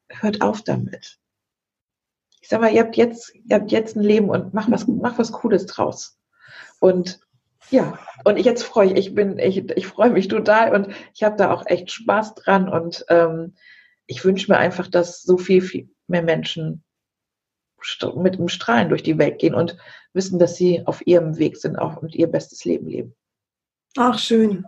Hört 0.08 0.40
auf 0.40 0.62
damit. 0.62 1.18
Ich 2.40 2.48
sag 2.48 2.60
mal, 2.60 2.72
ihr 2.72 2.82
habt 2.82 2.96
jetzt, 2.96 3.34
ihr 3.34 3.56
habt 3.56 3.72
jetzt 3.72 3.96
ein 3.96 4.02
Leben 4.02 4.30
und 4.30 4.54
mach 4.54 4.70
was, 4.70 4.86
mach 4.86 5.18
was 5.18 5.32
Cooles 5.32 5.66
draus. 5.66 6.18
Und 6.80 7.20
ja, 7.70 7.98
und 8.24 8.38
jetzt 8.38 8.62
freue 8.62 8.92
ich, 8.92 8.96
ich 8.96 9.14
bin, 9.14 9.38
ich, 9.38 9.68
ich 9.70 9.86
freue 9.86 10.10
mich 10.10 10.28
total 10.28 10.74
und 10.74 10.94
ich 11.14 11.24
habe 11.24 11.36
da 11.36 11.52
auch 11.52 11.66
echt 11.66 11.90
Spaß 11.90 12.36
dran 12.36 12.68
und 12.68 13.04
ähm, 13.08 13.56
ich 14.06 14.24
wünsche 14.24 14.50
mir 14.50 14.58
einfach, 14.58 14.86
dass 14.86 15.22
so 15.22 15.36
viel, 15.36 15.60
viel 15.60 15.90
mehr 16.06 16.22
Menschen 16.22 16.84
mit 18.16 18.34
einem 18.34 18.48
Strahlen 18.48 18.88
durch 18.88 19.02
die 19.02 19.18
Welt 19.18 19.38
gehen 19.38 19.54
und 19.54 19.76
wissen, 20.12 20.38
dass 20.38 20.56
sie 20.56 20.86
auf 20.86 21.06
ihrem 21.06 21.38
Weg 21.38 21.56
sind 21.56 21.76
auch 21.76 22.02
und 22.02 22.14
ihr 22.14 22.26
bestes 22.26 22.64
Leben 22.64 22.88
leben. 22.88 23.14
Ach, 23.96 24.18
schön. 24.18 24.64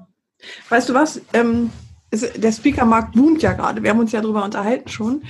Weißt 0.69 0.89
du 0.89 0.95
was? 0.95 1.21
Ähm, 1.33 1.71
der 2.13 2.53
Speakermarkt 2.53 3.15
boomt 3.15 3.43
ja 3.43 3.53
gerade. 3.53 3.83
Wir 3.83 3.91
haben 3.91 3.99
uns 4.01 4.13
ja 4.13 4.21
darüber 4.21 4.45
unterhalten 4.45 4.89
schon. 4.89 5.25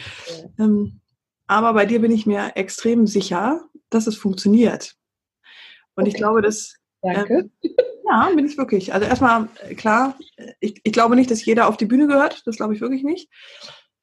Ja. 0.59 0.65
Ähm, 0.65 1.01
aber 1.47 1.73
bei 1.73 1.87
dir 1.87 2.01
bin 2.01 2.13
ich 2.13 2.27
mir 2.27 2.53
extrem 2.55 3.07
sicher, 3.07 3.65
dass 3.91 4.07
es 4.07 4.17
funktioniert. 4.17 4.95
Und 5.95 6.03
okay. 6.03 6.11
ich 6.11 6.15
glaube, 6.15 6.43
dass. 6.43 6.75
Danke. 7.03 7.51
Ähm, 7.63 7.71
ja, 8.09 8.31
bin 8.35 8.47
ich 8.47 8.59
wirklich. 8.59 8.93
Also 8.93 9.07
erstmal, 9.07 9.49
äh, 9.67 9.75
klar, 9.75 10.17
ich, 10.61 10.81
ich 10.83 10.93
glaube 10.93 11.17
nicht, 11.17 11.31
dass 11.31 11.45
jeder 11.45 11.69
auf 11.69 11.77
die 11.77 11.87
Bühne 11.87 12.07
gehört. 12.07 12.43
Das 12.47 12.57
glaube 12.57 12.75
ich 12.75 12.81
wirklich 12.81 13.03
nicht. 13.03 13.29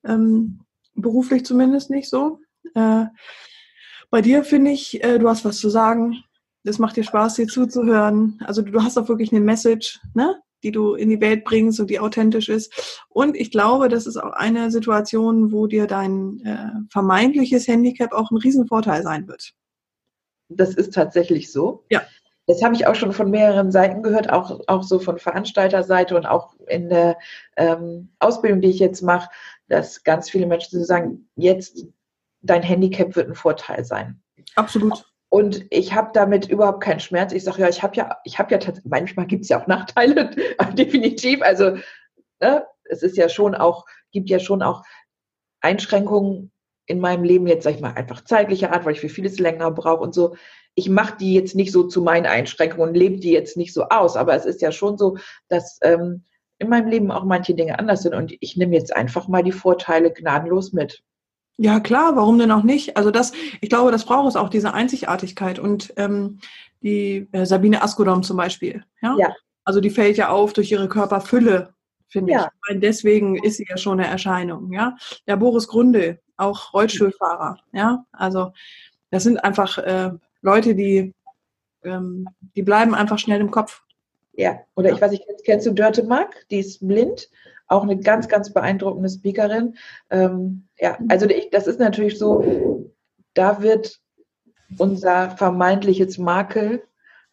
Ähm, 0.04 0.62
beruflich 0.96 1.46
zumindest 1.46 1.90
nicht 1.90 2.10
so. 2.10 2.40
Äh, 2.74 3.06
bei 4.16 4.22
dir 4.22 4.46
finde 4.46 4.72
ich, 4.72 5.04
äh, 5.04 5.20
du 5.20 5.28
hast 5.28 5.44
was 5.44 5.58
zu 5.58 5.70
sagen. 5.70 6.24
Es 6.64 6.80
macht 6.80 6.96
dir 6.96 7.04
Spaß, 7.04 7.34
dir 7.34 7.48
zuzuhören. 7.48 8.40
Also 8.46 8.62
du 8.62 8.82
hast 8.82 8.98
auch 8.98 9.10
wirklich 9.10 9.34
eine 9.34 9.42
Message, 9.42 10.00
ne? 10.14 10.42
die 10.64 10.72
du 10.72 10.94
in 10.94 11.10
die 11.10 11.20
Welt 11.20 11.44
bringst 11.44 11.82
und 11.82 11.90
die 11.90 12.00
authentisch 12.00 12.48
ist. 12.48 13.04
Und 13.10 13.36
ich 13.36 13.52
glaube, 13.52 13.90
das 13.90 14.08
ist 14.08 14.16
auch 14.16 14.32
eine 14.32 14.72
Situation, 14.72 15.52
wo 15.52 15.68
dir 15.68 15.86
dein 15.86 16.40
äh, 16.46 16.80
vermeintliches 16.90 17.68
Handicap 17.68 18.14
auch 18.14 18.32
ein 18.32 18.38
Riesenvorteil 18.38 19.04
sein 19.04 19.28
wird. 19.28 19.52
Das 20.48 20.76
ist 20.76 20.94
tatsächlich 20.94 21.52
so. 21.52 21.84
Ja. 21.90 22.02
Das 22.48 22.64
habe 22.64 22.74
ich 22.74 22.88
auch 22.88 22.96
schon 22.96 23.12
von 23.12 23.30
mehreren 23.30 23.70
Seiten 23.70 24.02
gehört, 24.02 24.32
auch, 24.32 24.62
auch 24.68 24.84
so 24.84 25.00
von 25.00 25.18
Veranstalterseite 25.18 26.16
und 26.16 26.26
auch 26.26 26.56
in 26.70 26.88
der 26.88 27.18
ähm, 27.58 28.14
Ausbildung, 28.20 28.62
die 28.62 28.70
ich 28.70 28.80
jetzt 28.80 29.02
mache, 29.02 29.30
dass 29.68 30.06
ganz 30.06 30.30
viele 30.30 30.46
Menschen 30.46 30.86
sagen, 30.86 31.28
jetzt 31.36 31.86
dein 32.46 32.64
Handicap 32.64 33.16
wird 33.16 33.30
ein 33.30 33.36
Vorteil 33.36 33.84
sein. 33.84 34.22
Absolut. 34.56 35.06
Und 35.30 35.66
ich 35.70 35.94
habe 35.94 36.12
damit 36.14 36.48
überhaupt 36.48 36.82
keinen 36.82 37.00
Schmerz. 37.00 37.34
Ich 37.34 37.44
sage 37.44 37.62
ja, 37.62 37.70
ich 37.70 37.84
habe 37.84 37.96
ja, 37.96 38.18
ich 38.24 38.40
habe 38.40 38.52
ja 38.52 38.58
tatsächlich, 38.58 38.90
manchmal 38.90 39.28
gibt 39.28 39.44
es 39.44 39.50
ja 39.50 39.62
auch 39.62 39.68
Nachteile, 39.68 40.32
definitiv. 40.74 41.42
Also 41.42 41.78
ne, 42.40 42.66
es 42.86 43.04
ist 43.04 43.18
ja 43.18 43.28
schon 43.28 43.56
auch, 43.56 43.86
gibt 44.12 44.30
ja 44.30 44.40
schon 44.40 44.62
auch 44.62 44.84
Einschränkungen 45.62 46.52
in 46.86 47.00
meinem 47.00 47.24
Leben 47.24 47.48
jetzt, 47.48 47.64
sag 47.64 47.76
ich 47.76 47.82
mal, 47.82 47.94
einfach 47.94 48.24
zeitlicher 48.24 48.72
Art, 48.72 48.86
weil 48.86 48.94
ich 48.94 49.02
für 49.02 49.10
vieles 49.10 49.40
länger 49.40 49.72
brauche 49.72 50.04
und 50.04 50.14
so. 50.14 50.36
Ich 50.76 50.90
mache 50.90 51.18
die 51.18 51.34
jetzt 51.34 51.56
nicht 51.56 51.72
so 51.72 51.84
zu 51.84 52.02
meinen 52.02 52.28
Einschränkungen 52.28 52.90
und 52.90 52.96
lebe 52.96 53.18
die 53.18 53.32
jetzt 53.32 53.58
nicht 53.58 53.74
so 53.74 53.86
aus. 53.90 54.16
Aber 54.16 54.36
es 54.36 54.46
ist 54.46 54.62
ja 54.62 54.72
schon 54.72 54.98
so, 54.98 55.18
dass 55.48 55.80
ähm, 55.82 56.24
in 56.60 56.70
meinem 56.70 56.88
Leben 56.88 57.12
auch 57.12 57.24
manche 57.24 57.56
Dinge 57.56 57.80
anders 57.80 58.04
sind 58.04 58.14
und 58.14 58.34
ich 58.40 58.56
nehme 58.56 58.76
jetzt 58.76 58.96
einfach 58.96 59.28
mal 59.28 59.44
die 59.44 59.52
Vorteile 59.52 60.12
gnadenlos 60.12 60.74
mit. 60.74 61.04
Ja, 61.58 61.80
klar, 61.80 62.16
warum 62.16 62.38
denn 62.38 62.52
auch 62.52 62.64
nicht? 62.64 62.98
Also 62.98 63.12
das, 63.12 63.32
ich 63.62 63.70
glaube, 63.70 63.92
das 63.92 64.06
braucht 64.06 64.28
es 64.28 64.36
auch, 64.36 64.50
diese 64.50 64.74
Einzigartigkeit. 64.74 65.58
Und 65.58 65.94
ähm, 65.96 66.40
die 66.82 67.28
äh, 67.32 67.46
Sabine 67.46 67.82
Askodom 67.82 68.24
zum 68.24 68.38
Beispiel, 68.38 68.84
ja? 69.02 69.16
ja? 69.18 69.34
Also 69.64 69.80
die 69.80 69.90
fällt 69.90 70.18
ja 70.18 70.30
auf 70.30 70.54
durch 70.54 70.72
ihre 70.72 70.88
Körperfülle, 70.88 71.74
finde 72.08 72.34
ja. 72.34 72.42
ich. 72.42 72.68
Meine, 72.68 72.80
deswegen 72.80 73.36
ist 73.44 73.58
sie 73.58 73.66
ja 73.68 73.78
schon 73.78 74.00
eine 74.00 74.10
Erscheinung, 74.10 74.72
ja. 74.72 74.96
Der 75.28 75.38
Boris 75.38 75.68
Grunde, 75.68 76.20
auch 76.38 76.74
Rollstuhlfahrer, 76.74 77.58
ja. 77.72 78.06
Also 78.12 78.52
das 79.10 79.24
sind 79.24 79.44
einfach 79.44 79.78
äh, 79.78 80.12
Leute, 80.42 80.76
die, 80.76 81.14
ähm, 81.84 82.28
die 82.56 82.62
bleiben 82.62 82.94
einfach 82.94 83.18
schnell 83.18 83.42
im 83.42 83.50
Kopf. 83.50 83.82
Ja, 84.34 84.60
oder 84.76 84.90
ja. 84.90 84.96
ich 84.96 85.02
weiß 85.02 85.12
nicht, 85.12 85.26
kennst, 85.26 85.46
kennst 85.46 85.66
du 85.66 85.72
Dörte 85.72 86.04
Mack? 86.04 86.46
Die 86.52 86.60
ist 86.60 86.86
blind 86.86 87.30
auch 87.68 87.84
eine 87.84 87.98
ganz, 87.98 88.28
ganz 88.28 88.54
beeindruckende 88.54 89.10
Speakerin. 89.10 89.76
Ähm, 90.10 90.68
ja, 90.78 90.98
also 91.10 91.26
ich, 91.28 91.50
das 91.50 91.68
ist 91.68 91.80
natürlich 91.80 92.18
so, 92.18 92.92
da 93.34 93.62
wird 93.62 94.00
unser 94.78 95.32
vermeintliches 95.32 96.18
Makel 96.18 96.84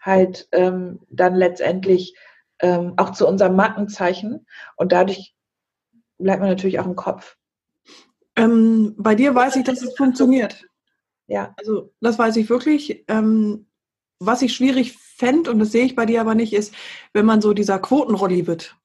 halt 0.01 0.49
ähm, 0.53 1.01
dann 1.11 1.35
letztendlich 1.35 2.16
ähm, 2.61 2.95
auch 2.97 3.11
zu 3.11 3.26
unserem 3.26 3.57
Markenzeichen 3.57 4.47
und 4.76 4.93
dadurch 4.93 5.35
bleibt 6.18 6.41
man 6.41 6.51
natürlich 6.51 6.78
auch 6.78 6.87
im 6.87 6.97
Kopf. 6.97 7.37
Ähm, 8.37 8.95
bei 8.97 9.14
dir 9.14 9.35
weiß 9.35 9.57
ich, 9.57 9.64
dass 9.64 9.83
es 9.83 9.97
funktioniert. 9.97 10.64
Ja. 11.26 11.55
Also 11.57 11.93
das 12.01 12.18
weiß 12.18 12.37
ich 12.37 12.49
wirklich. 12.49 13.05
Ähm, 13.09 13.66
was 14.18 14.43
ich 14.43 14.55
schwierig 14.55 14.97
fände, 14.97 15.51
und 15.51 15.59
das 15.59 15.72
sehe 15.72 15.85
ich 15.85 15.97
bei 15.97 16.07
dir 16.07 16.20
aber 16.20 16.35
nicht, 16.35 16.53
ist, 16.53 16.74
wenn 17.12 17.26
man 17.26 17.41
so 17.41 17.53
dieser 17.53 17.78
Quotenrolli 17.78 18.47
wird. 18.47 18.76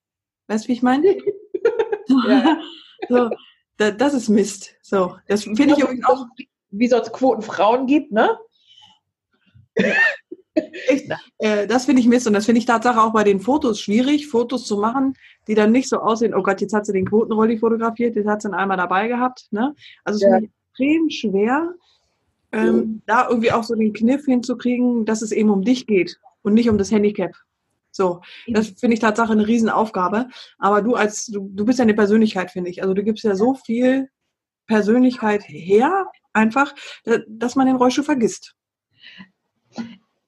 Weißt 0.48 0.66
du, 0.66 0.70
wie 0.70 0.74
ich 0.74 0.82
meine? 0.82 1.18
ja. 2.30 2.60
so, 3.10 3.30
da, 3.78 3.92
das 3.92 4.14
ist 4.14 4.30
Mist. 4.30 4.76
So, 4.82 5.16
das 5.28 5.44
finde 5.44 5.74
ich 5.74 5.80
übrigens 5.80 6.06
auch. 6.06 6.26
Wie 6.70 6.88
sonst 6.88 7.14
Quoten 7.14 7.42
Frauen 7.42 7.88
gibt, 7.88 8.12
ne? 8.12 8.38
Echt, 10.88 11.10
äh, 11.38 11.68
das 11.68 11.86
finde 11.86 12.02
ich 12.02 12.08
Mist 12.08 12.28
und 12.28 12.34
das 12.34 12.46
finde 12.46 12.60
ich 12.60 12.66
Tatsache 12.66 13.02
auch 13.02 13.14
bei 13.14 13.24
den 13.24 13.40
Fotos 13.40 13.80
schwierig, 13.80 14.28
Fotos 14.28 14.66
zu 14.66 14.78
machen, 14.78 15.14
die 15.48 15.56
dann 15.56 15.72
nicht 15.72 15.88
so 15.88 16.00
aussehen, 16.00 16.34
oh 16.34 16.42
Gott, 16.42 16.62
jetzt 16.62 16.74
hat 16.74 16.86
sie 16.86 16.94
den 16.94 17.06
Quotenrolli 17.06 17.58
fotografiert, 17.58 18.16
jetzt 18.16 18.28
hat 18.28 18.42
sie 18.42 18.50
ihn 18.50 18.54
einmal 18.54 18.78
dabei 18.78 19.08
gehabt. 19.08 19.48
Ne? 19.52 19.76
Also 20.04 20.18
es 20.18 20.24
ja. 20.24 20.38
ich 20.40 20.50
extrem 20.72 21.10
schwer, 21.10 21.74
ähm, 22.52 22.76
mhm. 22.76 23.02
da 23.06 23.28
irgendwie 23.30 23.52
auch 23.52 23.64
so 23.64 23.76
den 23.76 23.94
Kniff 23.94 24.26
hinzukriegen, 24.26 25.06
dass 25.06 25.22
es 25.22 25.32
eben 25.32 25.50
um 25.50 25.64
dich 25.64 25.86
geht 25.86 26.20
und 26.42 26.54
nicht 26.54 26.70
um 26.70 26.78
das 26.78 26.92
Handicap. 26.92 27.32
So, 27.98 28.22
das 28.48 28.70
finde 28.80 28.94
ich 28.94 29.00
Tatsache 29.00 29.34
eine 29.34 29.48
Riesenaufgabe. 29.48 30.30
Aber 30.60 30.82
du 30.82 30.94
als, 30.96 31.26
du, 31.26 31.50
du 31.52 31.66
bist 31.66 31.80
ja 31.80 31.84
eine 31.84 31.96
Persönlichkeit, 31.96 32.52
finde 32.52 32.70
ich. 32.70 32.82
Also 32.82 32.94
du 32.94 33.04
gibst 33.04 33.24
ja 33.24 33.36
so 33.36 33.56
viel 33.56 34.08
Persönlichkeit 34.68 35.44
her, 35.48 36.06
einfach, 36.32 36.76
dass 37.28 37.56
man 37.56 37.68
den 37.68 37.76
Rollstuhl 37.76 38.04
vergisst. 38.04 38.56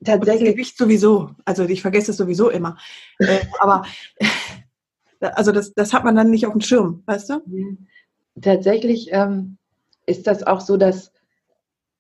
Tatsächlich. 0.04 0.54
Gewicht 0.54 0.78
sowieso. 0.78 1.32
Also 1.46 1.64
ich 1.66 1.82
vergesse 1.82 2.12
es 2.12 2.18
sowieso 2.18 2.50
immer. 2.50 2.78
Äh, 3.20 3.42
aber 3.60 3.86
also 5.20 5.52
das, 5.52 5.74
das 5.74 5.94
hat 5.94 6.04
man 6.04 6.16
dann 6.16 6.32
nicht 6.32 6.48
auf 6.48 6.54
dem 6.54 6.62
Schirm, 6.62 7.04
weißt 7.06 7.30
du? 7.30 7.78
Tatsächlich 8.42 9.10
ähm, 9.12 9.58
ist 10.06 10.26
das 10.26 10.44
auch 10.44 10.62
so, 10.62 10.78
dass 10.78 11.12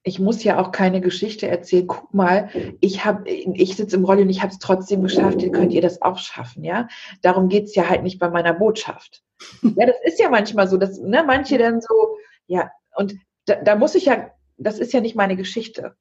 ich 0.04 0.20
muss 0.20 0.43
ja 0.43 0.60
auch 0.60 0.72
keine 0.72 1.02
Geschichte 1.02 1.47
erzählen. 1.47 1.88
Guck 1.88 2.14
mal, 2.14 2.50
ich 2.80 3.04
habe, 3.04 3.30
ich 3.30 3.76
sitze 3.76 3.97
im 3.97 4.06
Rolli 4.06 4.22
und 4.22 4.30
ich 4.30 4.41
habe 4.41 4.52
es 4.52 4.60
trotzdem 4.60 5.04
geschafft. 5.04 5.41
Ihr 5.41 5.52
könnt 5.52 5.74
ihr 5.74 5.82
das 5.82 6.02
auch 6.02 6.18
schaffen, 6.18 6.64
ja? 6.64 6.88
Darum 7.22 7.50
geht 7.50 7.66
es 7.66 7.76
ja 7.76 7.89
halt 7.89 8.04
nicht 8.04 8.20
bei 8.20 8.30
meiner 8.30 8.54
Botschaft. 8.54 9.24
Ja, 9.62 9.86
das 9.86 9.97
ist 10.04 10.20
ja 10.20 10.30
manchmal 10.30 10.68
so, 10.68 10.78
dass 10.78 11.00
ne, 11.00 11.24
manche 11.26 11.58
dann 11.58 11.82
so, 11.82 12.18
ja, 12.47 12.72
und 12.95 13.16
da, 13.45 13.56
da 13.56 13.76
muss 13.76 13.95
ich 13.95 14.06
ja, 14.06 14.32
das 14.58 14.80
ist 14.80 14.93
ja 14.93 15.02
nicht 15.02 15.16
meine 15.16 15.36
Geschichte. 15.36 15.95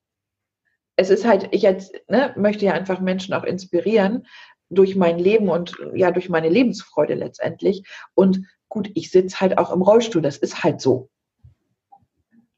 Es 0.97 1.11
ist 1.11 1.27
halt, 1.27 1.49
ich 1.53 1.63
jetzt 1.63 1.95
ne, 2.09 2.35
möchte 2.37 2.67
ja 2.67 2.73
einfach 2.73 3.01
Menschen 3.01 3.35
auch 3.35 3.45
inspirieren 3.45 4.27
durch 4.71 4.97
mein 4.97 5.19
Leben 5.19 5.49
und 5.49 5.77
ja 5.95 6.11
durch 6.11 6.29
meine 6.29 6.49
Lebensfreude 6.49 7.15
letztendlich. 7.15 7.85
Und 8.15 8.47
gut, 8.69 8.91
ich 8.95 9.11
sitze 9.11 9.41
halt 9.41 9.59
auch 9.59 9.73
im 9.73 9.83
Rollstuhl. 9.83 10.23
Das 10.23 10.37
ist 10.37 10.63
halt 10.63 10.81
so. 10.81 11.11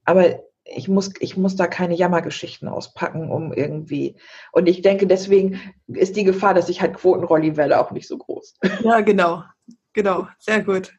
Aber 0.05 0.41
ich 0.71 0.89
muss, 0.89 1.11
ich 1.21 1.37
muss 1.37 1.57
da 1.57 1.67
keine 1.67 1.95
Jammergeschichten 1.95 2.69
auspacken, 2.69 3.31
um 3.31 3.53
irgendwie. 3.53 4.17
Und 4.53 4.69
ich 4.69 4.83
denke, 4.83 5.07
deswegen 5.07 5.61
ist 5.89 6.17
die 6.17 6.25
Gefahr, 6.25 6.55
dass 6.55 6.69
ich 6.69 6.81
halt 6.81 6.95
Quotenrolli 6.95 7.57
werde, 7.57 7.81
auch 7.81 7.91
nicht 7.91 8.09
so 8.09 8.19
groß. 8.19 8.57
Ja, 8.85 9.01
genau. 9.01 9.45
Genau. 9.93 10.29
Sehr 10.39 10.63
gut. 10.63 10.95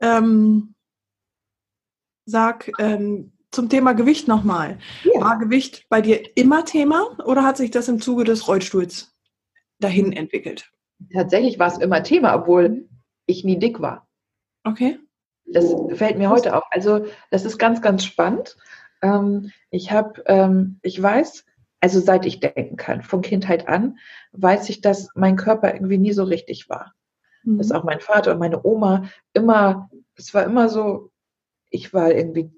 Ähm, 0.00 0.74
sag 2.24 2.70
ähm, 2.78 3.32
zum 3.50 3.68
Thema 3.68 3.92
Gewicht 3.92 4.28
nochmal. 4.28 4.78
Ja. 5.04 5.20
War 5.20 5.38
Gewicht 5.38 5.86
bei 5.88 6.00
dir 6.00 6.22
immer 6.36 6.64
Thema 6.64 7.18
oder 7.24 7.42
hat 7.42 7.56
sich 7.56 7.70
das 7.70 7.88
im 7.88 8.00
Zuge 8.00 8.24
des 8.24 8.48
Rollstuhls 8.48 9.14
dahin 9.80 10.12
entwickelt? 10.12 10.70
Tatsächlich 11.12 11.58
war 11.58 11.68
es 11.68 11.78
immer 11.78 12.02
Thema, 12.02 12.34
obwohl 12.34 12.88
ich 13.26 13.44
nie 13.44 13.58
dick 13.58 13.80
war. 13.80 14.08
Okay. 14.64 14.98
Das 15.52 15.74
fällt 15.94 16.18
mir 16.18 16.30
heute 16.30 16.56
auf. 16.56 16.64
Also 16.70 17.06
das 17.30 17.44
ist 17.44 17.58
ganz, 17.58 17.82
ganz 17.82 18.04
spannend. 18.04 18.56
Ähm, 19.02 19.50
ich 19.70 19.90
habe, 19.90 20.22
ähm, 20.26 20.78
ich 20.82 21.00
weiß, 21.00 21.44
also 21.80 22.00
seit 22.00 22.26
ich 22.26 22.40
denken 22.40 22.76
kann, 22.76 23.02
von 23.02 23.22
Kindheit 23.22 23.68
an, 23.68 23.98
weiß 24.32 24.68
ich, 24.68 24.80
dass 24.80 25.08
mein 25.14 25.36
Körper 25.36 25.74
irgendwie 25.74 25.98
nie 25.98 26.12
so 26.12 26.24
richtig 26.24 26.68
war. 26.68 26.94
Mhm. 27.42 27.58
Dass 27.58 27.72
auch 27.72 27.84
mein 27.84 28.00
Vater 28.00 28.32
und 28.32 28.38
meine 28.38 28.64
Oma 28.64 29.08
immer, 29.32 29.90
es 30.16 30.32
war 30.32 30.44
immer 30.44 30.68
so, 30.68 31.10
ich 31.70 31.92
war 31.92 32.12
irgendwie 32.12 32.52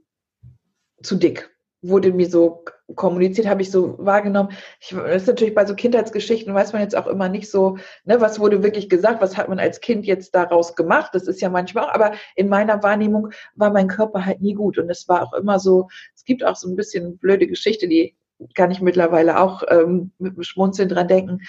zu 1.02 1.16
dick 1.16 1.53
wurde 1.88 2.12
mir 2.12 2.28
so 2.28 2.64
kommuniziert, 2.94 3.46
habe 3.46 3.62
ich 3.62 3.70
so 3.70 3.96
wahrgenommen. 3.98 4.50
Ich, 4.80 4.90
das 4.90 5.22
ist 5.22 5.28
natürlich 5.28 5.54
bei 5.54 5.66
so 5.66 5.74
Kindheitsgeschichten, 5.74 6.54
weiß 6.54 6.72
man 6.72 6.82
jetzt 6.82 6.96
auch 6.96 7.06
immer 7.06 7.28
nicht 7.28 7.50
so, 7.50 7.76
ne, 8.04 8.20
was 8.20 8.40
wurde 8.40 8.62
wirklich 8.62 8.88
gesagt, 8.88 9.20
was 9.20 9.36
hat 9.36 9.48
man 9.48 9.58
als 9.58 9.80
Kind 9.80 10.06
jetzt 10.06 10.34
daraus 10.34 10.76
gemacht. 10.76 11.10
Das 11.14 11.26
ist 11.26 11.40
ja 11.40 11.48
manchmal 11.48 11.84
auch, 11.84 11.94
aber 11.94 12.12
in 12.36 12.48
meiner 12.48 12.82
Wahrnehmung 12.82 13.30
war 13.54 13.70
mein 13.70 13.88
Körper 13.88 14.24
halt 14.24 14.40
nie 14.40 14.54
gut. 14.54 14.78
Und 14.78 14.90
es 14.90 15.08
war 15.08 15.22
auch 15.22 15.32
immer 15.34 15.58
so, 15.58 15.88
es 16.14 16.24
gibt 16.24 16.44
auch 16.44 16.56
so 16.56 16.68
ein 16.68 16.76
bisschen 16.76 17.18
blöde 17.18 17.46
Geschichte, 17.46 17.88
die 17.88 18.14
kann 18.54 18.70
ich 18.70 18.80
mittlerweile 18.80 19.40
auch 19.40 19.62
ähm, 19.68 20.12
mit 20.18 20.36
dem 20.36 20.42
Schmunzeln 20.42 20.88
dran 20.88 21.08
denken, 21.08 21.40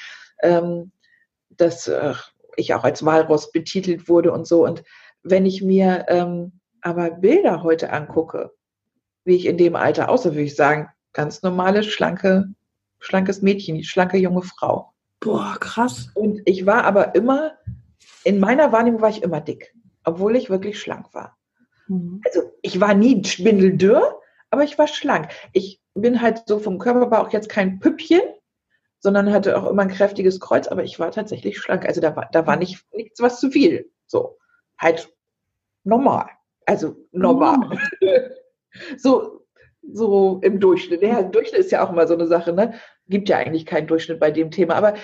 ähm, 0.42 0.92
dass 1.50 1.88
äh, 1.88 2.14
ich 2.58 2.74
auch 2.74 2.84
als 2.84 3.06
Walross 3.06 3.52
betitelt 3.52 4.08
wurde 4.08 4.32
und 4.32 4.48
so. 4.48 4.64
Und 4.64 4.84
wenn 5.24 5.46
ich 5.46 5.62
mir 5.62 6.06
ähm, 6.08 6.60
aber 6.82 7.10
Bilder 7.10 7.64
heute 7.64 7.92
angucke, 7.92 8.52
wie 9.26 9.36
ich 9.36 9.46
in 9.46 9.58
dem 9.58 9.76
Alter 9.76 10.10
aussah, 10.10 10.32
würde 10.32 10.44
ich 10.44 10.56
sagen, 10.56 10.88
ganz 11.14 11.42
normale, 11.42 11.84
schlanke, 11.84 12.54
schlankes 13.00 13.42
Mädchen, 13.42 13.84
schlanke 13.84 14.18
junge 14.18 14.44
Frau. 14.44 14.94
Boah, 15.20 15.58
krass. 15.60 16.10
Und 16.14 16.42
ich 16.46 16.66
war 16.66 16.84
aber 16.86 17.16
immer, 17.16 17.54
in 18.24 18.40
meiner 18.40 18.72
Wahrnehmung 18.72 19.02
war 19.02 19.10
ich 19.10 19.24
immer 19.24 19.42
dick, 19.42 19.74
obwohl 20.04 20.36
ich 20.36 20.50
wirklich 20.50 20.80
schlank 20.80 21.14
war. 21.14 21.38
Mhm. 21.88 22.22
Also 22.26 22.52
ich 22.62 22.80
war 22.80 22.94
nie 22.94 23.24
schwindeldürr, 23.24 24.20
aber 24.52 24.64
ich 24.64 24.78
war 24.78 24.88
schlank. 24.88 25.30
Ich 25.54 25.82
bin 25.96 26.22
halt 26.22 26.44
so 26.46 26.60
vom 26.60 26.78
Körperbau 26.78 27.18
auch 27.18 27.34
jetzt 27.34 27.50
kein 27.50 27.80
Püppchen, 27.80 28.22
sondern 29.00 29.32
hatte 29.32 29.58
auch 29.58 29.70
immer 29.70 29.84
ein 29.84 29.90
kräftiges 29.90 30.40
Kreuz, 30.40 30.68
aber 30.68 30.84
ich 30.84 31.00
war 31.00 31.12
tatsächlich 31.12 31.58
schlank. 31.58 31.86
Also 31.86 32.02
da 32.02 32.16
war, 32.16 32.30
da 32.32 32.46
war 32.46 32.58
nicht, 32.58 32.84
nichts 32.94 33.20
was 33.20 33.40
zu 33.40 33.50
viel. 33.50 33.92
So, 34.06 34.38
halt 34.78 35.10
normal. 35.84 36.28
Also 36.66 36.96
normal. 37.12 37.80
Oh. 38.02 38.06
so, 38.98 39.46
so 39.82 40.40
im 40.44 40.60
Durchschnitt. 40.60 41.02
Ja, 41.02 41.22
Durchschnitt 41.24 41.62
ist 41.62 41.72
ja 41.72 41.86
auch 41.86 41.92
immer 41.92 42.08
so 42.08 42.14
eine 42.14 42.28
Sache, 42.28 42.54
ne? 42.54 42.74
Gibt 43.08 43.30
ja 43.30 43.38
eigentlich 43.38 43.66
keinen 43.66 43.88
Durchschnitt 43.88 44.20
bei 44.20 44.32
dem 44.32 44.52
Thema. 44.52 44.76
Aber 44.76 44.96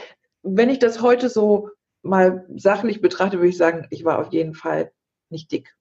wenn 0.44 0.70
ich 0.70 0.80
das 0.80 1.02
heute 1.02 1.30
so 1.30 1.70
mal 2.02 2.46
sachlich 2.56 3.02
betrachte, 3.02 3.38
würde 3.38 3.50
ich 3.50 3.58
sagen, 3.58 3.88
ich 3.90 4.04
war 4.04 4.20
auf 4.20 4.32
jeden 4.34 4.54
Fall 4.54 4.92
nicht 5.30 5.52
dick. 5.52 5.76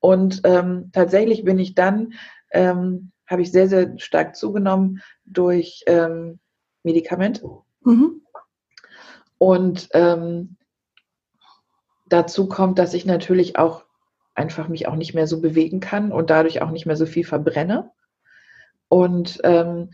Und 0.00 0.42
ähm, 0.44 0.90
tatsächlich 0.92 1.44
bin 1.44 1.58
ich 1.58 1.74
dann, 1.74 2.14
ähm, 2.52 3.12
habe 3.26 3.42
ich 3.42 3.52
sehr, 3.52 3.68
sehr 3.68 3.98
stark 3.98 4.36
zugenommen 4.36 5.00
durch 5.24 5.82
ähm, 5.86 6.40
Medikamente. 6.82 7.48
Mhm. 7.80 8.20
Und 9.38 9.88
ähm, 9.92 10.56
dazu 12.06 12.48
kommt, 12.48 12.78
dass 12.78 12.94
ich 12.94 13.06
natürlich 13.06 13.58
auch 13.58 13.83
einfach 14.34 14.68
mich 14.68 14.88
auch 14.88 14.96
nicht 14.96 15.14
mehr 15.14 15.26
so 15.26 15.40
bewegen 15.40 15.80
kann 15.80 16.12
und 16.12 16.30
dadurch 16.30 16.62
auch 16.62 16.70
nicht 16.70 16.86
mehr 16.86 16.96
so 16.96 17.06
viel 17.06 17.24
verbrenne. 17.24 17.90
Und 18.88 19.40
ähm, 19.44 19.90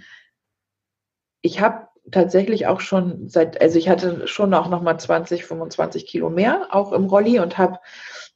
ich 1.42 1.60
habe 1.60 1.88
tatsächlich 2.10 2.66
auch 2.66 2.80
schon 2.80 3.28
seit, 3.28 3.60
also 3.60 3.78
ich 3.78 3.88
hatte 3.88 4.26
schon 4.26 4.52
auch 4.54 4.68
noch 4.68 4.82
mal 4.82 4.98
20, 4.98 5.44
25 5.44 6.06
Kilo 6.06 6.30
mehr, 6.30 6.68
auch 6.70 6.92
im 6.92 7.04
Rolli 7.04 7.38
und 7.38 7.58
habe 7.58 7.78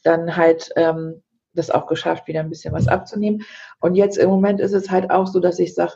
dann 0.02 0.36
halt 0.36 0.70
ähm, 0.76 1.22
das 1.54 1.70
auch 1.70 1.86
geschafft, 1.86 2.26
wieder 2.26 2.40
ein 2.40 2.50
bisschen 2.50 2.74
was 2.74 2.88
abzunehmen. 2.88 3.42
Und 3.80 3.94
jetzt 3.94 4.18
im 4.18 4.28
Moment 4.28 4.60
ist 4.60 4.72
es 4.72 4.90
halt 4.90 5.10
auch 5.10 5.26
so, 5.26 5.40
dass 5.40 5.58
ich 5.58 5.74
sage, 5.74 5.94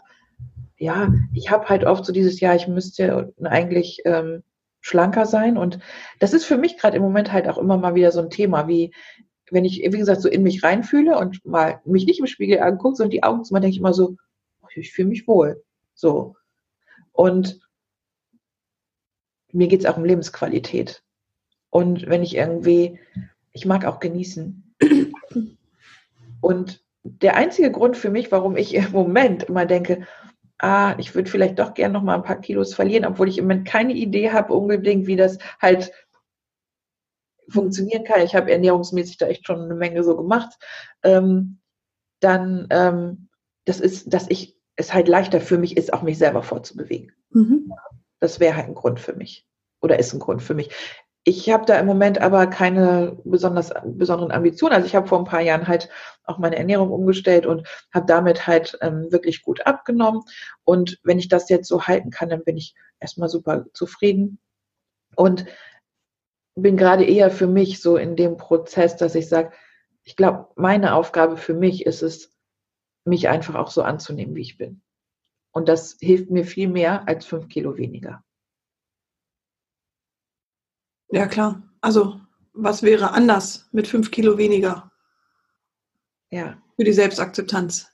ja, 0.77 1.13
ich 1.35 1.51
habe 1.51 1.69
halt 1.69 1.85
oft 1.85 2.05
so 2.05 2.13
dieses 2.13 2.41
Jahr, 2.41 2.55
ich 2.55 2.69
müsste 2.69 3.33
eigentlich 3.43 4.03
ähm, 4.05 4.45
schlanker 4.81 5.27
sein. 5.27 5.59
Und 5.59 5.81
das 6.21 6.33
ist 6.33 6.45
für 6.45 6.57
mich 6.57 6.79
gerade 6.79 6.97
im 6.97 7.03
Moment 7.03 7.33
halt 7.33 7.49
auch 7.49 7.59
immer 7.59 7.77
mal 7.77 7.95
wieder 7.95 8.13
so 8.13 8.21
ein 8.21 8.31
Thema, 8.31 8.69
wie 8.69 8.95
wenn 9.51 9.65
ich, 9.65 9.79
wie 9.79 9.99
gesagt, 9.99 10.23
so 10.23 10.29
in 10.29 10.43
mich 10.43 10.63
reinfühle 10.63 11.19
und 11.19 11.45
mal 11.45 11.81
mich 11.85 12.07
nicht 12.07 12.21
im 12.21 12.27
Spiegel 12.27 12.61
angucke, 12.61 12.97
sondern 12.97 13.11
die 13.11 13.23
Augen 13.23 13.45
zu 13.45 13.53
machen, 13.53 13.63
denke 13.63 13.75
ich 13.75 13.81
immer 13.81 13.95
so, 13.95 14.17
ich 14.75 14.93
fühle 14.93 15.09
mich 15.09 15.27
wohl. 15.27 15.63
So. 15.95 16.37
Und 17.13 17.61
mir 19.53 19.69
geht 19.69 19.81
es 19.81 19.87
auch 19.87 19.97
um 19.97 20.05
Lebensqualität. 20.05 21.03
Und 21.71 22.07
wenn 22.07 22.23
ich 22.23 22.37
irgendwie, 22.37 22.99
ich 23.53 23.67
mag 23.67 23.85
auch 23.85 23.99
genießen. 23.99 24.75
Und 26.41 26.85
der 27.03 27.37
einzige 27.37 27.73
Grund 27.73 27.97
für 27.97 28.11
mich, 28.11 28.31
warum 28.31 28.57
ich 28.57 28.75
im 28.75 28.93
Moment 28.93 29.45
immer 29.45 29.67
denke, 29.67 30.07
ah, 30.59 30.95
ich 30.99 31.15
würde 31.15 31.31
vielleicht 31.31 31.59
doch 31.59 31.75
gerne 31.75 31.95
noch 31.95 32.03
mal 32.03 32.17
ein 32.17 32.23
paar 32.23 32.41
Kilos 32.41 32.75
verlieren, 32.75 33.05
obwohl 33.05 33.29
ich 33.29 33.39
im 33.39 33.45
Moment 33.45 33.67
keine 33.67 33.95
Idee 33.95 34.31
habe 34.31 34.53
unbedingt, 34.53 35.07
wie 35.07 35.17
das 35.17 35.39
halt 35.61 35.93
funktionieren 37.49 38.05
kann, 38.05 38.23
ich 38.23 38.35
habe 38.35 38.51
ernährungsmäßig 38.51 39.19
da 39.19 39.27
echt 39.27 39.47
schon 39.47 39.63
eine 39.63 39.75
Menge 39.75 40.03
so 40.05 40.17
gemacht, 40.17 40.59
ähm, 41.03 41.61
dann 42.21 42.67
ähm, 42.71 43.29
das 43.65 43.81
ist, 43.81 44.13
dass 44.13 44.27
ich 44.29 44.59
es 44.77 44.95
halt 44.95 45.09
leichter 45.09 45.41
für 45.41 45.59
mich 45.59 45.77
ist, 45.77 45.93
auch 45.93 46.03
mich 46.03 46.19
selber 46.19 46.43
vorzubewegen. 46.43 47.13
Mhm. 47.31 47.73
Das 48.21 48.41
wäre 48.41 48.57
halt 48.57 48.67
ein 48.67 48.75
Grund 48.75 49.01
für 49.01 49.15
mich 49.15 49.47
oder 49.81 49.99
ist 49.99 50.13
ein 50.13 50.21
Grund 50.21 50.43
für 50.43 50.55
mich. 50.55 50.71
Ich 51.25 51.51
habe 51.51 51.67
da 51.67 51.79
im 51.79 51.85
Moment 51.85 52.21
aber 52.21 52.47
keine 52.47 53.19
besonders 53.25 53.71
besonderen 53.85 54.33
Ambitionen. 54.33 54.75
Also 54.75 54.87
ich 54.87 54.97
habe 54.97 55.07
vor 55.07 55.19
ein 55.19 55.27
paar 55.27 55.43
Jahren 55.43 55.69
halt 55.69 55.91
auch 56.25 56.39
meine 56.39 56.57
Ernährung 56.57 56.91
umgestellt 56.91 57.45
und 57.45 57.69
habe 57.93 58.07
damit 58.07 58.47
halt 58.47 58.79
ähm, 58.81 59.09
wirklich 59.11 59.43
gut 59.43 59.67
abgenommen. 59.67 60.23
Und 60.65 60.99
wenn 61.03 61.19
ich 61.19 61.29
das 61.29 61.51
jetzt 61.51 61.69
so 61.69 61.83
halten 61.87 62.11
kann, 62.11 62.31
dann 62.31 62.45
bin 62.45 62.57
ich 62.57 62.75
erstmal 62.99 63.29
super 63.29 63.67
zufrieden. 63.75 64.39
Und 65.17 65.45
bin 66.63 66.77
gerade 66.77 67.05
eher 67.05 67.31
für 67.31 67.47
mich 67.47 67.81
so 67.81 67.97
in 67.97 68.17
dem 68.17 68.37
Prozess, 68.37 68.97
dass 68.97 69.15
ich 69.15 69.29
sage, 69.29 69.53
ich 70.05 70.17
glaube, 70.17 70.49
meine 70.57 70.95
Aufgabe 70.95 71.37
für 71.37 71.55
mich 71.55 71.87
ist 71.87 72.03
es, 72.03 72.35
mich 73.05 73.29
einfach 73.29 73.55
auch 73.55 73.71
so 73.71 73.83
anzunehmen, 73.83 74.35
wie 74.35 74.43
ich 74.43 74.57
bin. 74.57 74.83
Und 75.53 75.69
das 75.69 75.97
hilft 76.01 76.31
mir 76.31 76.45
viel 76.45 76.69
mehr 76.69 77.09
als 77.09 77.27
fünf 77.27 77.49
Kilo 77.49 77.77
weniger. 77.77 78.25
Ja, 81.11 81.27
klar. 81.27 81.63
Also, 81.81 82.21
was 82.53 82.83
wäre 82.83 83.13
anders 83.13 83.69
mit 83.73 83.87
fünf 83.87 84.11
Kilo 84.11 84.37
weniger? 84.37 84.91
Ja. 86.31 86.61
Für 86.77 86.85
die 86.85 86.93
Selbstakzeptanz. 86.93 87.91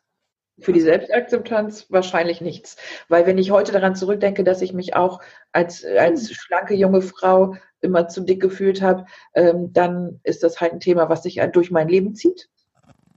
Für 0.60 0.72
die 0.72 0.80
Selbstakzeptanz 0.80 1.86
wahrscheinlich 1.90 2.40
nichts. 2.40 2.76
Weil 3.08 3.26
wenn 3.26 3.38
ich 3.38 3.50
heute 3.50 3.72
daran 3.72 3.96
zurückdenke, 3.96 4.44
dass 4.44 4.62
ich 4.62 4.72
mich 4.72 4.94
auch 4.94 5.20
als, 5.52 5.84
als 5.84 6.28
hm. 6.28 6.34
schlanke 6.34 6.74
junge 6.74 7.02
Frau 7.02 7.56
immer 7.84 8.08
zu 8.08 8.22
dick 8.22 8.40
gefühlt 8.40 8.82
habe, 8.82 9.04
ähm, 9.34 9.72
dann 9.72 10.20
ist 10.24 10.42
das 10.42 10.60
halt 10.60 10.72
ein 10.72 10.80
Thema, 10.80 11.08
was 11.08 11.22
sich 11.22 11.40
durch 11.52 11.70
mein 11.70 11.88
Leben 11.88 12.14
zieht. 12.14 12.48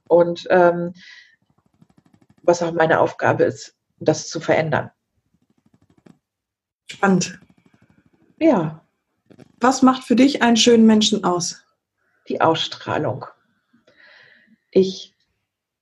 Und 0.08 0.48
ähm, 0.50 0.94
was 2.44 2.62
auch 2.64 2.72
meine 2.72 3.00
Aufgabe 3.00 3.44
ist, 3.44 3.76
das 4.00 4.30
zu 4.30 4.40
verändern. 4.40 4.92
Spannend. 6.90 7.40
Ja. 8.40 8.86
Was 9.60 9.82
macht 9.82 10.04
für 10.04 10.16
dich 10.16 10.42
einen 10.42 10.58
schönen 10.58 10.86
Menschen 10.86 11.24
aus? 11.24 11.64
Die 12.30 12.42
Ausstrahlung. 12.42 13.26
Ich 14.72 15.16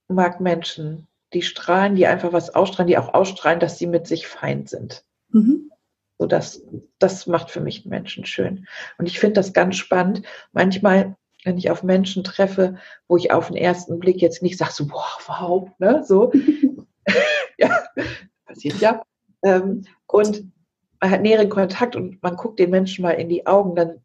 mag 0.07 0.39
Menschen, 0.39 1.07
die 1.33 1.41
strahlen, 1.41 1.95
die 1.95 2.07
einfach 2.07 2.33
was 2.33 2.53
ausstrahlen, 2.53 2.87
die 2.87 2.97
auch 2.97 3.13
ausstrahlen, 3.13 3.59
dass 3.59 3.77
sie 3.77 3.87
mit 3.87 4.07
sich 4.07 4.27
fein 4.27 4.65
sind. 4.65 5.03
Mhm. 5.29 5.71
So 6.17 6.27
das, 6.27 6.61
das 6.99 7.27
macht 7.27 7.51
für 7.51 7.59
mich 7.59 7.85
Menschen 7.85 8.25
schön. 8.25 8.67
Und 8.97 9.07
ich 9.07 9.19
finde 9.19 9.35
das 9.35 9.53
ganz 9.53 9.75
spannend. 9.75 10.21
Manchmal, 10.53 11.15
wenn 11.43 11.57
ich 11.57 11.69
auf 11.69 11.83
Menschen 11.83 12.23
treffe, 12.23 12.77
wo 13.07 13.17
ich 13.17 13.31
auf 13.31 13.47
den 13.47 13.57
ersten 13.57 13.99
Blick 13.99 14.21
jetzt 14.21 14.41
nicht 14.41 14.57
sage, 14.57 14.71
so, 14.73 14.87
boah, 14.87 15.17
wow, 15.27 15.69
ne, 15.79 16.03
so. 16.05 16.31
ja, 17.57 17.83
passiert 18.45 18.79
ja. 18.79 19.03
Ähm, 19.43 19.85
und 20.07 20.51
man 21.01 21.11
hat 21.11 21.21
näheren 21.21 21.49
Kontakt 21.49 21.95
und 21.95 22.21
man 22.23 22.35
guckt 22.35 22.59
den 22.59 22.69
Menschen 22.69 23.03
mal 23.03 23.11
in 23.11 23.29
die 23.29 23.45
Augen, 23.45 23.75
dann, 23.75 24.01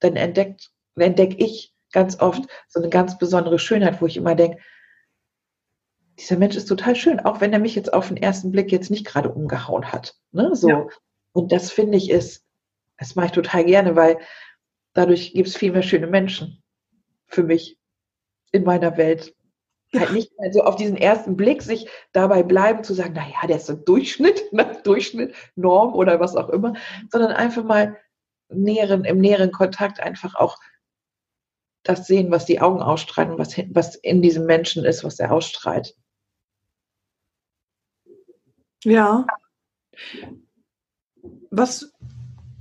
dann 0.00 0.16
entdeckt, 0.16 0.70
entdecke 0.96 1.36
ich 1.42 1.74
ganz 1.92 2.20
oft 2.20 2.44
so 2.68 2.80
eine 2.80 2.90
ganz 2.90 3.18
besondere 3.18 3.58
Schönheit, 3.58 4.00
wo 4.00 4.06
ich 4.06 4.16
immer 4.16 4.34
denke, 4.34 4.58
dieser 6.20 6.36
Mensch 6.36 6.56
ist 6.56 6.66
total 6.66 6.96
schön, 6.96 7.20
auch 7.20 7.40
wenn 7.40 7.52
er 7.52 7.58
mich 7.58 7.74
jetzt 7.74 7.92
auf 7.92 8.08
den 8.08 8.16
ersten 8.16 8.50
Blick 8.50 8.70
jetzt 8.70 8.90
nicht 8.90 9.06
gerade 9.06 9.30
umgehauen 9.30 9.90
hat. 9.90 10.14
Ne? 10.32 10.54
So. 10.54 10.68
Ja. 10.68 10.86
Und 11.32 11.50
das 11.50 11.70
finde 11.70 11.96
ich 11.96 12.10
ist, 12.10 12.44
das 12.98 13.16
mache 13.16 13.26
ich 13.26 13.32
total 13.32 13.64
gerne, 13.64 13.96
weil 13.96 14.18
dadurch 14.92 15.32
gibt 15.32 15.48
es 15.48 15.56
viel 15.56 15.72
mehr 15.72 15.82
schöne 15.82 16.06
Menschen 16.06 16.62
für 17.26 17.42
mich 17.42 17.78
in 18.52 18.64
meiner 18.64 18.96
Welt. 18.96 19.34
Ja. 19.92 20.00
Halt 20.00 20.12
nicht 20.12 20.30
mehr 20.38 20.52
so 20.52 20.62
auf 20.62 20.76
diesen 20.76 20.96
ersten 20.96 21.36
Blick 21.36 21.62
sich 21.62 21.88
dabei 22.12 22.42
bleiben 22.42 22.84
zu 22.84 22.94
sagen, 22.94 23.14
naja, 23.14 23.46
der 23.48 23.56
ist 23.56 23.66
so 23.66 23.74
Durchschnitt, 23.74 24.44
ne? 24.52 24.78
Durchschnitt, 24.84 25.34
Norm 25.56 25.94
oder 25.94 26.20
was 26.20 26.36
auch 26.36 26.48
immer, 26.50 26.74
sondern 27.10 27.32
einfach 27.32 27.64
mal 27.64 27.96
näheren, 28.48 29.04
im 29.04 29.18
näheren 29.18 29.52
Kontakt 29.52 30.00
einfach 30.00 30.34
auch 30.34 30.58
das 31.82 32.06
sehen, 32.06 32.30
was 32.30 32.44
die 32.44 32.60
Augen 32.60 32.82
ausstrahlen, 32.82 33.38
was, 33.38 33.56
was 33.70 33.94
in 33.94 34.20
diesem 34.22 34.44
Menschen 34.44 34.84
ist, 34.84 35.02
was 35.02 35.18
er 35.18 35.32
ausstrahlt. 35.32 35.96
Ja. 38.84 39.26
Was, 41.50 41.92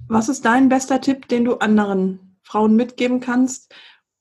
was 0.08 0.30
ist 0.30 0.46
dein 0.46 0.70
bester 0.70 1.00
Tipp, 1.02 1.28
den 1.28 1.46
du 1.46 1.56
anderen 1.56 2.38
Frauen 2.42 2.76
mitgeben 2.76 3.20
kannst, 3.20 3.74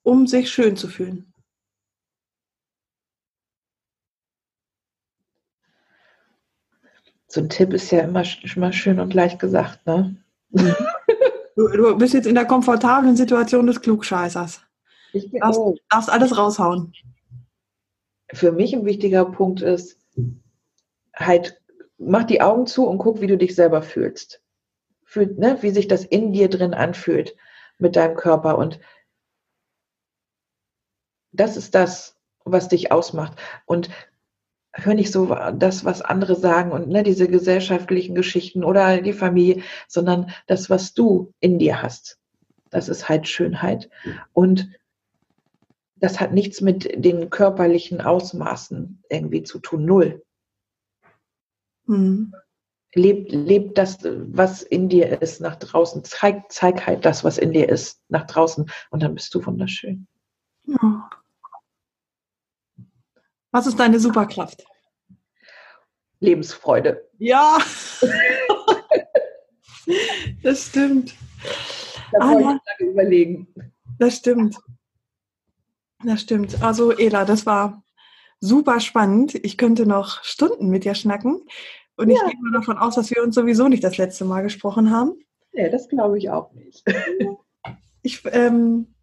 um 0.02 0.26
sich 0.26 0.50
schön 0.50 0.76
zu 0.76 0.88
fühlen? 0.88 1.32
So 7.26 7.40
ein 7.40 7.48
Tipp 7.50 7.74
ist 7.74 7.90
ja 7.90 8.00
immer, 8.00 8.24
immer 8.54 8.72
schön 8.72 9.00
und 9.00 9.12
leicht 9.14 9.38
gesagt, 9.38 9.86
ne? 9.86 10.16
Du, 11.58 11.66
du 11.66 11.98
bist 11.98 12.14
jetzt 12.14 12.28
in 12.28 12.36
der 12.36 12.44
komfortablen 12.44 13.16
Situation 13.16 13.66
des 13.66 13.80
Klugscheißers. 13.80 14.60
Ich 15.12 15.28
darfst, 15.32 15.58
oh. 15.58 15.74
darfst 15.88 16.08
alles 16.08 16.38
raushauen. 16.38 16.92
Für 18.32 18.52
mich 18.52 18.72
ein 18.76 18.84
wichtiger 18.84 19.24
Punkt 19.24 19.60
ist, 19.60 19.98
halt 21.16 21.57
mach 21.98 22.24
die 22.24 22.40
Augen 22.40 22.66
zu 22.66 22.86
und 22.86 22.98
guck, 22.98 23.20
wie 23.20 23.26
du 23.26 23.36
dich 23.36 23.54
selber 23.54 23.82
fühlst. 23.82 24.42
Fühl, 25.04 25.34
ne, 25.36 25.58
wie 25.62 25.70
sich 25.70 25.88
das 25.88 26.04
in 26.04 26.32
dir 26.32 26.48
drin 26.48 26.74
anfühlt 26.74 27.36
mit 27.78 27.96
deinem 27.96 28.16
Körper. 28.16 28.58
Und 28.58 28.80
das 31.32 31.56
ist 31.56 31.74
das, 31.74 32.16
was 32.44 32.68
dich 32.68 32.92
ausmacht. 32.92 33.38
Und 33.66 33.90
hör 34.72 34.94
nicht 34.94 35.12
so 35.12 35.34
das, 35.54 35.84
was 35.84 36.02
andere 36.02 36.36
sagen 36.36 36.72
und 36.72 36.88
ne, 36.88 37.02
diese 37.02 37.28
gesellschaftlichen 37.28 38.14
Geschichten 38.14 38.64
oder 38.64 39.00
die 39.00 39.12
Familie, 39.12 39.62
sondern 39.88 40.30
das, 40.46 40.70
was 40.70 40.94
du 40.94 41.32
in 41.40 41.58
dir 41.58 41.82
hast. 41.82 42.18
Das 42.70 42.88
ist 42.88 43.08
halt 43.08 43.26
Schönheit. 43.28 43.88
Und 44.32 44.70
das 45.96 46.20
hat 46.20 46.32
nichts 46.32 46.60
mit 46.60 47.04
den 47.04 47.30
körperlichen 47.30 48.00
Ausmaßen 48.00 49.02
irgendwie 49.08 49.42
zu 49.42 49.58
tun. 49.58 49.84
Null. 49.84 50.22
Mhm. 51.88 52.34
Leb, 52.94 53.30
leb 53.30 53.74
das, 53.74 53.98
was 54.02 54.62
in 54.62 54.88
dir 54.88 55.20
ist, 55.20 55.40
nach 55.40 55.56
draußen. 55.56 56.04
Zeig, 56.04 56.50
zeig 56.50 56.86
halt 56.86 57.04
das, 57.04 57.22
was 57.22 57.36
in 57.36 57.52
dir 57.52 57.68
ist, 57.68 58.02
nach 58.08 58.26
draußen. 58.26 58.70
Und 58.90 59.02
dann 59.02 59.14
bist 59.14 59.34
du 59.34 59.44
wunderschön. 59.44 60.06
Ja. 60.64 61.10
Was 63.50 63.66
ist 63.66 63.78
deine 63.78 64.00
Superkraft? 64.00 64.64
Lebensfreude. 66.20 67.08
Ja. 67.18 67.58
das 70.42 70.66
stimmt. 70.66 71.14
Da 72.12 72.18
brauche 72.18 72.40
ich 72.40 72.80
lange 72.80 72.92
überlegen. 72.92 73.72
Das 73.98 74.16
stimmt. 74.16 74.58
Das 76.04 76.22
stimmt. 76.22 76.62
Also 76.62 76.92
Ela, 76.92 77.24
das 77.24 77.46
war 77.46 77.82
super 78.40 78.80
spannend. 78.80 79.34
Ich 79.34 79.58
könnte 79.58 79.86
noch 79.86 80.22
Stunden 80.24 80.68
mit 80.68 80.84
dir 80.84 80.94
schnacken. 80.94 81.42
Und 81.96 82.10
ja. 82.10 82.16
ich 82.16 82.32
gehe 82.32 82.40
mal 82.40 82.52
davon 82.52 82.78
aus, 82.78 82.94
dass 82.94 83.10
wir 83.10 83.22
uns 83.22 83.34
sowieso 83.34 83.68
nicht 83.68 83.82
das 83.82 83.96
letzte 83.96 84.24
Mal 84.24 84.42
gesprochen 84.42 84.90
haben. 84.90 85.14
Nee, 85.52 85.68
das 85.70 85.88
glaube 85.88 86.18
ich 86.18 86.30
auch 86.30 86.52
nicht. 86.52 86.84
ich 88.02 88.22
ähm, 88.26 88.94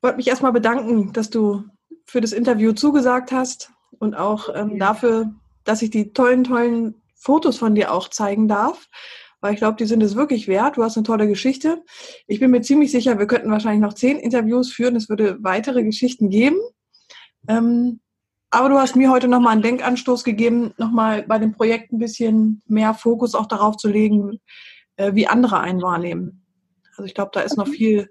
wollte 0.00 0.18
mich 0.18 0.28
erstmal 0.28 0.52
bedanken, 0.52 1.12
dass 1.12 1.30
du 1.30 1.64
für 2.04 2.20
das 2.20 2.32
Interview 2.32 2.72
zugesagt 2.72 3.32
hast 3.32 3.72
und 3.98 4.14
auch 4.14 4.48
ähm, 4.54 4.72
ja. 4.72 4.78
dafür, 4.78 5.34
dass 5.64 5.82
ich 5.82 5.90
die 5.90 6.12
tollen, 6.12 6.44
tollen 6.44 7.02
Fotos 7.16 7.56
von 7.56 7.74
dir 7.74 7.92
auch 7.92 8.08
zeigen 8.08 8.48
darf. 8.48 8.88
Weil 9.40 9.54
ich 9.54 9.58
glaube, 9.58 9.76
die 9.76 9.86
sind 9.86 10.02
es 10.04 10.14
wirklich 10.14 10.46
wert. 10.46 10.76
Du 10.76 10.84
hast 10.84 10.96
eine 10.96 11.02
tolle 11.02 11.26
Geschichte. 11.26 11.82
Ich 12.28 12.38
bin 12.38 12.52
mir 12.52 12.60
ziemlich 12.60 12.92
sicher, 12.92 13.18
wir 13.18 13.26
könnten 13.26 13.50
wahrscheinlich 13.50 13.82
noch 13.82 13.94
zehn 13.94 14.18
Interviews 14.18 14.72
führen. 14.72 14.94
Es 14.94 15.08
würde 15.08 15.42
weitere 15.42 15.82
Geschichten 15.82 16.30
geben. 16.30 16.58
Ähm, 17.48 17.98
aber 18.52 18.68
du 18.68 18.78
hast 18.78 18.96
mir 18.96 19.10
heute 19.10 19.28
nochmal 19.28 19.54
einen 19.54 19.62
Denkanstoß 19.62 20.24
gegeben, 20.24 20.74
nochmal 20.76 21.22
bei 21.22 21.38
dem 21.38 21.52
Projekt 21.52 21.90
ein 21.90 21.98
bisschen 21.98 22.62
mehr 22.66 22.92
Fokus 22.92 23.34
auch 23.34 23.46
darauf 23.46 23.78
zu 23.78 23.88
legen, 23.88 24.40
äh, 24.96 25.14
wie 25.14 25.26
andere 25.26 25.60
einen 25.60 25.80
wahrnehmen. 25.80 26.44
Also 26.90 27.04
ich 27.04 27.14
glaube, 27.14 27.30
da 27.32 27.40
ist 27.40 27.56
noch 27.56 27.66
mhm. 27.66 27.72
viel, 27.72 28.10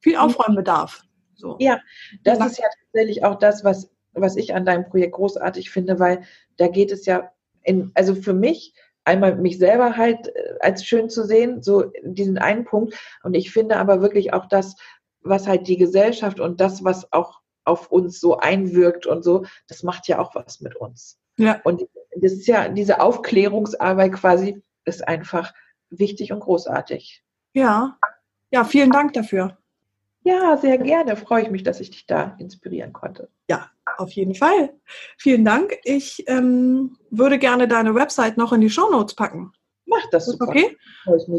viel 0.00 0.16
Aufräumbedarf. 0.16 1.02
So. 1.34 1.56
Ja, 1.60 1.78
das 2.24 2.38
ist 2.40 2.58
ja 2.58 2.64
tatsächlich 2.84 3.22
auch 3.22 3.38
das, 3.38 3.64
was, 3.64 3.90
was 4.14 4.36
ich 4.36 4.54
an 4.54 4.64
deinem 4.64 4.88
Projekt 4.88 5.14
großartig 5.14 5.70
finde, 5.70 5.98
weil 5.98 6.22
da 6.56 6.68
geht 6.68 6.90
es 6.90 7.04
ja 7.04 7.30
in, 7.62 7.92
also 7.94 8.14
für 8.14 8.32
mich, 8.32 8.74
einmal 9.04 9.36
mich 9.36 9.58
selber 9.58 9.96
halt 9.98 10.28
äh, 10.28 10.54
als 10.60 10.86
schön 10.86 11.10
zu 11.10 11.26
sehen, 11.26 11.62
so 11.62 11.92
diesen 12.02 12.38
einen 12.38 12.64
Punkt. 12.64 12.94
Und 13.24 13.34
ich 13.34 13.50
finde 13.50 13.76
aber 13.76 14.00
wirklich 14.00 14.32
auch 14.32 14.46
das, 14.46 14.74
was 15.20 15.46
halt 15.46 15.68
die 15.68 15.76
Gesellschaft 15.76 16.40
und 16.40 16.62
das, 16.62 16.82
was 16.82 17.12
auch 17.12 17.41
auf 17.64 17.90
uns 17.90 18.20
so 18.20 18.38
einwirkt 18.38 19.06
und 19.06 19.22
so, 19.22 19.44
das 19.68 19.82
macht 19.82 20.08
ja 20.08 20.18
auch 20.18 20.34
was 20.34 20.60
mit 20.60 20.76
uns. 20.76 21.18
Ja. 21.36 21.60
Und 21.64 21.82
das 22.16 22.32
ist 22.32 22.46
ja, 22.46 22.68
diese 22.68 23.00
Aufklärungsarbeit 23.00 24.12
quasi 24.12 24.62
ist 24.84 25.06
einfach 25.06 25.52
wichtig 25.90 26.32
und 26.32 26.40
großartig. 26.40 27.22
Ja. 27.54 27.98
Ja, 28.50 28.64
vielen 28.64 28.90
Dank 28.90 29.14
dafür. 29.14 29.56
Ja, 30.24 30.56
sehr 30.56 30.78
gerne. 30.78 31.16
Freue 31.16 31.42
ich 31.42 31.50
mich, 31.50 31.62
dass 31.62 31.80
ich 31.80 31.90
dich 31.90 32.06
da 32.06 32.36
inspirieren 32.38 32.92
konnte. 32.92 33.28
Ja, 33.48 33.70
auf 33.96 34.12
jeden 34.12 34.34
Fall. 34.34 34.74
Vielen 35.18 35.44
Dank. 35.44 35.76
Ich 35.84 36.24
ähm, 36.28 36.96
würde 37.10 37.38
gerne 37.38 37.66
deine 37.66 37.94
Website 37.94 38.36
noch 38.36 38.52
in 38.52 38.60
die 38.60 38.70
Show 38.70 38.88
Notes 38.90 39.14
packen. 39.14 39.52
Mach 39.86 40.08
das 40.10 40.26
super. 40.26 40.48
Okay. 40.48 40.76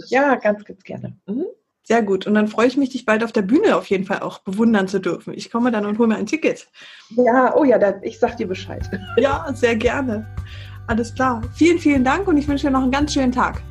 Ja, 0.07 0.35
ganz, 0.35 0.65
ganz 0.65 0.83
gerne. 0.83 1.17
Mhm. 1.25 1.45
Sehr 1.85 2.01
gut. 2.01 2.25
Und 2.25 2.33
dann 2.33 2.47
freue 2.47 2.67
ich 2.67 2.77
mich, 2.77 2.91
dich 2.91 3.05
bald 3.05 3.23
auf 3.23 3.33
der 3.33 3.41
Bühne 3.41 3.75
auf 3.75 3.87
jeden 3.87 4.05
Fall 4.05 4.19
auch 4.21 4.39
bewundern 4.39 4.87
zu 4.87 4.99
dürfen. 4.99 5.33
Ich 5.33 5.51
komme 5.51 5.69
dann 5.69 5.85
und 5.85 5.99
hole 5.99 6.07
mir 6.07 6.15
ein 6.15 6.25
Ticket. 6.25 6.67
Ja, 7.09 7.53
oh 7.55 7.65
ja, 7.65 7.77
da, 7.77 7.95
ich 8.01 8.19
sag 8.19 8.37
dir 8.37 8.47
Bescheid. 8.47 8.89
Ja, 9.17 9.45
sehr 9.53 9.75
gerne. 9.75 10.25
Alles 10.87 11.13
klar. 11.13 11.41
Vielen, 11.53 11.79
vielen 11.79 12.03
Dank 12.03 12.27
und 12.27 12.37
ich 12.37 12.47
wünsche 12.47 12.67
dir 12.67 12.71
noch 12.71 12.81
einen 12.81 12.91
ganz 12.91 13.13
schönen 13.13 13.31
Tag. 13.31 13.61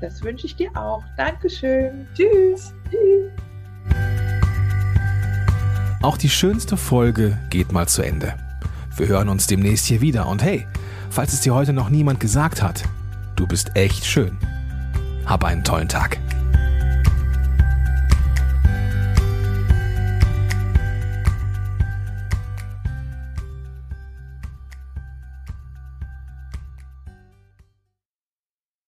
Das 0.00 0.22
wünsche 0.22 0.46
ich 0.46 0.56
dir 0.56 0.70
auch. 0.76 1.02
Dankeschön. 1.16 2.06
Tschüss. 2.14 2.74
Tschüss. 2.90 3.30
Auch 6.02 6.18
die 6.18 6.28
schönste 6.28 6.76
Folge 6.76 7.38
geht 7.50 7.72
mal 7.72 7.88
zu 7.88 8.02
Ende. 8.02 8.34
Wir 8.96 9.08
hören 9.08 9.28
uns 9.28 9.46
demnächst 9.46 9.86
hier 9.86 10.00
wieder 10.00 10.28
und 10.28 10.42
hey, 10.42 10.66
falls 11.10 11.32
es 11.32 11.40
dir 11.40 11.54
heute 11.54 11.72
noch 11.72 11.90
niemand 11.90 12.20
gesagt 12.20 12.62
hat, 12.62 12.84
du 13.34 13.46
bist 13.46 13.72
echt 13.74 14.04
schön. 14.04 14.38
Hab 15.24 15.44
einen 15.44 15.64
tollen 15.64 15.88
Tag. 15.88 16.18